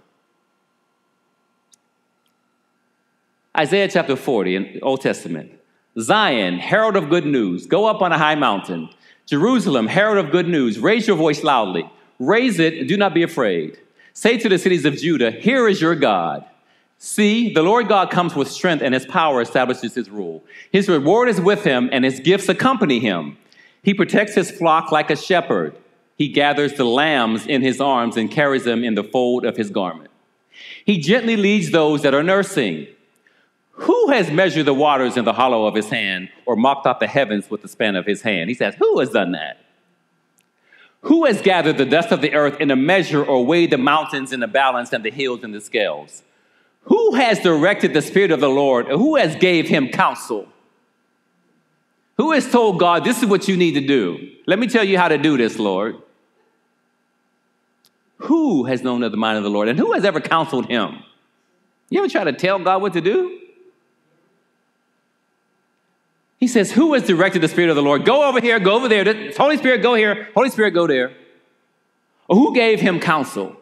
Isaiah 3.57 3.89
chapter 3.89 4.17
40 4.17 4.57
in 4.57 4.79
Old 4.83 5.03
Testament. 5.03 5.53
Zion, 6.01 6.59
herald 6.59 6.97
of 6.97 7.11
good 7.11 7.27
news, 7.27 7.67
go 7.67 7.85
up 7.85 8.01
on 8.01 8.11
a 8.11 8.17
high 8.17 8.35
mountain. 8.35 8.89
Jerusalem, 9.27 9.87
herald 9.87 10.25
of 10.25 10.33
good 10.33 10.49
news, 10.49 10.79
raise 10.79 11.07
your 11.07 11.19
voice 11.19 11.45
loudly. 11.45 11.91
Raise 12.19 12.59
it 12.59 12.79
and 12.79 12.89
do 12.89 12.97
not 12.97 13.13
be 13.13 13.23
afraid. 13.23 13.79
Say 14.15 14.39
to 14.39 14.49
the 14.49 14.59
cities 14.59 14.87
of 14.87 14.97
Judah, 14.97 15.31
Here 15.31 15.69
is 15.69 15.83
your 15.83 15.95
God. 15.95 16.47
See, 16.97 17.53
the 17.53 17.63
Lord 17.63 17.89
God 17.89 18.11
comes 18.11 18.35
with 18.35 18.51
strength, 18.51 18.81
and 18.81 18.95
his 18.95 19.05
power 19.05 19.43
establishes 19.43 19.95
his 19.95 20.09
rule. 20.09 20.43
His 20.71 20.89
reward 20.89 21.29
is 21.29 21.41
with 21.41 21.65
him, 21.65 21.91
and 21.93 22.05
his 22.05 22.21
gifts 22.21 22.49
accompany 22.49 23.01
him. 23.01 23.37
He 23.83 23.93
protects 23.93 24.35
his 24.35 24.51
flock 24.51 24.93
like 24.93 25.11
a 25.11 25.17
shepherd. 25.17 25.77
He 26.17 26.29
gathers 26.29 26.75
the 26.75 26.85
lambs 26.85 27.47
in 27.47 27.61
his 27.61 27.81
arms 27.81 28.17
and 28.17 28.31
carries 28.31 28.65
them 28.65 28.83
in 28.85 28.95
the 28.95 29.05
fold 29.05 29.45
of 29.45 29.57
his 29.57 29.69
garment. 29.69 30.11
He 30.87 30.99
gently 30.99 31.37
leads 31.37 31.71
those 31.71 32.03
that 32.03 32.15
are 32.15 32.23
nursing. 32.23 32.87
Who 33.83 34.11
has 34.11 34.31
measured 34.31 34.67
the 34.67 34.75
waters 34.75 35.17
in 35.17 35.25
the 35.25 35.33
hollow 35.33 35.67
of 35.67 35.75
his 35.75 35.89
hand 35.89 36.29
or 36.47 36.55
marked 36.55 36.87
out 36.87 37.01
the 37.01 37.09
heavens 37.09 37.51
with 37.51 37.63
the 37.63 37.69
span 37.69 37.97
of 37.97 38.07
his 38.07 38.23
hand? 38.23 38.49
He 38.49 38.55
says, 38.55 38.77
Who 38.79 39.01
has 39.01 39.11
done 39.11 39.33
that? 39.33 39.59
Who 41.01 41.25
has 41.25 41.43
gathered 41.43 41.79
the 41.79 41.85
dust 41.85 42.13
of 42.13 42.21
the 42.21 42.33
earth 42.33 42.61
in 42.61 42.71
a 42.71 42.77
measure 42.77 43.25
or 43.25 43.45
weighed 43.45 43.73
the 43.73 43.79
mountains 43.79 44.33
in 44.33 44.41
a 44.41 44.47
balance 44.47 44.93
and 44.93 45.05
the 45.05 45.11
hills 45.11 45.43
in 45.43 45.51
the 45.51 45.61
scales? 45.61 46.23
Who 46.83 47.15
has 47.17 47.41
directed 47.41 47.93
the 47.93 48.03
Spirit 48.03 48.31
of 48.31 48.39
the 48.39 48.49
Lord? 48.49 48.89
Or 48.89 48.99
who 48.99 49.17
has 49.17 49.35
gave 49.35 49.67
him 49.67 49.89
counsel? 49.89 50.47
Who 52.19 52.31
has 52.31 52.49
told 52.49 52.79
God, 52.79 53.03
this 53.03 53.21
is 53.21 53.27
what 53.27 53.49
you 53.49 53.57
need 53.57 53.73
to 53.73 53.81
do? 53.81 54.31
Let 54.47 54.61
me 54.61 54.69
tell 54.69 54.85
you 54.85 54.97
how 54.97 55.09
to 55.09 55.19
do 55.19 55.37
this, 55.37 55.59
Lord. 55.59 55.97
Who 58.19 58.65
has 58.67 58.85
known 58.85 59.03
of 59.03 59.11
the 59.11 59.17
mind 59.17 59.39
of 59.39 59.43
the 59.43 59.51
Lord? 59.51 59.67
And 59.67 59.77
who 59.77 59.93
has 59.95 60.05
ever 60.05 60.21
counseled 60.21 60.67
him? 60.67 61.03
You 61.91 61.99
ever 61.99 62.09
try 62.09 62.23
to 62.23 62.33
tell 62.33 62.61
God 62.61 62.81
what 62.81 62.93
to 62.93 63.01
do? 63.01 63.41
He 66.43 66.49
says, 66.49 66.73
Who 66.73 66.93
has 66.95 67.05
directed 67.05 67.41
the 67.41 67.47
Spirit 67.47 67.71
of 67.71 67.77
the 67.77 67.83
Lord? 67.83 68.05
Go 68.05 68.29
over 68.29 68.41
here, 68.41 68.59
go 68.59 68.75
over 68.75 68.89
there. 68.89 69.05
Holy 69.37 69.57
Spirit, 69.59 69.81
go 69.81 69.95
here. 69.95 70.29
Holy 70.35 70.51
Spirit, 70.51 70.73
go 70.73 70.89
there. 70.89 71.13
Or 72.27 72.35
who 72.35 72.53
gave 72.53 72.81
him 72.81 72.99
counsel? 72.99 73.55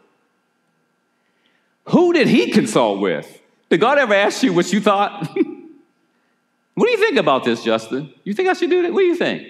Who 1.89 2.15
did 2.15 2.27
he 2.27 2.51
consult 2.51 3.01
with? 3.01 3.43
Did 3.69 3.83
God 3.83 3.99
ever 3.99 4.15
ask 4.15 4.43
you 4.43 4.55
what 4.55 4.73
you 4.73 4.81
thought? 4.81 5.29
what 6.75 6.87
do 6.87 6.91
you 6.91 6.97
think 6.97 7.19
about 7.19 7.45
this, 7.45 7.63
Justin? 7.63 8.15
You 8.25 8.33
think 8.33 8.49
I 8.49 8.55
should 8.55 8.71
do 8.71 8.81
that? 8.81 8.95
What 8.95 9.01
do 9.01 9.07
you 9.07 9.15
think? 9.15 9.47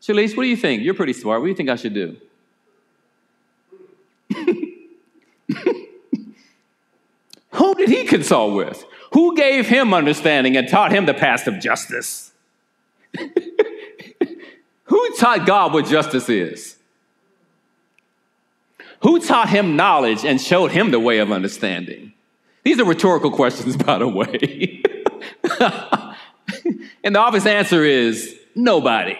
Shalise, 0.00 0.34
what 0.34 0.44
do 0.44 0.48
you 0.48 0.56
think? 0.56 0.82
You're 0.82 0.94
pretty 0.94 1.12
smart. 1.12 1.42
What 1.42 1.48
do 1.48 1.50
you 1.50 1.56
think 1.56 1.68
I 1.68 1.76
should 1.76 1.92
do? 1.92 2.16
Who 7.50 7.74
did 7.74 7.90
he 7.90 8.06
consult 8.06 8.54
with? 8.54 8.82
Who 9.12 9.36
gave 9.36 9.68
him 9.68 9.92
understanding 9.92 10.56
and 10.56 10.66
taught 10.66 10.90
him 10.90 11.04
the 11.04 11.12
path 11.12 11.46
of 11.46 11.60
justice? 11.60 12.32
Who 14.84 15.16
taught 15.16 15.46
God 15.46 15.72
what 15.72 15.86
justice 15.86 16.28
is? 16.28 16.76
Who 19.02 19.20
taught 19.20 19.48
him 19.48 19.76
knowledge 19.76 20.24
and 20.24 20.40
showed 20.40 20.70
him 20.70 20.90
the 20.90 21.00
way 21.00 21.18
of 21.18 21.30
understanding? 21.30 22.12
These 22.64 22.80
are 22.80 22.84
rhetorical 22.84 23.30
questions, 23.30 23.76
by 23.84 23.98
the 23.98 24.08
way. 24.08 24.82
and 27.04 27.14
the 27.14 27.18
obvious 27.18 27.46
answer 27.46 27.84
is 27.84 28.34
nobody. 28.54 29.16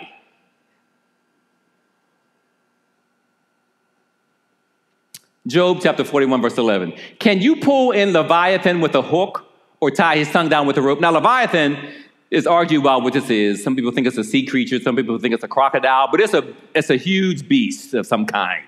Job 5.46 5.78
chapter 5.80 6.02
41, 6.02 6.42
verse 6.42 6.58
11. 6.58 6.94
Can 7.20 7.40
you 7.40 7.56
pull 7.56 7.92
in 7.92 8.12
Leviathan 8.12 8.80
with 8.80 8.96
a 8.96 9.02
hook 9.02 9.46
or 9.78 9.92
tie 9.92 10.16
his 10.16 10.28
tongue 10.30 10.48
down 10.48 10.66
with 10.66 10.76
a 10.76 10.82
rope? 10.82 11.00
Now, 11.00 11.12
Leviathan 11.12 11.76
is 12.30 12.46
argued 12.46 12.80
about 12.80 13.02
what 13.02 13.12
this 13.12 13.30
is. 13.30 13.62
Some 13.62 13.76
people 13.76 13.92
think 13.92 14.06
it's 14.06 14.18
a 14.18 14.24
sea 14.24 14.44
creature, 14.44 14.80
some 14.80 14.96
people 14.96 15.18
think 15.18 15.34
it's 15.34 15.44
a 15.44 15.48
crocodile, 15.48 16.08
but 16.10 16.20
it's 16.20 16.34
a, 16.34 16.54
it's 16.74 16.90
a 16.90 16.96
huge 16.96 17.48
beast 17.48 17.94
of 17.94 18.06
some 18.06 18.26
kind, 18.26 18.64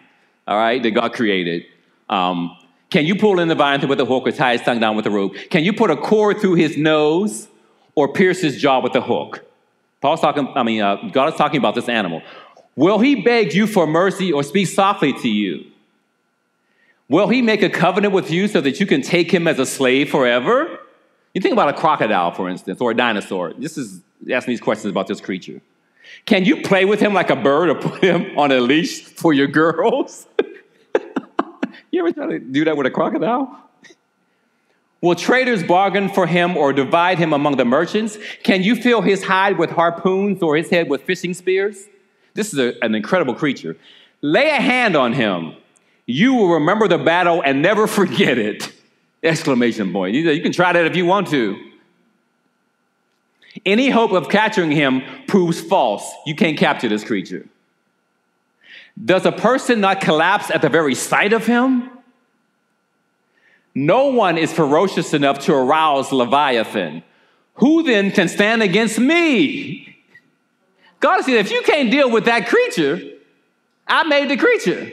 all 0.47 0.57
right, 0.57 0.83
that 0.83 0.91
God 0.93 1.13
created. 1.13 1.65
Um, 2.09 2.57
can 2.91 3.05
you 3.05 3.17
pull 3.17 3.39
in 3.39 3.49
the 3.49 3.55
Leviathan 3.55 3.89
with 3.89 4.01
a 4.01 4.05
hook 4.05 4.27
or 4.27 4.33
tie 4.33 4.53
his 4.53 4.63
tongue 4.63 4.81
down 4.81 4.97
with 4.97 5.07
a 5.07 5.11
rope? 5.11 5.35
Can 5.51 5.63
you 5.63 5.73
put 5.73 5.91
a 5.91 5.97
cord 5.97 6.41
through 6.41 6.55
his 6.55 6.77
nose 6.77 7.49
or 7.95 8.13
pierce 8.13 8.41
his 8.41 8.61
jaw 8.61 8.81
with 8.81 8.95
a 8.95 9.01
hook? 9.01 9.45
Paul's 10.01 10.21
talking, 10.21 10.49
I 10.55 10.63
mean, 10.63 10.81
uh, 10.81 10.97
God 11.13 11.33
is 11.33 11.35
talking 11.35 11.59
about 11.59 11.75
this 11.75 11.89
animal. 11.89 12.23
Will 12.77 12.99
he 12.99 13.17
beg 13.17 13.55
you 13.55 13.67
for 13.67 13.87
mercy 13.87 14.33
or 14.33 14.43
speak 14.43 14.69
softly 14.69 15.13
to 15.15 15.29
you? 15.29 15.65
Will 17.09 17.29
he 17.29 17.43
make 17.43 17.63
a 17.63 17.71
covenant 17.71 18.15
with 18.15 18.31
you 18.31 18.49
so 18.49 18.61
that 18.61 18.81
you 18.81 18.87
can 18.87 19.03
take 19.03 19.33
him 19.33 19.49
as 19.49 19.59
a 19.59 19.67
slave 19.67 20.11
forever? 20.11 20.79
You 21.35 21.41
think 21.41 21.53
about 21.53 21.69
a 21.69 21.73
crocodile, 21.73 22.33
for 22.33 22.49
instance, 22.49 22.81
or 22.81 22.91
a 22.91 22.95
dinosaur. 22.95 23.53
This 23.53 23.79
is 23.79 24.01
asking 24.31 24.53
these 24.53 24.61
questions 24.61 24.91
about 24.91 25.07
this 25.07 25.21
creature. 25.21 25.61
Can 26.25 26.45
you 26.45 26.63
play 26.63 26.85
with 26.85 27.01
him 27.01 27.13
like 27.13 27.31
a 27.31 27.37
bird 27.37 27.69
or 27.69 27.75
put 27.75 28.03
him 28.03 28.37
on 28.39 28.51
a 28.51 28.61
leash 28.61 29.03
for 29.03 29.33
your 29.33 29.47
girls? 29.47 30.27
you 31.91 32.01
ever 32.01 32.13
try 32.13 32.27
to 32.27 32.39
do 32.39 32.65
that 32.65 32.77
with 32.77 32.87
a 32.87 32.91
crocodile? 32.91 33.65
Will 35.01 35.15
traders 35.15 35.63
bargain 35.63 36.09
for 36.09 36.27
him 36.27 36.57
or 36.57 36.73
divide 36.73 37.19
him 37.19 37.33
among 37.33 37.57
the 37.57 37.65
merchants? 37.65 38.19
Can 38.43 38.63
you 38.63 38.75
fill 38.75 39.03
his 39.03 39.23
hide 39.23 39.59
with 39.59 39.71
harpoons 39.71 40.43
or 40.43 40.57
his 40.57 40.71
head 40.71 40.89
with 40.89 41.03
fishing 41.03 41.35
spears? 41.35 41.85
This 42.35 42.53
is 42.53 42.59
a, 42.59 42.75
an 42.83 42.95
incredible 42.95 43.35
creature. 43.35 43.77
Lay 44.23 44.49
a 44.49 44.61
hand 44.61 44.97
on 44.97 45.13
him 45.13 45.55
you 46.09 46.33
will 46.33 46.55
remember 46.55 46.89
the 46.89 46.99
battle 46.99 47.43
and 47.45 47.63
never 47.63 47.87
forget 48.01 48.39
it. 48.39 48.73
Exclamation 49.23 49.93
point. 49.93 50.15
You 50.15 50.43
can 50.43 50.53
try 50.53 50.73
that 50.73 50.87
if 50.87 50.97
you 50.97 51.07
want 51.07 51.29
to. 51.29 51.59
Any 53.67 53.91
hope 53.91 54.13
of 54.13 54.29
capturing 54.29 54.71
him 54.71 55.03
proves 55.27 55.61
false. 55.61 56.09
You 56.27 56.37
can't 56.37 56.57
capture 56.57 56.89
this 56.89 57.03
creature. 57.03 57.47
Does 59.05 59.27
a 59.27 59.33
person 59.33 59.81
not 59.81 60.01
collapse 60.01 60.51
at 60.51 60.63
the 60.63 60.69
very 60.69 60.95
sight 60.95 61.33
of 61.33 61.47
him? 61.47 61.91
No 63.75 64.07
one 64.07 64.39
is 64.39 64.53
ferocious 64.53 65.15
enough 65.15 65.41
to 65.41 65.55
arouse 65.55 66.13
Leviathan. 66.13 67.03
Who 67.55 67.83
then 67.83 68.11
can 68.11 68.29
stand 68.29 68.63
against 68.63 68.99
me? 68.99 69.97
God 71.01 71.23
said, 71.23 71.35
if 71.35 71.51
you 71.51 71.63
can't 71.63 71.91
deal 71.91 72.11
with 72.11 72.25
that 72.25 72.49
creature, 72.49 73.01
I 73.87 74.03
made 74.05 74.31
the 74.31 74.37
creature. 74.37 74.91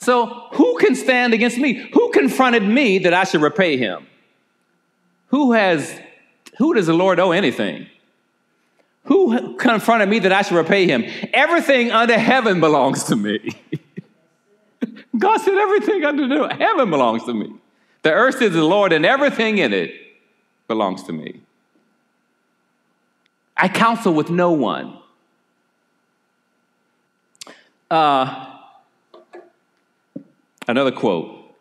So, 0.00 0.48
who 0.52 0.78
can 0.78 0.94
stand 0.94 1.34
against 1.34 1.58
me? 1.58 1.74
Who 1.92 2.10
confronted 2.10 2.62
me 2.62 2.98
that 3.00 3.12
I 3.12 3.24
should 3.24 3.42
repay 3.42 3.76
him? 3.76 4.06
Who 5.28 5.52
has, 5.52 5.94
who 6.56 6.72
does 6.74 6.86
the 6.86 6.94
Lord 6.94 7.20
owe 7.20 7.32
anything? 7.32 7.86
Who 9.04 9.56
confronted 9.56 10.08
me 10.08 10.18
that 10.20 10.32
I 10.32 10.42
should 10.42 10.56
repay 10.56 10.86
him? 10.86 11.04
Everything 11.34 11.90
under 11.90 12.18
heaven 12.18 12.60
belongs 12.60 13.04
to 13.04 13.16
me. 13.16 13.54
God 15.18 15.38
said, 15.38 15.54
everything 15.54 16.04
under 16.04 16.48
heaven 16.54 16.88
belongs 16.88 17.24
to 17.24 17.34
me. 17.34 17.52
The 18.02 18.12
earth 18.12 18.40
is 18.40 18.54
the 18.54 18.64
Lord, 18.64 18.92
and 18.94 19.04
everything 19.04 19.58
in 19.58 19.74
it 19.74 19.92
belongs 20.66 21.02
to 21.04 21.12
me. 21.12 21.40
I 23.54 23.68
counsel 23.68 24.14
with 24.14 24.30
no 24.30 24.52
one. 24.52 24.96
Uh, 27.90 28.49
Another 30.70 30.92
quote. 30.92 31.52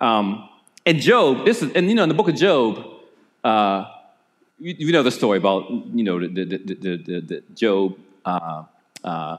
Um, 0.00 0.48
and 0.86 1.00
Job, 1.00 1.44
this 1.44 1.62
is, 1.62 1.72
and 1.72 1.88
you 1.88 1.96
know, 1.96 2.04
in 2.04 2.08
the 2.08 2.14
book 2.14 2.28
of 2.28 2.36
Job, 2.36 2.78
uh, 3.42 3.86
you, 4.60 4.76
you, 4.78 4.92
know 4.92 5.02
the 5.02 5.10
story 5.10 5.38
about, 5.38 5.68
you 5.68 6.04
know, 6.04 6.20
the, 6.20 6.28
the, 6.28 6.44
the, 6.44 6.74
the, 6.74 7.20
the 7.20 7.42
Job, 7.56 7.98
uh, 8.24 8.62
uh, 9.02 9.38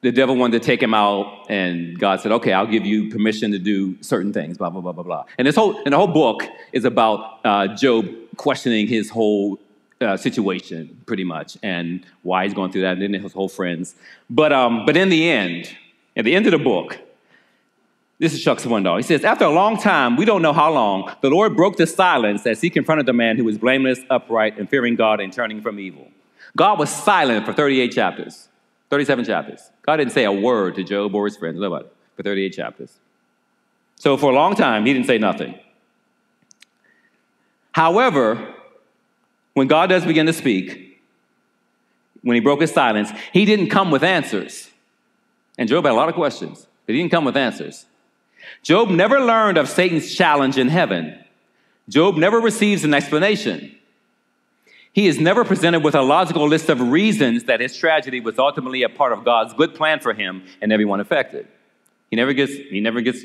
the 0.00 0.10
devil 0.10 0.34
wanted 0.34 0.62
to 0.62 0.66
take 0.66 0.82
him 0.82 0.94
out, 0.94 1.44
and 1.50 1.98
God 1.98 2.22
said, 2.22 2.32
okay, 2.32 2.54
I'll 2.54 2.66
give 2.66 2.86
you 2.86 3.10
permission 3.10 3.52
to 3.52 3.58
do 3.58 4.02
certain 4.02 4.32
things, 4.32 4.56
blah, 4.56 4.70
blah, 4.70 4.80
blah, 4.80 4.92
blah, 4.92 5.04
blah. 5.04 5.24
And 5.36 5.46
this 5.46 5.56
whole, 5.56 5.76
and 5.84 5.92
the 5.92 5.98
whole 5.98 6.06
book 6.06 6.42
is 6.72 6.86
about 6.86 7.40
uh, 7.44 7.66
Job 7.74 8.08
questioning 8.38 8.86
his 8.86 9.10
whole 9.10 9.58
uh, 10.04 10.16
situation, 10.16 11.00
pretty 11.06 11.24
much, 11.24 11.56
and 11.62 12.04
why 12.22 12.44
he's 12.44 12.54
going 12.54 12.70
through 12.70 12.82
that, 12.82 12.92
and 12.92 13.02
then 13.02 13.22
his 13.22 13.32
whole 13.32 13.48
friends. 13.48 13.94
But, 14.30 14.52
um, 14.52 14.86
but 14.86 14.96
in 14.96 15.08
the 15.08 15.28
end, 15.28 15.74
at 16.16 16.24
the 16.24 16.34
end 16.34 16.46
of 16.46 16.52
the 16.52 16.58
book, 16.58 16.98
this 18.18 18.32
is 18.32 18.42
Chuck 18.42 18.58
Swindoll. 18.58 18.96
He 18.96 19.02
says, 19.02 19.24
After 19.24 19.44
a 19.44 19.50
long 19.50 19.76
time, 19.76 20.16
we 20.16 20.24
don't 20.24 20.42
know 20.42 20.52
how 20.52 20.72
long, 20.72 21.12
the 21.20 21.30
Lord 21.30 21.56
broke 21.56 21.76
the 21.76 21.86
silence 21.86 22.46
as 22.46 22.60
he 22.60 22.70
confronted 22.70 23.06
the 23.06 23.12
man 23.12 23.36
who 23.36 23.44
was 23.44 23.58
blameless, 23.58 23.98
upright, 24.08 24.58
and 24.58 24.70
fearing 24.70 24.94
God 24.94 25.20
and 25.20 25.32
turning 25.32 25.60
from 25.60 25.80
evil. 25.80 26.08
God 26.56 26.78
was 26.78 26.90
silent 26.90 27.44
for 27.44 27.52
38 27.52 27.90
chapters, 27.90 28.48
37 28.90 29.24
chapters. 29.24 29.70
God 29.82 29.96
didn't 29.96 30.12
say 30.12 30.24
a 30.24 30.32
word 30.32 30.76
to 30.76 30.84
Job 30.84 31.14
or 31.14 31.24
his 31.24 31.36
friends, 31.36 31.58
nobody, 31.58 31.88
for 32.16 32.22
38 32.22 32.50
chapters. 32.50 32.98
So 33.96 34.16
for 34.16 34.30
a 34.30 34.34
long 34.34 34.54
time, 34.54 34.86
he 34.86 34.92
didn't 34.92 35.06
say 35.06 35.18
nothing. 35.18 35.58
However, 37.72 38.54
when 39.54 39.66
God 39.66 39.88
does 39.88 40.04
begin 40.04 40.26
to 40.26 40.32
speak, 40.32 41.00
when 42.22 42.34
he 42.34 42.40
broke 42.40 42.60
his 42.60 42.72
silence, 42.72 43.10
he 43.32 43.44
didn't 43.44 43.68
come 43.68 43.90
with 43.90 44.02
answers. 44.02 44.70
And 45.56 45.68
Job 45.68 45.84
had 45.84 45.92
a 45.92 45.94
lot 45.94 46.08
of 46.08 46.14
questions, 46.14 46.66
but 46.86 46.94
he 46.94 47.00
didn't 47.00 47.12
come 47.12 47.24
with 47.24 47.36
answers. 47.36 47.86
Job 48.62 48.90
never 48.90 49.20
learned 49.20 49.58
of 49.58 49.68
Satan's 49.68 50.14
challenge 50.14 50.58
in 50.58 50.68
heaven. 50.68 51.18
Job 51.88 52.16
never 52.16 52.40
receives 52.40 52.84
an 52.84 52.94
explanation. 52.94 53.74
He 54.92 55.06
is 55.06 55.18
never 55.18 55.44
presented 55.44 55.80
with 55.80 55.94
a 55.94 56.02
logical 56.02 56.46
list 56.46 56.68
of 56.68 56.80
reasons 56.80 57.44
that 57.44 57.60
his 57.60 57.76
tragedy 57.76 58.20
was 58.20 58.38
ultimately 58.38 58.84
a 58.84 58.88
part 58.88 59.12
of 59.12 59.24
God's 59.24 59.52
good 59.52 59.74
plan 59.74 60.00
for 60.00 60.14
him 60.14 60.44
and 60.62 60.72
everyone 60.72 61.00
affected. 61.00 61.48
He 62.10 62.16
never 62.16 62.32
gets, 62.32 62.52
he 62.52 62.80
never 62.80 63.00
gets 63.00 63.24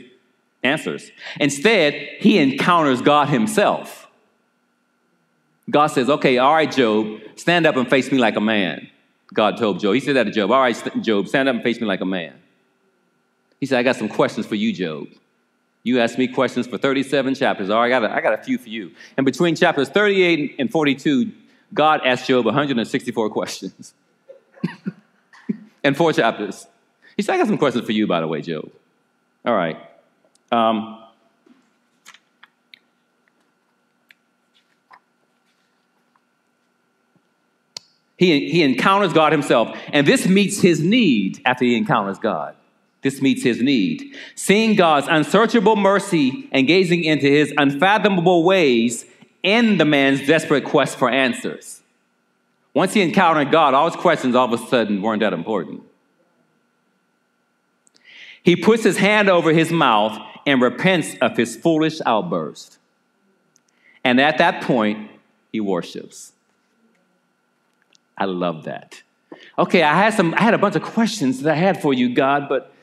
answers. 0.64 1.12
Instead, 1.40 1.94
he 2.20 2.40
encounters 2.40 3.02
God 3.02 3.30
himself. 3.30 3.99
God 5.70 5.88
says, 5.88 6.10
okay, 6.10 6.38
all 6.38 6.54
right, 6.54 6.72
Job, 6.72 7.20
stand 7.36 7.66
up 7.66 7.76
and 7.76 7.90
face 7.90 8.12
me 8.12 8.18
like 8.18 8.36
a 8.36 8.42
man. 8.42 8.90
God 9.34 9.58
told 9.58 9.80
Job. 9.80 9.94
He 9.94 10.00
said 10.00 10.16
that 10.16 10.24
to 10.24 10.32
Job. 10.32 10.52
All 10.52 10.62
right, 10.62 10.76
Job, 11.02 11.28
stand 11.28 11.48
up 11.48 11.56
and 11.56 11.64
face 11.64 11.80
me 11.80 11.86
like 11.86 12.02
a 12.02 12.06
man. 12.06 12.34
He 13.60 13.66
said, 13.66 13.80
I 13.80 13.84
got 13.84 13.96
some 13.96 14.10
questions 14.10 14.46
for 14.46 14.56
you, 14.56 14.74
Job. 14.74 15.08
You 15.84 16.00
asked 16.00 16.18
me 16.18 16.28
questions 16.28 16.68
for 16.68 16.78
37 16.78 17.36
chapters. 17.36 17.70
All 17.70 17.80
right, 17.80 17.86
I 17.86 17.90
got 17.90 18.04
a, 18.04 18.16
I 18.16 18.22
got 18.22 18.34
a 18.34 18.44
few 18.44 18.58
for 18.58 18.70
you. 18.70 18.92
And 19.18 19.26
between 19.26 19.56
chapters 19.56 19.90
38 19.90 20.56
and 20.60 20.72
42, 20.72 21.32
God 21.74 22.02
asked 22.06 22.28
Job 22.28 22.46
164 22.46 23.30
questions. 23.30 23.94
and 25.84 25.96
four 25.96 26.14
chapters. 26.14 26.68
He 27.16 27.24
said, 27.24 27.36
I 27.36 27.38
got 27.38 27.48
some 27.48 27.58
questions 27.58 27.86
for 27.86 27.92
you, 27.92 28.08
by 28.08 28.20
the 28.20 28.28
way, 28.28 28.42
Job. 28.42 28.70
All 29.46 29.56
right. 29.56 29.78
Um, 30.52 30.99
He, 38.20 38.50
he 38.50 38.64
encounters 38.64 39.14
God 39.14 39.32
himself, 39.32 39.80
and 39.94 40.06
this 40.06 40.28
meets 40.28 40.60
his 40.60 40.82
need 40.82 41.42
after 41.46 41.64
he 41.64 41.78
encounters 41.78 42.20
God. 42.20 42.54
This 43.02 43.22
meets 43.22 43.44
his 43.44 43.62
need. 43.62 44.14
Seeing 44.36 44.76
God's 44.76 45.08
unsearchable 45.10 45.78
mercy 45.78 46.50
and 46.52 46.68
gazing 46.68 47.06
into 47.06 47.28
his 47.28 47.54
unfathomable 47.58 48.44
ways 48.44 49.06
in 49.42 49.78
the 49.78 49.86
man's 49.86 50.28
desperate 50.28 50.66
quest 50.66 50.98
for 50.98 51.10
answers. 51.10 51.80
Once 52.74 52.94
he 52.94 53.02
encountered 53.02 53.52
God, 53.52 53.74
all 53.74 53.90
his 53.90 53.96
questions 53.96 54.36
all 54.36 54.54
of 54.54 54.62
a 54.62 54.68
sudden 54.68 55.02
weren't 55.02 55.22
that 55.22 55.32
important. 55.32 55.82
He 58.44 58.58
puts 58.58 58.84
his 58.84 58.98
hand 58.98 59.30
over 59.30 59.54
his 59.54 59.72
mouth 59.72 60.20
and 60.46 60.62
repents 60.62 61.16
of 61.22 61.38
his 61.38 61.56
foolish 61.56 62.02
outburst. 62.06 62.80
And 64.04 64.20
at 64.20 64.40
that 64.40 64.62
point, 64.64 65.10
he 65.54 65.62
worships. 65.62 66.34
I 68.20 68.26
love 68.26 68.66
that. 68.66 69.02
Okay, 69.58 69.82
I 69.82 69.96
had 69.96 70.14
some 70.14 70.34
I 70.36 70.42
had 70.42 70.54
a 70.54 70.58
bunch 70.58 70.76
of 70.76 70.84
questions 70.84 71.42
that 71.42 71.54
I 71.54 71.56
had 71.56 71.82
for 71.82 71.94
you, 71.94 72.14
God, 72.14 72.50
but 72.50 72.74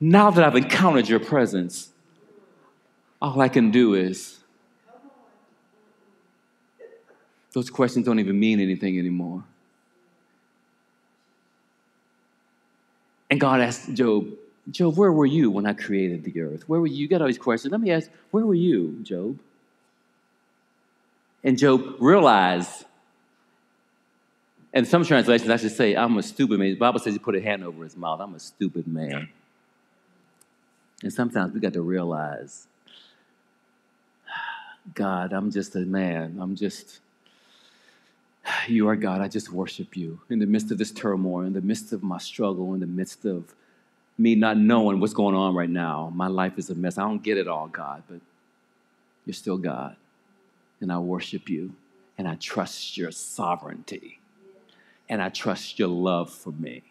now 0.00 0.30
that 0.30 0.44
I've 0.44 0.56
encountered 0.56 1.08
your 1.08 1.20
presence, 1.20 1.90
all 3.22 3.40
I 3.40 3.48
can 3.48 3.70
do 3.70 3.94
is 3.94 4.38
those 7.52 7.70
questions 7.70 8.06
don't 8.06 8.20
even 8.20 8.38
mean 8.38 8.60
anything 8.60 8.98
anymore. 8.98 9.44
And 13.30 13.40
God 13.40 13.60
asked 13.60 13.92
Job, 13.94 14.28
Job, 14.70 14.96
where 14.96 15.12
were 15.12 15.26
you 15.26 15.50
when 15.50 15.66
I 15.66 15.72
created 15.72 16.24
the 16.24 16.40
earth? 16.40 16.68
Where 16.68 16.80
were 16.80 16.86
you? 16.86 16.96
You 16.96 17.08
got 17.08 17.20
all 17.20 17.26
these 17.26 17.38
questions. 17.38 17.72
Let 17.72 17.80
me 17.80 17.90
ask, 17.90 18.10
where 18.30 18.44
were 18.44 18.54
you, 18.54 19.00
Job? 19.02 19.38
And 21.42 21.58
Job 21.58 21.96
realized, 22.00 22.84
and 24.72 24.86
some 24.86 25.04
translations 25.04 25.60
should 25.60 25.72
say, 25.72 25.94
I'm 25.94 26.16
a 26.18 26.22
stupid 26.22 26.58
man. 26.58 26.70
The 26.70 26.76
Bible 26.76 27.00
says 27.00 27.14
he 27.14 27.18
put 27.18 27.34
a 27.34 27.40
hand 27.40 27.64
over 27.64 27.84
his 27.84 27.96
mouth. 27.96 28.20
I'm 28.20 28.34
a 28.34 28.40
stupid 28.40 28.86
man. 28.86 29.28
And 31.02 31.12
sometimes 31.12 31.54
we 31.54 31.60
got 31.60 31.72
to 31.74 31.82
realize, 31.82 32.66
God, 34.94 35.32
I'm 35.32 35.50
just 35.50 35.76
a 35.76 35.80
man. 35.80 36.38
I'm 36.40 36.56
just, 36.56 37.00
you 38.66 38.88
are 38.88 38.96
God. 38.96 39.20
I 39.20 39.28
just 39.28 39.52
worship 39.52 39.96
you 39.96 40.20
in 40.28 40.38
the 40.38 40.46
midst 40.46 40.70
of 40.70 40.78
this 40.78 40.90
turmoil, 40.90 41.42
in 41.42 41.52
the 41.52 41.60
midst 41.60 41.92
of 41.92 42.02
my 42.02 42.18
struggle, 42.18 42.74
in 42.74 42.80
the 42.80 42.86
midst 42.86 43.24
of 43.24 43.54
me 44.18 44.34
not 44.34 44.58
knowing 44.58 44.98
what's 44.98 45.14
going 45.14 45.36
on 45.36 45.54
right 45.54 45.70
now. 45.70 46.10
My 46.14 46.26
life 46.26 46.58
is 46.58 46.70
a 46.70 46.74
mess. 46.74 46.98
I 46.98 47.02
don't 47.02 47.22
get 47.22 47.38
it 47.38 47.46
all, 47.46 47.68
God, 47.68 48.02
but 48.08 48.20
you're 49.24 49.34
still 49.34 49.58
God. 49.58 49.96
And 50.80 50.92
I 50.92 50.98
worship 50.98 51.48
you, 51.48 51.72
and 52.16 52.26
I 52.26 52.34
trust 52.36 52.96
your 52.96 53.10
sovereignty, 53.10 54.17
and 55.08 55.22
I 55.22 55.28
trust 55.28 55.78
your 55.78 55.88
love 55.88 56.30
for 56.30 56.52
me. 56.52 56.82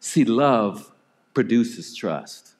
See, 0.00 0.24
love 0.24 0.92
produces 1.34 1.94
trust. 1.94 2.52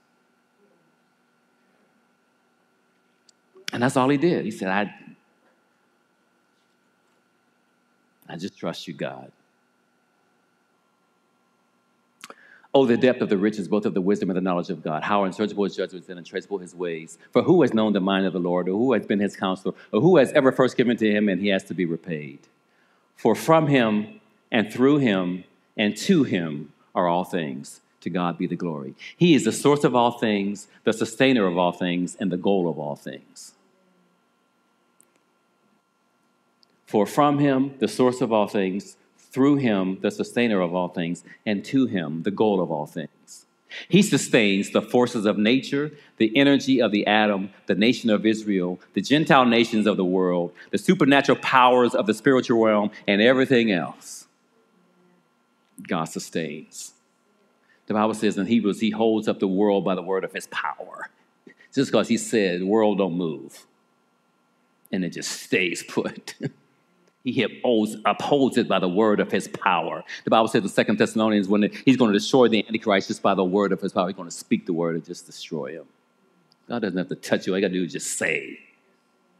And 3.73 3.83
that's 3.83 3.97
all 3.97 4.09
he 4.09 4.17
did. 4.17 4.45
He 4.45 4.51
said, 4.51 4.69
I, 4.69 4.95
I 8.29 8.37
just 8.37 8.59
trust 8.59 8.89
you, 8.89 8.95
God. 8.95 9.31
Oh, 12.75 12.87
the 12.87 12.97
depth 12.97 13.23
of 13.23 13.29
the 13.29 13.37
riches, 13.37 13.67
both 13.67 13.87
of 13.87 13.95
the 13.95 14.01
wisdom 14.01 14.31
and 14.31 14.37
the 14.37 14.43
knowledge 14.43 14.71
of 14.71 14.83
God. 14.83 15.03
How 15.03 15.25
unsearchable 15.25 15.65
his 15.65 15.75
judgments 15.75 16.09
and 16.09 16.19
untraceable 16.19 16.59
his 16.59 16.75
ways. 16.75 17.19
For 17.33 17.43
who 17.43 17.63
has 17.63 17.73
known 17.73 17.93
the 17.93 18.01
mind 18.01 18.27
of 18.27 18.35
the 18.35 18.39
Lord, 18.39 18.69
or 18.69 18.73
who 18.73 18.93
has 18.93 19.07
been 19.07 19.21
his 19.21 19.37
counselor, 19.37 19.75
or 19.93 20.01
who 20.01 20.17
has 20.19 20.33
ever 20.33 20.53
first 20.53 20.77
given 20.77 20.97
to 20.99 21.11
him 21.11 21.29
and 21.29 21.41
he 21.41 21.49
has 21.49 21.65
to 21.65 21.75
be 21.75 21.87
repaid? 21.87 22.41
For 23.19 23.35
from 23.35 23.66
him 23.66 24.21
and 24.51 24.73
through 24.73 24.99
him 24.99 25.43
and 25.77 25.97
to 25.99 26.23
him 26.23 26.73
are 26.95 27.09
all 27.09 27.25
things. 27.25 27.81
To 28.03 28.11
God 28.11 28.39
be 28.39 28.47
the 28.47 28.55
glory. 28.55 28.95
He 29.16 29.35
is 29.35 29.45
the 29.45 29.51
source 29.53 29.83
of 29.83 29.97
all 29.97 30.12
things, 30.12 30.69
the 30.85 30.93
sustainer 30.93 31.47
of 31.47 31.59
all 31.59 31.73
things, 31.73 32.16
and 32.21 32.31
the 32.31 32.37
goal 32.37 32.71
of 32.71 32.79
all 32.79 32.95
things. 32.95 33.55
For 36.87 37.07
from 37.07 37.41
him, 37.41 37.75
the 37.81 37.89
source 37.89 38.21
of 38.21 38.33
all 38.33 38.47
things, 38.47 38.97
through 39.19 39.57
him, 39.57 39.99
the 40.01 40.12
sustainer 40.12 40.61
of 40.61 40.77
all 40.77 40.89
things, 40.89 41.25
and 41.45 41.64
to 41.64 41.87
him, 41.87 42.23
the 42.23 42.31
goal 42.31 42.61
of 42.61 42.71
all 42.71 42.87
things. 42.87 43.11
He 43.89 44.03
sustains 44.03 44.71
the 44.71 44.83
forces 44.83 45.27
of 45.27 45.39
nature, 45.39 45.93
the 46.16 46.35
energy 46.37 46.81
of 46.81 46.91
the 46.91 47.07
atom, 47.07 47.51
the 47.66 47.75
nation 47.75 48.11
of 48.11 48.25
Israel, 48.25 48.81
the 48.95 49.01
Gentile 49.01 49.45
nations 49.45 49.87
of 49.87 49.97
the 49.97 50.05
world, 50.05 50.53
the 50.71 50.79
supernatural 50.79 51.39
powers 51.39 51.95
of 51.95 52.07
the 52.07 52.14
spiritual 52.14 52.64
realm, 52.64 52.91
and 53.07 53.21
everything 53.21 53.71
else. 53.71 54.27
God 55.87 56.05
sustains. 56.05 56.93
The 57.87 57.95
Bible 57.95 58.14
says 58.14 58.37
in 58.37 58.47
Hebrews, 58.47 58.81
He 58.81 58.91
holds 58.91 59.29
up 59.29 59.39
the 59.39 59.49
world 59.49 59.85
by 59.85 59.95
the 59.95 60.03
word 60.03 60.25
of 60.25 60.33
His 60.33 60.47
power. 60.49 61.11
Just 61.75 61.91
because 61.91 62.09
He 62.09 62.16
said, 62.16 62.61
the 62.61 62.66
world 62.66 62.99
don't 62.99 63.16
move. 63.16 63.66
And 64.91 65.05
it 65.05 65.11
just 65.11 65.31
stays 65.31 65.83
put. 65.83 66.35
he 67.25 67.43
upholds, 67.43 67.97
upholds 68.05 68.57
it 68.57 68.69
by 68.69 68.79
the 68.79 68.89
word 68.89 69.21
of 69.21 69.31
his 69.31 69.49
power. 69.49 70.05
The 70.25 70.31
Bible 70.31 70.49
says 70.49 70.62
in 70.62 70.69
Second 70.69 70.99
Thessalonians, 70.99 71.49
when 71.49 71.71
he's 71.85 71.97
going 71.97 72.12
to 72.12 72.19
destroy 72.19 72.49
the 72.49 72.64
Antichrist 72.66 73.09
just 73.09 73.23
by 73.23 73.35
the 73.35 73.45
word 73.45 73.73
of 73.73 73.81
his 73.81 73.93
power, 73.93 74.07
he's 74.07 74.16
going 74.16 74.29
to 74.29 74.35
speak 74.35 74.66
the 74.66 74.73
word 74.73 74.95
and 74.95 75.05
just 75.05 75.27
destroy 75.27 75.73
him. 75.73 75.85
God 76.69 76.83
doesn't 76.83 76.99
have 76.99 77.09
to 77.09 77.16
touch 77.16 77.47
you. 77.47 77.53
All 77.53 77.59
you 77.59 77.62
got 77.62 77.69
to 77.69 77.75
do 77.75 77.85
is 77.85 77.93
just 77.93 78.19
say, 78.19 78.59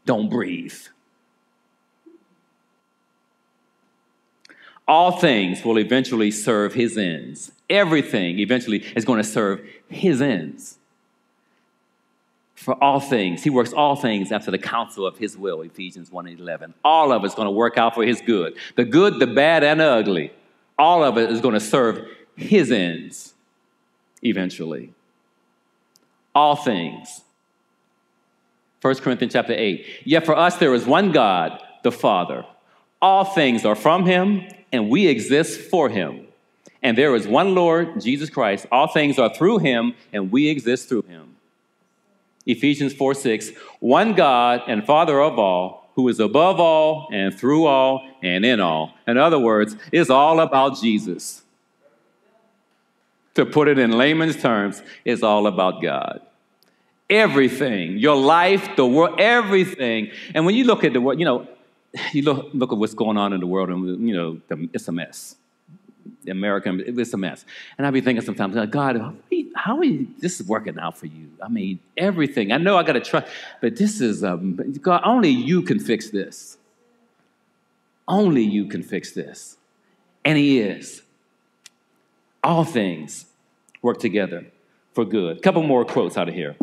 don't 0.05 0.29
breathe. 0.29 0.73
All 4.87 5.19
things 5.19 5.63
will 5.63 5.77
eventually 5.77 6.31
serve 6.31 6.73
his 6.73 6.97
ends. 6.97 7.51
Everything 7.69 8.39
eventually 8.39 8.83
is 8.95 9.05
going 9.05 9.21
to 9.21 9.27
serve 9.27 9.61
his 9.87 10.21
ends 10.21 10.78
for 12.59 12.73
all 12.83 12.99
things. 12.99 13.41
He 13.41 13.49
works 13.49 13.71
all 13.71 13.95
things 13.95 14.33
after 14.33 14.51
the 14.51 14.57
counsel 14.57 15.05
of 15.07 15.17
his 15.17 15.37
will, 15.37 15.61
Ephesians 15.61 16.11
1 16.11 16.27
and 16.27 16.39
11. 16.41 16.73
All 16.83 17.13
of 17.13 17.23
it's 17.23 17.33
going 17.33 17.45
to 17.45 17.51
work 17.51 17.77
out 17.77 17.95
for 17.95 18.03
his 18.03 18.19
good. 18.19 18.57
The 18.75 18.83
good, 18.83 19.17
the 19.19 19.27
bad, 19.27 19.63
and 19.63 19.79
the 19.79 19.85
ugly. 19.85 20.33
All 20.77 21.01
of 21.01 21.17
it 21.17 21.31
is 21.31 21.39
going 21.39 21.53
to 21.53 21.61
serve 21.61 22.05
his 22.35 22.69
ends 22.69 23.33
eventually. 24.21 24.93
All 26.35 26.57
things. 26.57 27.21
1 28.81 28.95
Corinthians 28.95 29.31
chapter 29.31 29.53
8. 29.53 29.85
Yet 30.03 30.25
for 30.25 30.35
us 30.35 30.57
there 30.57 30.73
is 30.73 30.85
one 30.85 31.13
God, 31.13 31.61
the 31.83 31.93
Father. 31.93 32.45
All 33.01 33.23
things 33.23 33.63
are 33.63 33.75
from 33.75 34.05
him, 34.05 34.43
and 34.73 34.89
we 34.89 35.07
exist 35.07 35.61
for 35.61 35.87
him. 35.87 36.27
And 36.83 36.97
there 36.97 37.15
is 37.15 37.25
one 37.25 37.55
Lord, 37.55 38.01
Jesus 38.01 38.29
Christ. 38.29 38.65
All 38.69 38.87
things 38.87 39.17
are 39.17 39.33
through 39.33 39.59
him, 39.59 39.93
and 40.11 40.29
we 40.29 40.49
exist 40.49 40.89
through 40.89 41.03
him. 41.03 41.28
Ephesians 42.49 42.93
4 42.93 43.13
6, 43.13 43.51
one 43.79 44.13
God 44.13 44.61
and 44.67 44.85
Father 44.85 45.21
of 45.21 45.37
all, 45.37 45.91
who 45.95 46.07
is 46.07 46.19
above 46.19 46.59
all 46.59 47.07
and 47.11 47.37
through 47.37 47.65
all 47.65 48.09
and 48.23 48.45
in 48.45 48.59
all. 48.59 48.93
In 49.07 49.17
other 49.17 49.39
words, 49.39 49.75
it's 49.91 50.09
all 50.09 50.39
about 50.39 50.79
Jesus. 50.79 51.43
To 53.35 53.45
put 53.45 53.67
it 53.67 53.77
in 53.77 53.91
layman's 53.91 54.35
terms, 54.35 54.81
it's 55.05 55.23
all 55.23 55.47
about 55.47 55.81
God. 55.81 56.21
Everything, 57.09 57.97
your 57.97 58.15
life, 58.15 58.75
the 58.75 58.85
world, 58.85 59.19
everything. 59.19 60.11
And 60.33 60.45
when 60.45 60.55
you 60.55 60.63
look 60.63 60.83
at 60.83 60.93
the 60.93 61.01
world, 61.01 61.19
you 61.19 61.25
know, 61.25 61.47
you 62.11 62.21
look, 62.23 62.49
look 62.53 62.71
at 62.71 62.77
what's 62.77 62.93
going 62.93 63.17
on 63.17 63.33
in 63.33 63.39
the 63.39 63.47
world, 63.47 63.69
and 63.69 64.07
you 64.07 64.15
know, 64.15 64.39
it's 64.73 64.87
a 64.87 64.91
mess. 64.91 65.35
American, 66.27 66.83
it's 66.85 67.13
a 67.13 67.17
mess. 67.17 67.45
And 67.77 67.87
I'd 67.87 67.93
be 67.93 68.01
thinking 68.01 68.25
sometimes, 68.25 68.55
like, 68.55 68.71
God, 68.71 69.15
how 69.55 69.81
you, 69.81 70.07
this 70.19 70.39
is 70.39 70.47
working 70.47 70.77
out 70.79 70.97
for 70.97 71.05
you? 71.05 71.29
I 71.43 71.47
mean, 71.47 71.79
everything. 71.97 72.51
I 72.51 72.57
know 72.57 72.77
I 72.77 72.83
got 72.83 72.93
to 72.93 73.01
trust, 73.01 73.27
but 73.61 73.77
this 73.77 74.01
is, 74.01 74.23
um, 74.23 74.55
God, 74.81 75.01
only 75.05 75.29
you 75.29 75.61
can 75.61 75.79
fix 75.79 76.09
this. 76.09 76.57
Only 78.07 78.43
you 78.43 78.65
can 78.65 78.83
fix 78.83 79.11
this. 79.11 79.57
And 80.25 80.37
He 80.37 80.59
is. 80.59 81.01
All 82.43 82.63
things 82.63 83.25
work 83.81 83.99
together 83.99 84.45
for 84.93 85.05
good. 85.05 85.41
Couple 85.41 85.63
more 85.63 85.85
quotes 85.85 86.17
out 86.17 86.27
of 86.27 86.35
here. 86.35 86.55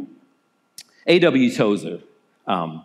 A.W. 1.06 1.54
Tozer, 1.54 2.00
um, 2.46 2.84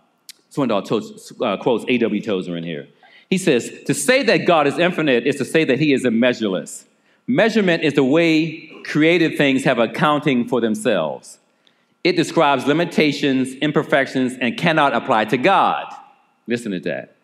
Swindoll 0.52 1.42
uh, 1.42 1.58
quotes 1.58 1.86
A.W. 1.88 2.22
Tozer 2.22 2.58
in 2.58 2.64
here. 2.64 2.88
He 3.32 3.38
says, 3.38 3.72
To 3.86 3.94
say 3.94 4.22
that 4.24 4.46
God 4.46 4.68
is 4.68 4.78
infinite 4.78 5.26
is 5.26 5.38
to 5.38 5.46
say 5.46 5.64
that 5.64 5.80
He 5.80 5.94
is 5.94 6.04
immeasureless. 6.04 6.84
Measurement 7.26 7.82
is 7.82 7.94
the 7.94 8.04
way 8.04 8.68
created 8.84 9.38
things 9.38 9.64
have 9.64 9.80
accounting 9.80 10.48
for 10.48 10.60
themselves. 10.60 11.40
It 12.04 12.18
describes 12.18 12.68
limitations, 12.68 13.56
imperfections, 13.56 14.34
and 14.40 14.58
cannot 14.58 14.94
apply 14.94 15.26
to 15.26 15.38
God. 15.38 15.86
Listen 16.46 16.74
to 16.74 16.80
that. 16.82 17.16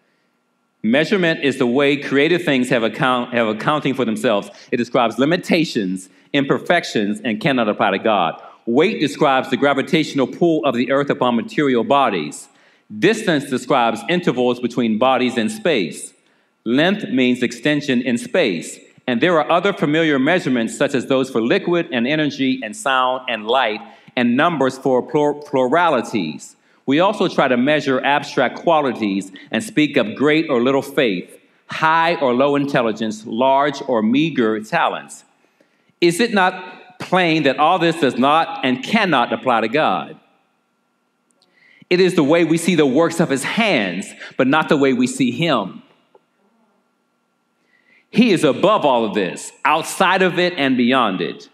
Measurement 0.82 1.44
is 1.44 1.58
the 1.58 1.68
way 1.68 1.98
created 1.98 2.46
things 2.46 2.70
have, 2.70 2.84
account, 2.84 3.34
have 3.34 3.48
accounting 3.48 3.94
for 3.94 4.06
themselves. 4.06 4.50
It 4.72 4.78
describes 4.78 5.20
limitations, 5.20 6.08
imperfections, 6.32 7.20
and 7.20 7.42
cannot 7.42 7.68
apply 7.68 7.92
to 7.92 8.00
God. 8.00 8.42
Weight 8.66 9.02
describes 9.02 9.50
the 9.50 9.58
gravitational 9.58 10.28
pull 10.28 10.64
of 10.64 10.76
the 10.76 10.92
earth 10.92 11.10
upon 11.10 11.36
material 11.36 11.84
bodies. 11.84 12.48
Distance 12.96 13.50
describes 13.50 14.02
intervals 14.10 14.60
between 14.60 14.98
bodies 14.98 15.38
in 15.38 15.50
space. 15.50 16.14
Length 16.64 17.10
means 17.10 17.44
extension 17.44 18.02
in 18.02 18.18
space. 18.18 18.80
And 19.08 19.22
there 19.22 19.40
are 19.40 19.50
other 19.52 19.74
familiar 19.74 20.20
measurements, 20.20 20.78
such 20.78 20.94
as 20.94 21.06
those 21.08 21.30
for 21.30 21.42
liquid 21.42 21.90
and 21.92 22.08
energy 22.08 22.60
and 22.64 22.76
sound 22.76 23.22
and 23.30 23.46
light, 23.46 23.80
and 24.16 24.36
numbers 24.36 24.78
for 24.78 25.02
plur- 25.02 25.34
pluralities. 25.34 26.56
We 26.86 27.00
also 27.00 27.28
try 27.28 27.48
to 27.48 27.58
measure 27.58 28.04
abstract 28.04 28.60
qualities 28.60 29.32
and 29.52 29.64
speak 29.64 29.98
of 29.98 30.16
great 30.16 30.50
or 30.50 30.62
little 30.62 30.82
faith, 30.82 31.40
high 31.68 32.16
or 32.16 32.34
low 32.34 32.56
intelligence, 32.56 33.26
large 33.26 33.82
or 33.88 34.02
meager 34.02 34.60
talents. 34.62 35.24
Is 36.00 36.20
it 36.20 36.34
not 36.34 36.78
plain 37.00 37.44
that 37.44 37.60
all 37.60 37.80
this 37.80 38.00
does 38.00 38.18
not 38.18 38.66
and 38.66 38.84
cannot 38.84 39.32
apply 39.32 39.62
to 39.62 39.68
God. 39.68 40.20
It 41.90 42.00
is 42.00 42.16
the 42.16 42.24
way 42.24 42.44
we 42.44 42.58
see 42.58 42.76
the 42.76 42.86
works 42.86 43.20
of 43.20 43.30
his 43.30 43.44
hands, 43.44 44.12
but 44.36 44.48
not 44.48 44.70
the 44.70 44.78
way 44.78 44.94
we 44.94 45.08
see 45.08 45.32
him. 45.32 45.84
He 48.10 48.32
is 48.32 48.44
above 48.44 48.86
all 48.86 49.06
of 49.06 49.14
this, 49.14 49.52
outside 49.64 50.22
of 50.22 50.40
it 50.40 50.54
and 50.58 50.76
beyond 50.76 51.22
it. 51.22 51.50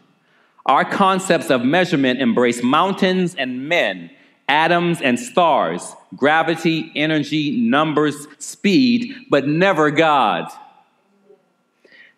Our 0.65 0.85
concepts 0.85 1.49
of 1.49 1.63
measurement 1.65 2.21
embrace 2.21 2.63
mountains 2.63 3.35
and 3.35 3.67
men, 3.67 4.09
atoms 4.47 5.01
and 5.01 5.19
stars, 5.19 5.93
gravity, 6.15 6.91
energy, 6.95 7.59
numbers, 7.59 8.27
speed, 8.39 9.13
but 9.29 9.47
never 9.47 9.91
God. 9.91 10.49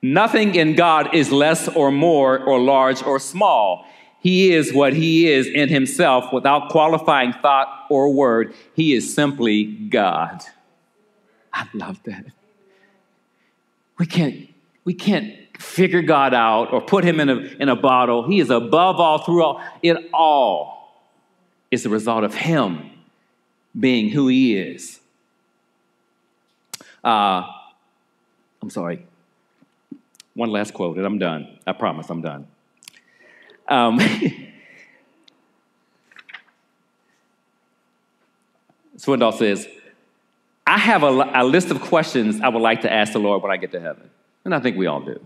Nothing 0.01 0.53
in 0.53 0.76
God 0.76 1.16
is 1.16 1.32
less 1.32 1.68
or 1.70 1.91
more 1.91 2.39
or 2.39 2.59
large 2.59 3.01
or 3.01 3.20
small. 3.20 3.86
He 4.20 4.53
is 4.53 4.72
what 4.72 4.93
He 4.93 5.28
is 5.28 5.47
in 5.47 5.70
Himself 5.70 6.32
without 6.32 6.70
qualifying 6.70 7.34
thought 7.41 7.75
or 7.90 8.12
word. 8.14 8.54
He 8.74 8.94
is 8.94 9.14
simply 9.14 9.64
God. 9.66 10.42
I 11.54 11.68
love 11.74 12.00
that. 12.04 12.26
We 13.98 14.06
can't, 14.06 14.50
we 14.84 14.94
can't 14.94 15.34
figure 15.58 16.02
God 16.02 16.34
out 16.34 16.74
or 16.74 16.82
put 16.82 17.04
him 17.04 17.20
in 17.20 17.30
a, 17.30 17.36
in 17.36 17.70
a 17.70 17.76
bottle. 17.76 18.28
He 18.28 18.40
is 18.40 18.50
above 18.50 19.00
all, 19.00 19.20
through 19.20 19.44
all. 19.44 19.62
It 19.82 20.10
all 20.14 20.76
is 21.72 21.84
the 21.84 21.90
result 21.90 22.24
of 22.24 22.34
him 22.34 22.92
being 23.78 24.10
who 24.10 24.28
he 24.28 24.58
is. 24.58 25.00
Uh, 27.04 27.44
I'm 28.62 28.70
sorry. 28.70 29.06
One 30.34 30.50
last 30.50 30.74
quote, 30.74 30.98
and 30.98 31.06
I'm 31.06 31.20
done. 31.20 31.60
I 31.66 31.72
promise 31.74 32.10
I'm 32.10 32.22
done. 32.22 32.48
Um, 33.68 34.00
Swindoll 38.98 39.38
says, 39.38 39.68
I 40.68 40.78
have 40.78 41.04
a, 41.04 41.32
a 41.36 41.43
list 41.43 41.70
of 41.70 41.82
questions 41.82 42.41
I 42.41 42.50
would 42.50 42.62
like 42.62 42.82
to 42.82 42.91
ask 42.91 43.14
the 43.14 43.20
Lord 43.20 43.41
when 43.43 43.52
I 43.52 43.58
get 43.58 43.72
to 43.74 43.80
heaven. 43.80 44.10
And 44.43 44.54
I 44.54 44.60
think 44.60 44.78
we 44.78 44.88
all 44.88 45.02
do. 45.02 45.20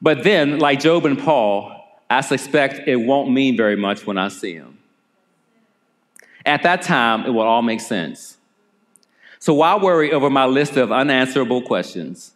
But 0.00 0.24
then, 0.24 0.58
like 0.58 0.80
Job 0.80 1.06
and 1.06 1.18
Paul, 1.18 1.78
I 2.10 2.20
suspect 2.20 2.88
it 2.88 2.96
won't 2.96 3.30
mean 3.30 3.56
very 3.56 3.76
much 3.76 4.06
when 4.06 4.18
I 4.18 4.28
see 4.28 4.54
him. 4.54 4.78
At 6.44 6.64
that 6.64 6.82
time, 6.82 7.24
it 7.24 7.30
will 7.30 7.42
all 7.42 7.62
make 7.62 7.80
sense. 7.80 8.36
So 9.38 9.54
why 9.54 9.76
worry 9.76 10.12
over 10.12 10.28
my 10.28 10.44
list 10.44 10.76
of 10.76 10.92
unanswerable 10.92 11.62
questions? 11.62 12.32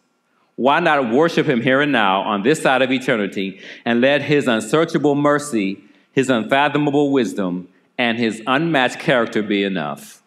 Why 0.55 0.79
not 0.79 1.11
worship 1.13 1.47
him 1.47 1.61
here 1.61 1.81
and 1.81 1.91
now 1.91 2.21
on 2.21 2.41
this 2.41 2.61
side 2.61 2.81
of 2.81 2.91
eternity 2.91 3.61
and 3.85 4.01
let 4.01 4.21
his 4.23 4.47
unsearchable 4.47 5.13
mercy, 5.13 5.83
his 6.13 6.29
unfathomable 6.29 7.11
wisdom, 7.11 7.67
and 7.97 8.17
his 8.17 8.41
unmatched 8.45 8.99
character 8.99 9.41
be 9.41 9.63
enough? 9.63 10.21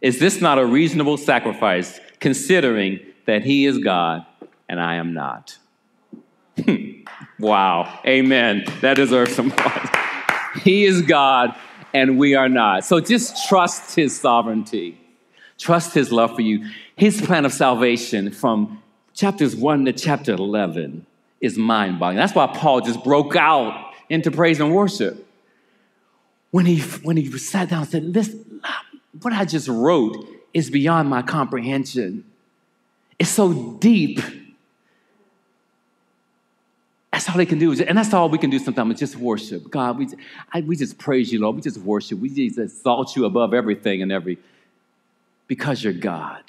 Is 0.00 0.18
this 0.18 0.40
not 0.40 0.58
a 0.58 0.64
reasonable 0.64 1.16
sacrifice 1.16 2.00
considering 2.20 3.00
that 3.26 3.42
he 3.42 3.66
is 3.66 3.78
God 3.78 4.24
and 4.68 4.80
I 4.80 4.96
am 4.96 5.12
not? 5.12 5.58
Hmm. 6.64 7.02
wow. 7.38 8.00
Amen. 8.06 8.64
That 8.80 8.94
deserves 8.94 9.34
some 9.34 9.50
applause. 9.52 9.88
he 10.62 10.84
is 10.84 11.02
God 11.02 11.54
and 11.92 12.18
we 12.18 12.34
are 12.34 12.48
not. 12.48 12.84
So 12.84 13.00
just 13.00 13.48
trust 13.48 13.94
his 13.94 14.18
sovereignty. 14.18 14.98
Trust 15.58 15.92
his 15.92 16.10
love 16.10 16.34
for 16.34 16.42
you. 16.42 16.70
His 16.96 17.20
plan 17.20 17.44
of 17.44 17.52
salvation 17.52 18.30
from 18.30 18.82
chapters 19.14 19.54
1 19.54 19.84
to 19.84 19.92
chapter 19.92 20.32
11 20.32 21.04
is 21.40 21.58
mind 21.58 21.98
boggling. 21.98 22.16
That's 22.16 22.34
why 22.34 22.46
Paul 22.46 22.80
just 22.80 23.02
broke 23.04 23.36
out 23.36 23.92
into 24.08 24.30
praise 24.30 24.60
and 24.60 24.74
worship. 24.74 25.26
When 26.50 26.66
he, 26.66 26.80
when 26.80 27.16
he 27.16 27.30
sat 27.38 27.70
down 27.70 27.82
and 27.82 27.90
said, 27.90 28.04
Listen, 28.04 28.60
what 29.22 29.32
I 29.32 29.44
just 29.44 29.68
wrote 29.68 30.26
is 30.52 30.70
beyond 30.70 31.08
my 31.08 31.22
comprehension. 31.22 32.24
It's 33.18 33.30
so 33.30 33.74
deep. 33.74 34.20
That's 37.12 37.28
all 37.28 37.36
they 37.36 37.46
can 37.46 37.58
do. 37.58 37.72
And 37.82 37.98
that's 37.98 38.14
all 38.14 38.28
we 38.28 38.38
can 38.38 38.50
do 38.50 38.58
sometimes 38.58 38.94
is 38.94 39.00
just 39.00 39.16
worship. 39.16 39.70
God, 39.70 39.98
we, 39.98 40.08
I, 40.52 40.60
we 40.62 40.76
just 40.76 40.96
praise 40.96 41.30
you, 41.32 41.40
Lord. 41.40 41.56
We 41.56 41.62
just 41.62 41.78
worship. 41.78 42.18
We 42.18 42.28
just 42.28 42.58
exalt 42.58 43.14
you 43.14 43.26
above 43.26 43.52
everything 43.52 44.00
and 44.00 44.10
every, 44.10 44.38
because 45.46 45.84
you're 45.84 45.92
God. 45.92 46.42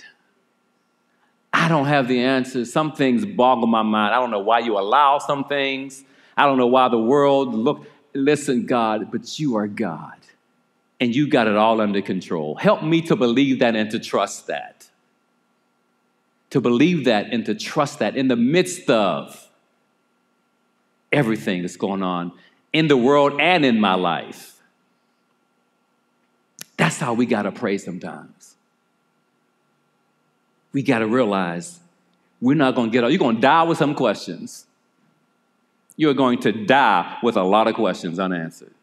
I 1.51 1.67
don't 1.67 1.87
have 1.87 2.07
the 2.07 2.23
answers. 2.23 2.71
Some 2.71 2.93
things 2.93 3.25
boggle 3.25 3.67
my 3.67 3.81
mind. 3.81 4.15
I 4.15 4.19
don't 4.19 4.31
know 4.31 4.39
why 4.39 4.59
you 4.59 4.79
allow 4.79 5.19
some 5.19 5.43
things. 5.43 6.03
I 6.37 6.45
don't 6.45 6.57
know 6.57 6.67
why 6.67 6.87
the 6.87 6.97
world 6.97 7.53
look. 7.53 7.85
Listen, 8.13 8.65
God, 8.65 9.11
but 9.11 9.39
you 9.39 9.55
are 9.55 9.67
God 9.67 10.17
and 10.99 11.15
you 11.15 11.27
got 11.27 11.47
it 11.47 11.55
all 11.55 11.81
under 11.81 12.01
control. 12.01 12.55
Help 12.55 12.83
me 12.83 13.01
to 13.01 13.15
believe 13.15 13.59
that 13.59 13.75
and 13.75 13.89
to 13.91 13.99
trust 13.99 14.47
that. 14.47 14.87
To 16.51 16.61
believe 16.61 17.05
that 17.05 17.33
and 17.33 17.45
to 17.45 17.55
trust 17.55 17.99
that 17.99 18.15
in 18.15 18.27
the 18.27 18.35
midst 18.35 18.89
of 18.89 19.49
everything 21.11 21.61
that's 21.61 21.77
going 21.77 22.03
on 22.03 22.31
in 22.71 22.87
the 22.87 22.97
world 22.97 23.39
and 23.39 23.65
in 23.65 23.79
my 23.79 23.95
life. 23.95 24.61
That's 26.77 26.97
how 26.97 27.13
we 27.13 27.25
got 27.25 27.43
to 27.43 27.51
pray 27.51 27.77
sometimes. 27.77 28.55
We 30.73 30.83
got 30.83 30.99
to 30.99 31.07
realize 31.07 31.79
we're 32.39 32.55
not 32.55 32.75
going 32.75 32.89
to 32.89 32.93
get, 32.93 33.03
out. 33.03 33.11
you're 33.11 33.19
going 33.19 33.35
to 33.35 33.41
die 33.41 33.63
with 33.63 33.77
some 33.77 33.93
questions. 33.93 34.65
You're 35.97 36.13
going 36.13 36.39
to 36.41 36.51
die 36.51 37.17
with 37.21 37.37
a 37.37 37.43
lot 37.43 37.67
of 37.67 37.75
questions 37.75 38.19
unanswered. 38.19 38.73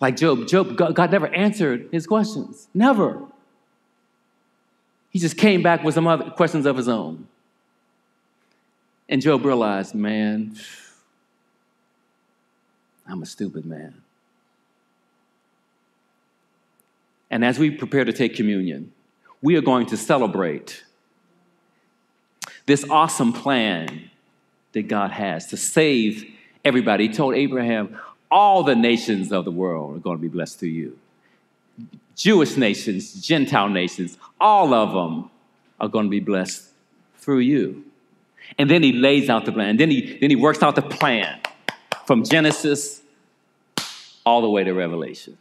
Like 0.00 0.16
Job, 0.16 0.46
Job, 0.46 0.76
God 0.76 1.10
never 1.10 1.28
answered 1.28 1.88
his 1.90 2.06
questions. 2.06 2.68
Never. 2.74 3.22
He 5.10 5.18
just 5.18 5.36
came 5.36 5.62
back 5.62 5.82
with 5.82 5.94
some 5.94 6.06
other 6.06 6.30
questions 6.30 6.66
of 6.66 6.76
his 6.76 6.88
own. 6.88 7.26
And 9.08 9.22
Job 9.22 9.44
realized, 9.44 9.94
man, 9.94 10.56
I'm 13.08 13.22
a 13.22 13.26
stupid 13.26 13.64
man. 13.64 14.02
And 17.30 17.44
as 17.44 17.58
we 17.58 17.70
prepare 17.70 18.04
to 18.04 18.12
take 18.12 18.36
communion, 18.36 18.92
we 19.42 19.56
are 19.56 19.62
going 19.62 19.86
to 19.86 19.96
celebrate 19.96 20.84
this 22.66 22.84
awesome 22.90 23.32
plan 23.32 24.10
that 24.72 24.88
God 24.88 25.12
has 25.12 25.46
to 25.46 25.56
save 25.56 26.35
everybody. 26.66 27.08
He 27.08 27.14
told 27.14 27.34
Abraham, 27.34 27.96
all 28.30 28.64
the 28.64 28.74
nations 28.74 29.32
of 29.32 29.44
the 29.44 29.52
world 29.52 29.96
are 29.96 30.00
going 30.00 30.18
to 30.18 30.22
be 30.22 30.28
blessed 30.28 30.58
through 30.58 30.70
you. 30.70 30.98
Jewish 32.16 32.56
nations, 32.56 33.12
Gentile 33.24 33.68
nations, 33.68 34.18
all 34.40 34.74
of 34.74 34.92
them 34.92 35.30
are 35.78 35.88
going 35.88 36.06
to 36.06 36.10
be 36.10 36.20
blessed 36.20 36.68
through 37.18 37.38
you. 37.38 37.84
And 38.58 38.68
then 38.70 38.82
he 38.82 38.92
lays 38.92 39.28
out 39.28 39.44
the 39.44 39.52
plan. 39.52 39.76
Then 39.76 39.90
he, 39.90 40.18
then 40.18 40.30
he 40.30 40.36
works 40.36 40.62
out 40.62 40.74
the 40.74 40.82
plan 40.82 41.40
from 42.06 42.24
Genesis 42.24 43.00
all 44.24 44.40
the 44.42 44.50
way 44.50 44.64
to 44.64 44.72
Revelation. 44.72 45.36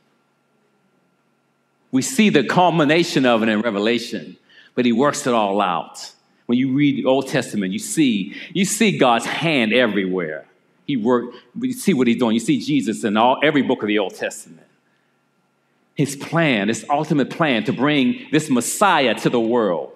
We 1.92 2.02
see 2.02 2.30
the 2.30 2.44
culmination 2.44 3.26
of 3.26 3.42
it 3.42 3.50
in 3.50 3.62
Revelation, 3.62 4.38
but 4.76 4.86
he 4.86 4.92
works 4.92 5.26
it 5.26 5.34
all 5.34 5.62
out. 5.62 6.12
When 6.46 6.58
you 6.58 6.74
read 6.74 6.98
the 6.98 7.06
Old 7.06 7.30
Testament, 7.30 7.72
you 7.74 7.80
see, 7.80 8.36
you 8.54 8.66
see 8.66 8.98
God's 8.98 9.26
hand 9.26 9.74
everywhere. 9.74 10.46
He 10.86 10.98
worked, 10.98 11.36
you 11.60 11.74
see 11.74 11.94
what 11.94 12.08
he's 12.08 12.18
doing. 12.18 12.34
You 12.34 12.40
see 12.40 12.60
Jesus 12.60 13.04
in 13.04 13.18
all, 13.18 13.40
every 13.44 13.62
book 13.62 13.82
of 13.82 13.88
the 13.88 14.00
Old 14.00 14.16
Testament. 14.16 14.68
His 15.96 16.16
plan, 16.16 16.68
his 16.68 16.86
ultimate 16.90 17.30
plan 17.30 17.64
to 17.64 17.74
bring 17.74 18.28
this 18.32 18.50
Messiah 18.50 19.16
to 19.16 19.30
the 19.30 19.40
world 19.40 19.94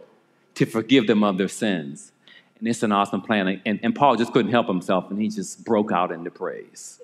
to 0.56 0.66
forgive 0.66 1.08
them 1.08 1.24
of 1.24 1.38
their 1.38 1.48
sins. 1.48 2.12
And 2.58 2.68
it's 2.68 2.84
an 2.84 2.92
awesome 2.92 3.22
plan. 3.22 3.62
And, 3.66 3.80
and 3.84 3.96
Paul 3.96 4.16
just 4.16 4.34
couldn't 4.34 4.52
help 4.52 4.68
himself 4.68 5.10
and 5.10 5.22
he 5.22 5.30
just 5.30 5.64
broke 5.64 5.92
out 5.92 6.12
into 6.12 6.32
praise. 6.32 7.00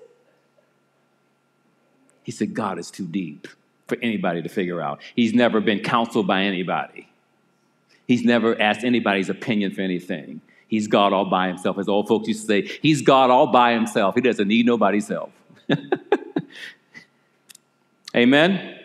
He 2.22 2.32
said, 2.32 2.54
God 2.54 2.78
is 2.78 2.90
too 2.90 3.06
deep 3.06 3.46
for 3.86 3.96
anybody 4.02 4.42
to 4.42 4.48
figure 4.48 4.80
out. 4.80 5.00
He's 5.14 5.32
never 5.32 5.60
been 5.60 5.80
counseled 5.80 6.26
by 6.26 6.42
anybody. 6.42 7.08
He's 8.08 8.24
never 8.24 8.60
asked 8.60 8.84
anybody's 8.84 9.28
opinion 9.28 9.72
for 9.72 9.82
anything. 9.82 10.40
He's 10.68 10.88
God 10.88 11.12
all 11.12 11.26
by 11.26 11.48
himself. 11.48 11.78
As 11.78 11.88
old 11.88 12.08
folks 12.08 12.28
used 12.28 12.42
to 12.42 12.46
say, 12.46 12.78
He's 12.82 13.02
God 13.02 13.30
all 13.30 13.46
by 13.48 13.72
himself. 13.72 14.14
He 14.14 14.20
doesn't 14.20 14.48
need 14.48 14.66
nobody's 14.66 15.08
help. 15.08 15.32
Amen? 18.16 18.75